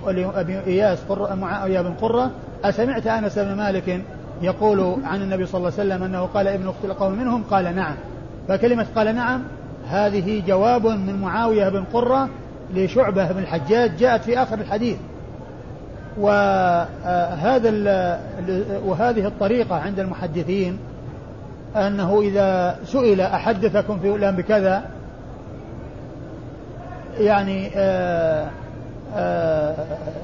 لأبي 0.06 0.58
إياس 0.66 0.98
معاوية 1.10 1.80
بن 1.80 1.94
قرة 1.94 2.30
أسمعت 2.64 3.06
أنس 3.06 3.38
بن 3.38 3.54
مالك 3.54 4.00
يقول 4.42 4.96
عن 5.04 5.22
النبي 5.22 5.46
صلى 5.46 5.58
الله 5.58 5.72
عليه 5.78 5.90
وسلم 5.90 6.02
أنه 6.02 6.22
قال 6.26 6.48
ابن 6.48 6.68
أخت 6.68 6.84
القوم 6.84 7.12
منهم 7.12 7.42
قال 7.42 7.76
نعم. 7.76 7.94
فكلمة 8.48 8.86
قال 8.96 9.14
نعم 9.14 9.42
هذه 9.88 10.42
جواب 10.46 10.86
من 10.86 11.20
معاوية 11.20 11.68
بن 11.68 11.84
قرة 11.84 12.28
لشعبة 12.74 13.32
بن 13.32 13.38
الحجاج 13.38 13.96
جاءت 13.96 14.22
في 14.22 14.42
آخر 14.42 14.58
الحديث. 14.58 14.98
وهذا 16.18 17.70
وهذه 18.84 19.26
الطريقة 19.26 19.76
عند 19.76 20.00
المحدثين 20.00 20.78
أنه 21.76 22.20
إذا 22.20 22.78
سئل 22.84 23.20
أحدثكم 23.20 23.98
في 23.98 24.12
فلان 24.12 24.36
بكذا 24.36 24.82
يعني 27.18 27.70
آآ 27.76 28.48
آآ 29.16 29.74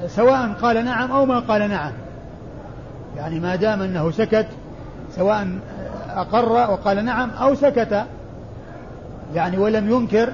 سواء 0.07 0.49
قال 0.61 0.85
نعم 0.85 1.11
أو 1.11 1.25
ما 1.25 1.39
قال 1.39 1.69
نعم. 1.69 1.91
يعني 3.17 3.39
ما 3.39 3.55
دام 3.55 3.81
أنه 3.81 4.11
سكت 4.11 4.47
سواء 5.15 5.47
أقر 6.09 6.51
وقال 6.51 7.05
نعم 7.05 7.29
أو 7.29 7.55
سكت. 7.55 8.05
يعني 9.35 9.57
ولم 9.57 9.89
ينكر 9.89 10.33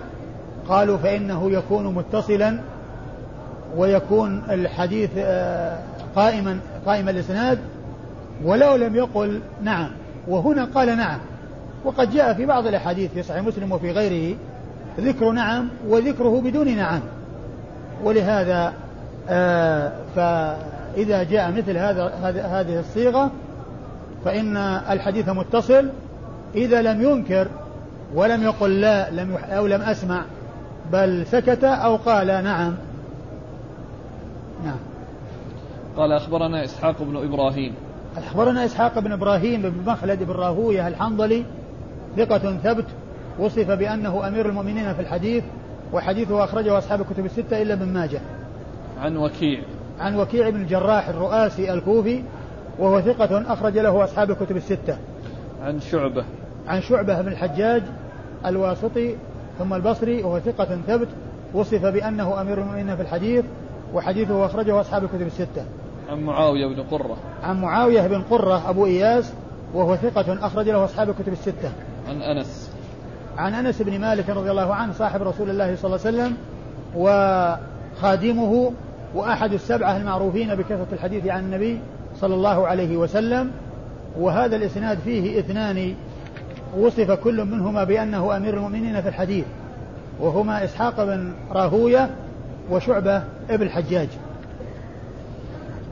قالوا 0.69 0.97
فإنه 0.97 1.51
يكون 1.51 1.95
متصلا 1.95 2.59
ويكون 3.77 4.43
الحديث 4.49 5.09
آه، 5.17 5.77
قائما 6.15 6.59
قائم 6.85 7.09
الإسناد 7.09 7.59
ولو 8.43 8.75
لم 8.75 8.95
يقل 8.95 9.41
نعم. 9.63 9.89
وهنا 10.27 10.65
قال 10.65 10.97
نعم. 10.97 11.19
وقد 11.85 12.11
جاء 12.11 12.33
في 12.33 12.45
بعض 12.45 12.67
الأحاديث 12.67 13.11
في 13.11 13.23
صحيح 13.23 13.43
مسلم 13.43 13.71
وفي 13.71 13.91
غيره 13.91 14.35
ذكر 14.99 15.31
نعم 15.31 15.69
وذكره 15.87 16.41
بدون 16.41 16.75
نعم. 16.75 17.01
ولهذا 18.03 18.73
آه 19.29 19.91
فإذا 20.15 21.23
جاء 21.23 21.51
مثل 21.51 21.77
هذا 21.77 22.07
هذه 22.45 22.79
الصيغة 22.79 23.31
فإن 24.25 24.57
الحديث 24.89 25.29
متصل. 25.29 25.89
إذا 26.55 26.81
لم 26.81 27.01
ينكر 27.01 27.47
ولم 28.15 28.43
يقل 28.43 28.81
لا 28.81 29.11
لم 29.11 29.35
أو 29.35 29.67
لم 29.67 29.81
أسمع 29.81 30.25
بل 30.91 31.25
سكت 31.25 31.63
أو 31.63 31.95
قال 31.95 32.27
نعم. 32.27 32.75
نعم. 34.65 34.79
قال 35.97 36.11
أخبرنا 36.11 36.63
إسحاق 36.63 37.03
بن 37.03 37.17
إبراهيم. 37.17 37.73
أخبرنا 38.17 38.65
إسحاق 38.65 38.99
بن 38.99 39.11
إبراهيم 39.11 39.61
بن 39.61 39.91
مخلد 39.91 40.23
بن 40.23 40.33
راهوية 40.33 40.87
الحنظلي 40.87 41.45
ثقة 42.17 42.57
ثبت 42.63 42.85
وصف 43.39 43.71
بأنه 43.71 44.27
أمير 44.27 44.49
المؤمنين 44.49 44.93
في 44.93 45.01
الحديث 45.01 45.43
وحديثه 45.93 46.43
أخرجه 46.43 46.77
أصحاب 46.77 47.01
الكتب 47.01 47.25
الستة 47.25 47.61
إلا 47.61 47.73
ابن 47.73 47.85
ماجه. 47.85 48.21
عن 48.99 49.17
وكيع. 49.17 49.59
عن 49.99 50.19
وكيع 50.19 50.49
بن 50.49 50.61
الجراح 50.61 51.09
الرؤاسي 51.09 51.73
الكوفي 51.73 52.23
وهو 52.79 53.01
ثقة 53.01 53.53
أخرج 53.53 53.77
له 53.77 54.03
أصحاب 54.03 54.31
الكتب 54.31 54.57
الستة. 54.57 54.97
عن 55.63 55.79
شعبة. 55.79 56.25
عن 56.67 56.81
شعبة 56.81 57.21
بن 57.21 57.27
الحجاج 57.27 57.83
الواسطي 58.45 59.15
ثم 59.59 59.73
البصري 59.73 60.23
وهو 60.23 60.39
ثقة 60.39 60.77
ثبت 60.87 61.07
وصف 61.53 61.85
بأنه 61.85 62.41
أمير 62.41 62.61
المؤمنين 62.61 62.95
في 62.95 63.01
الحديث 63.01 63.45
وحديثه 63.93 64.45
أخرجه 64.45 64.81
أصحاب 64.81 65.03
الكتب 65.03 65.27
الستة. 65.27 65.65
عن 66.09 66.23
معاوية 66.23 66.67
بن 66.67 66.83
قرة. 66.83 67.17
عن 67.43 67.61
معاوية 67.61 68.07
بن 68.07 68.21
قرة 68.21 68.69
أبو 68.69 68.85
إياس 68.85 69.33
وهو 69.73 69.95
ثقة 69.95 70.45
أخرج 70.45 70.69
له 70.69 70.85
أصحاب 70.85 71.09
الكتب 71.09 71.33
الستة. 71.33 71.71
عن 72.09 72.21
أنس. 72.21 72.71
عن 73.37 73.53
أنس 73.53 73.81
بن 73.81 73.99
مالك 73.99 74.29
رضي 74.29 74.51
الله 74.51 74.73
عنه 74.73 74.93
صاحب 74.93 75.21
رسول 75.21 75.49
الله 75.49 75.75
صلى 75.75 75.95
الله 75.95 76.05
عليه 76.05 76.17
وسلم 76.17 76.37
وخادمه 76.95 78.71
وأحد 79.15 79.53
السبعة 79.53 79.97
المعروفين 79.97 80.55
بكثرة 80.55 80.87
الحديث 80.93 81.27
عن 81.27 81.43
النبي 81.43 81.79
صلى 82.21 82.35
الله 82.35 82.67
عليه 82.67 82.97
وسلم 82.97 83.51
وهذا 84.19 84.55
الإسناد 84.55 84.99
فيه 84.99 85.39
اثنان 85.39 85.95
وصف 86.77 87.11
كل 87.11 87.45
منهما 87.45 87.83
بأنه 87.83 88.37
أمير 88.37 88.53
المؤمنين 88.53 89.01
في 89.01 89.09
الحديث 89.09 89.45
وهما 90.19 90.63
إسحاق 90.63 91.03
بن 91.03 91.33
راهوية 91.51 92.09
وشعبة 92.71 93.23
ابن 93.49 93.65
الحجاج 93.65 94.07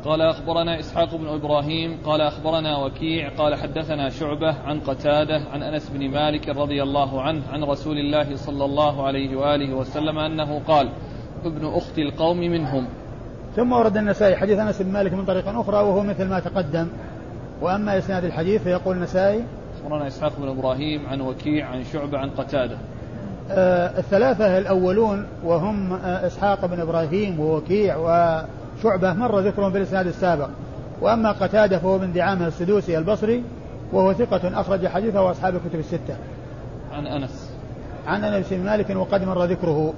قال 0.06 0.22
أخبرنا 0.22 0.80
إسحاق 0.80 1.16
بن 1.16 1.28
إبراهيم 1.28 1.98
قال 2.06 2.22
أخبرنا 2.22 2.78
وكيع 2.78 3.30
قال 3.38 3.56
حدثنا 3.56 4.10
شعبة 4.10 4.56
عن 4.66 4.80
قتادة 4.80 5.41
عن 5.54 5.64
أنس 5.64 5.89
بن 5.89 6.10
مالك 6.10 6.50
رضي 6.50 6.84
الله 6.84 7.22
عنه 7.22 7.41
عن 7.52 7.64
رسول 7.64 7.98
الله 7.98 8.36
صلى 8.36 8.66
الله 8.66 9.08
عليه 9.08 9.36
وآله 9.36 9.74
وسلم 9.74 10.20
أنه 10.20 10.62
قال 10.68 10.89
ابن 11.45 11.68
أخت 11.68 12.00
القوم 12.00 12.38
منهم. 12.38 12.88
ثم 13.56 13.72
ورد 13.72 13.98
النسائي 13.98 14.36
حديث 14.36 14.60
أنس 14.60 14.82
بن 14.82 14.91
مالك 14.91 15.14
من 15.14 15.26
طريق 15.26 15.48
أخرى 15.48 15.78
وهو 15.78 16.04
مثل 16.04 16.28
ما 16.28 16.39
تقدم. 16.39 16.88
وأما 17.62 17.98
إسناد 17.98 18.26
الحديث 18.26 18.64
فيقول 18.64 18.95
النسائي 18.95 19.43
أخبرنا 19.82 20.08
إسحاق 20.08 20.32
بن 20.39 20.48
إبراهيم 20.48 21.08
عن 21.08 21.22
وكيع 21.22 21.68
عن 21.68 21.84
شعبة 21.84 22.18
عن 22.18 22.30
قتادة. 22.30 22.78
آه 23.52 24.00
الثلاثة 24.00 24.58
الأولون 24.58 25.28
وهم 25.43 25.93
آه 25.93 26.28
إسحاق 26.28 26.66
بن 26.66 26.80
إبراهيم 26.80 27.39
ووكيع 27.39 27.98
وشعبة 28.80 29.14
مر 29.14 29.40
ذكرهم 29.40 29.72
في 29.72 29.78
الإسناد 29.78 30.08
السابق. 30.08 30.50
وأما 31.02 31.32
قتادة 31.32 31.80
فهو 31.80 31.98
من 31.98 32.14
دعامة 32.14 32.48
السدوسي 32.48 32.98
البصري 32.98 33.44
وهو 33.94 34.14
ثقة 34.14 34.62
أخرج 34.62 34.88
حديثه 34.88 35.22
وأصحاب 35.22 35.56
الكتب 35.56 35.80
الستة. 35.80 36.16
عن 36.94 37.08
أنس. 37.08 37.52
عن 38.08 38.24
أنس 38.24 38.54
بن 38.54 38.66
مالك 38.66 38.90
وقد 38.90 39.24
مر 39.24 39.44
ذكره. 39.44 39.94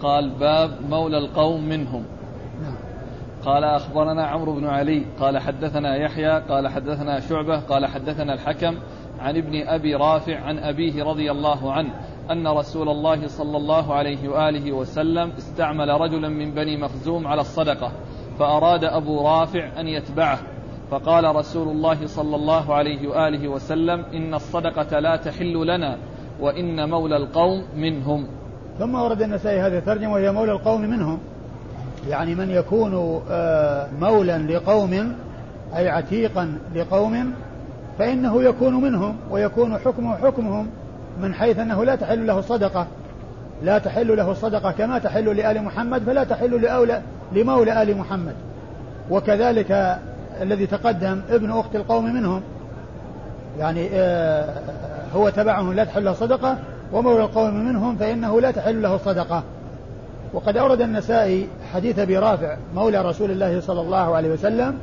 قال 0.00 0.30
باب 0.30 0.70
مولى 0.90 1.18
القوم 1.18 1.68
منهم. 1.68 2.04
قال 3.44 3.64
أخبرنا 3.64 4.26
عمرو 4.26 4.52
بن 4.52 4.66
علي 4.66 5.02
قال 5.20 5.38
حدثنا 5.38 5.96
يحيى 5.96 6.40
قال 6.40 6.68
حدثنا 6.68 7.20
شعبة 7.20 7.60
قال 7.60 7.86
حدثنا 7.86 8.34
الحكم 8.34 8.74
عن 9.20 9.36
ابن 9.36 9.66
أبي 9.66 9.94
رافع 9.94 10.40
عن 10.40 10.58
أبيه 10.58 11.04
رضي 11.04 11.30
الله 11.30 11.72
عنه 11.72 11.90
أن 12.30 12.46
رسول 12.46 12.88
الله 12.88 13.26
صلى 13.26 13.56
الله 13.56 13.94
عليه 13.94 14.28
وآله 14.28 14.72
وسلم 14.72 15.32
استعمل 15.38 15.88
رجلا 15.88 16.28
من 16.28 16.50
بني 16.50 16.76
مخزوم 16.76 17.26
على 17.26 17.40
الصدقة 17.40 17.92
فأراد 18.38 18.84
أبو 18.84 19.28
رافع 19.28 19.80
أن 19.80 19.88
يتبعه 19.88 20.38
فقال 20.90 21.36
رسول 21.36 21.68
الله 21.68 22.06
صلى 22.06 22.36
الله 22.36 22.74
عليه 22.74 23.08
وآله 23.08 23.48
وسلم 23.48 24.04
إن 24.14 24.34
الصدقة 24.34 24.98
لا 24.98 25.16
تحل 25.16 25.66
لنا 25.66 25.98
وإن 26.40 26.90
مولى 26.90 27.16
القوم 27.16 27.64
منهم. 27.76 28.26
ثم 28.78 28.94
ورد 28.94 29.22
النسائي 29.22 29.60
هذه 29.60 29.78
الترجمة 29.78 30.12
وهي 30.12 30.32
مولى 30.32 30.52
القوم 30.52 30.80
منهم. 30.80 31.18
يعني 32.08 32.34
من 32.34 32.50
يكون 32.50 33.22
آه، 33.30 33.88
مولا 34.00 34.38
لقوم 34.38 35.16
أي 35.76 35.88
عتيقا 35.88 36.58
لقوم 36.74 37.34
فإنه 37.98 38.42
يكون 38.42 38.74
منهم 38.74 39.16
ويكون 39.30 39.78
حكمه 39.78 40.16
حكمهم 40.16 40.66
من 41.22 41.34
حيث 41.34 41.58
أنه 41.58 41.84
لا 41.84 41.96
تحل 41.96 42.26
له 42.26 42.38
الصدقة 42.38 42.86
لا 43.62 43.78
تحل 43.78 44.16
له 44.16 44.30
الصدقة 44.30 44.72
كما 44.72 44.98
تحل 44.98 45.36
لآل 45.36 45.62
محمد 45.62 46.02
فلا 46.02 46.24
تحل 46.24 46.62
لأولى 46.62 47.02
لمولى 47.32 47.82
آل 47.82 47.96
محمد. 47.96 48.34
وكذلك 49.10 49.98
الذي 50.40 50.66
تقدم 50.66 51.20
ابن 51.30 51.50
أخت 51.50 51.76
القوم 51.76 52.14
منهم. 52.14 52.42
يعني 53.58 53.88
آه، 53.92 54.54
هو 55.14 55.28
تبعهم 55.28 55.72
لا 55.72 55.84
تحل 55.84 56.04
له 56.04 56.12
صدقة 56.12 56.58
ومولى 56.92 57.20
القوم 57.20 57.54
منهم 57.54 57.96
فإنه 57.96 58.40
لا 58.40 58.50
تحل 58.50 58.82
له 58.82 58.94
الصدقة 58.94 59.42
وقد 60.32 60.56
أورد 60.56 60.80
النسائي 60.80 61.48
حديث 61.74 61.98
أبي 61.98 62.18
رافع 62.18 62.56
مولى 62.74 63.02
رسول 63.02 63.30
الله 63.30 63.60
صلى 63.60 63.80
الله 63.80 64.16
عليه 64.16 64.32
وسلم 64.32 64.78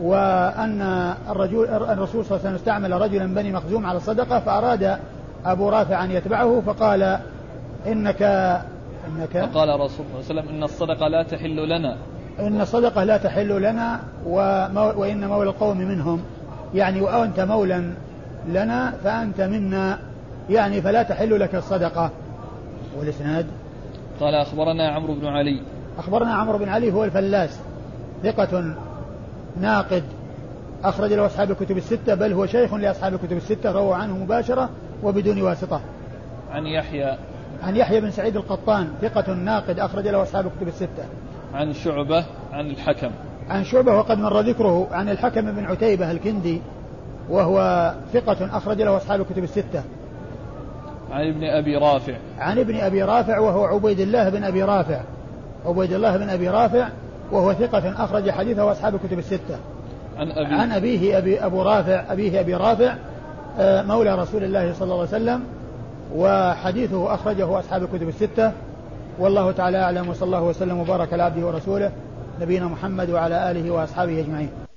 وأن 0.00 0.82
الرجل 1.30 1.68
الرسول 1.68 2.24
صلى 2.24 2.36
الله 2.36 2.40
عليه 2.40 2.40
وسلم 2.40 2.54
استعمل 2.54 2.92
رجلا 2.92 3.34
بني 3.34 3.52
مخزوم 3.52 3.86
على 3.86 3.96
الصدقة 3.96 4.40
فأراد 4.40 4.98
أبو 5.44 5.68
رافع 5.68 6.04
أن 6.04 6.10
يتبعه 6.10 6.62
فقال 6.66 7.18
إنك 7.86 8.22
إنك 9.08 9.50
فقال 9.52 9.70
الرسول 9.70 10.06
صلى 10.06 10.30
الله 10.30 10.30
عليه 10.30 10.40
وسلم 10.40 10.48
إن 10.48 10.62
الصدقة 10.62 11.08
لا 11.08 11.22
تحل 11.22 11.68
لنا. 11.68 11.96
إن 12.40 12.60
الصدقة 12.60 13.04
لا 13.04 13.16
تحل 13.16 13.62
لنا 13.62 14.00
وإن 14.96 15.28
مولى 15.28 15.50
القوم 15.50 15.78
منهم. 15.78 16.22
يعني 16.74 17.00
وأنت 17.00 17.40
مولا 17.40 17.92
لنا 18.48 18.90
فأنت 19.04 19.40
منا. 19.40 19.98
يعني 20.50 20.82
فلا 20.82 21.02
تحل 21.02 21.40
لك 21.40 21.54
الصدقة. 21.54 22.10
والإسناد؟ 22.98 23.46
قال 24.20 24.34
أخبرنا 24.34 24.88
عمرو 24.88 25.14
بن 25.14 25.26
علي. 25.26 25.62
أخبرنا 25.98 26.34
عمرو 26.34 26.58
بن 26.58 26.68
علي 26.68 26.92
هو 26.92 27.04
الفلاس 27.04 27.60
ثقة 28.22 28.74
ناقد 29.56 30.02
أخرج 30.84 31.12
له 31.12 31.26
أصحاب 31.26 31.50
الكتب 31.50 31.76
الستة 31.76 32.14
بل 32.14 32.32
هو 32.32 32.46
شيخ 32.46 32.74
لأصحاب 32.74 33.14
الكتب 33.14 33.36
الستة 33.36 33.72
روى 33.72 33.94
عنه 33.94 34.16
مباشرة 34.16 34.70
وبدون 35.02 35.42
واسطة. 35.42 35.80
عن 36.50 36.66
يحيى. 36.66 37.16
عن 37.62 37.76
يحيى 37.76 38.00
بن 38.00 38.10
سعيد 38.10 38.36
القطان 38.36 38.88
ثقة 39.02 39.34
ناقد 39.34 39.78
أخرج 39.78 40.08
له 40.08 40.22
أصحاب 40.22 40.46
الكتب 40.46 40.68
الستة. 40.68 41.04
عن 41.54 41.72
شعبة 41.72 42.24
عن 42.52 42.70
الحكم. 42.70 43.10
عن 43.48 43.64
شعبة 43.64 43.98
وقد 43.98 44.18
مر 44.18 44.40
ذكره 44.40 44.88
عن 44.92 45.08
الحكم 45.08 45.52
بن 45.52 45.64
عتيبة 45.64 46.10
الكندي 46.10 46.60
وهو 47.30 47.90
ثقة 48.12 48.56
أخرج 48.56 48.82
له 48.82 48.96
أصحاب 48.96 49.20
الكتب 49.20 49.44
الستة. 49.44 49.82
عن 51.10 51.28
ابن 51.28 51.44
أبي 51.44 51.76
رافع. 51.76 52.14
عن 52.38 52.58
ابن 52.58 52.76
أبي 52.76 53.02
رافع 53.02 53.38
وهو 53.38 53.64
عبيد 53.64 54.00
الله 54.00 54.28
بن 54.28 54.44
أبي 54.44 54.62
رافع. 54.62 55.00
عبيد 55.66 55.92
الله 55.92 56.16
بن 56.16 56.28
أبي 56.28 56.48
رافع 56.48 56.88
وهو 57.32 57.52
ثقة 57.52 58.04
أخرج 58.04 58.30
حديثه 58.30 58.72
أصحاب 58.72 58.94
الكتب 58.94 59.18
الستة. 59.18 59.56
عن 60.18 60.30
أبي 60.30 60.54
عن 60.54 60.72
أبيه 60.72 61.18
أبي 61.18 61.44
أبو 61.44 61.62
رافع 61.62 62.04
أبيه 62.08 62.40
أبي 62.40 62.54
رافع 62.54 62.94
آه، 63.58 63.82
مولى 63.82 64.14
رسول 64.14 64.44
الله 64.44 64.72
صلى 64.72 64.84
الله 64.84 64.98
عليه 64.98 65.08
وسلم 65.08 65.42
وحديثه 66.16 67.14
أخرجه 67.14 67.58
أصحاب 67.58 67.82
الكتب 67.82 68.08
الستة. 68.08 68.52
والله 69.18 69.52
تعالى 69.52 69.78
أعلم 69.78 70.08
وصلى 70.08 70.26
الله 70.26 70.42
وسلم 70.42 70.78
وبارك 70.78 71.12
على 71.12 71.22
عبده 71.22 71.46
ورسوله 71.46 71.90
نبينا 72.40 72.66
محمد 72.66 73.10
وعلى 73.10 73.50
آله 73.50 73.70
وأصحابه 73.70 74.20
أجمعين. 74.20 74.69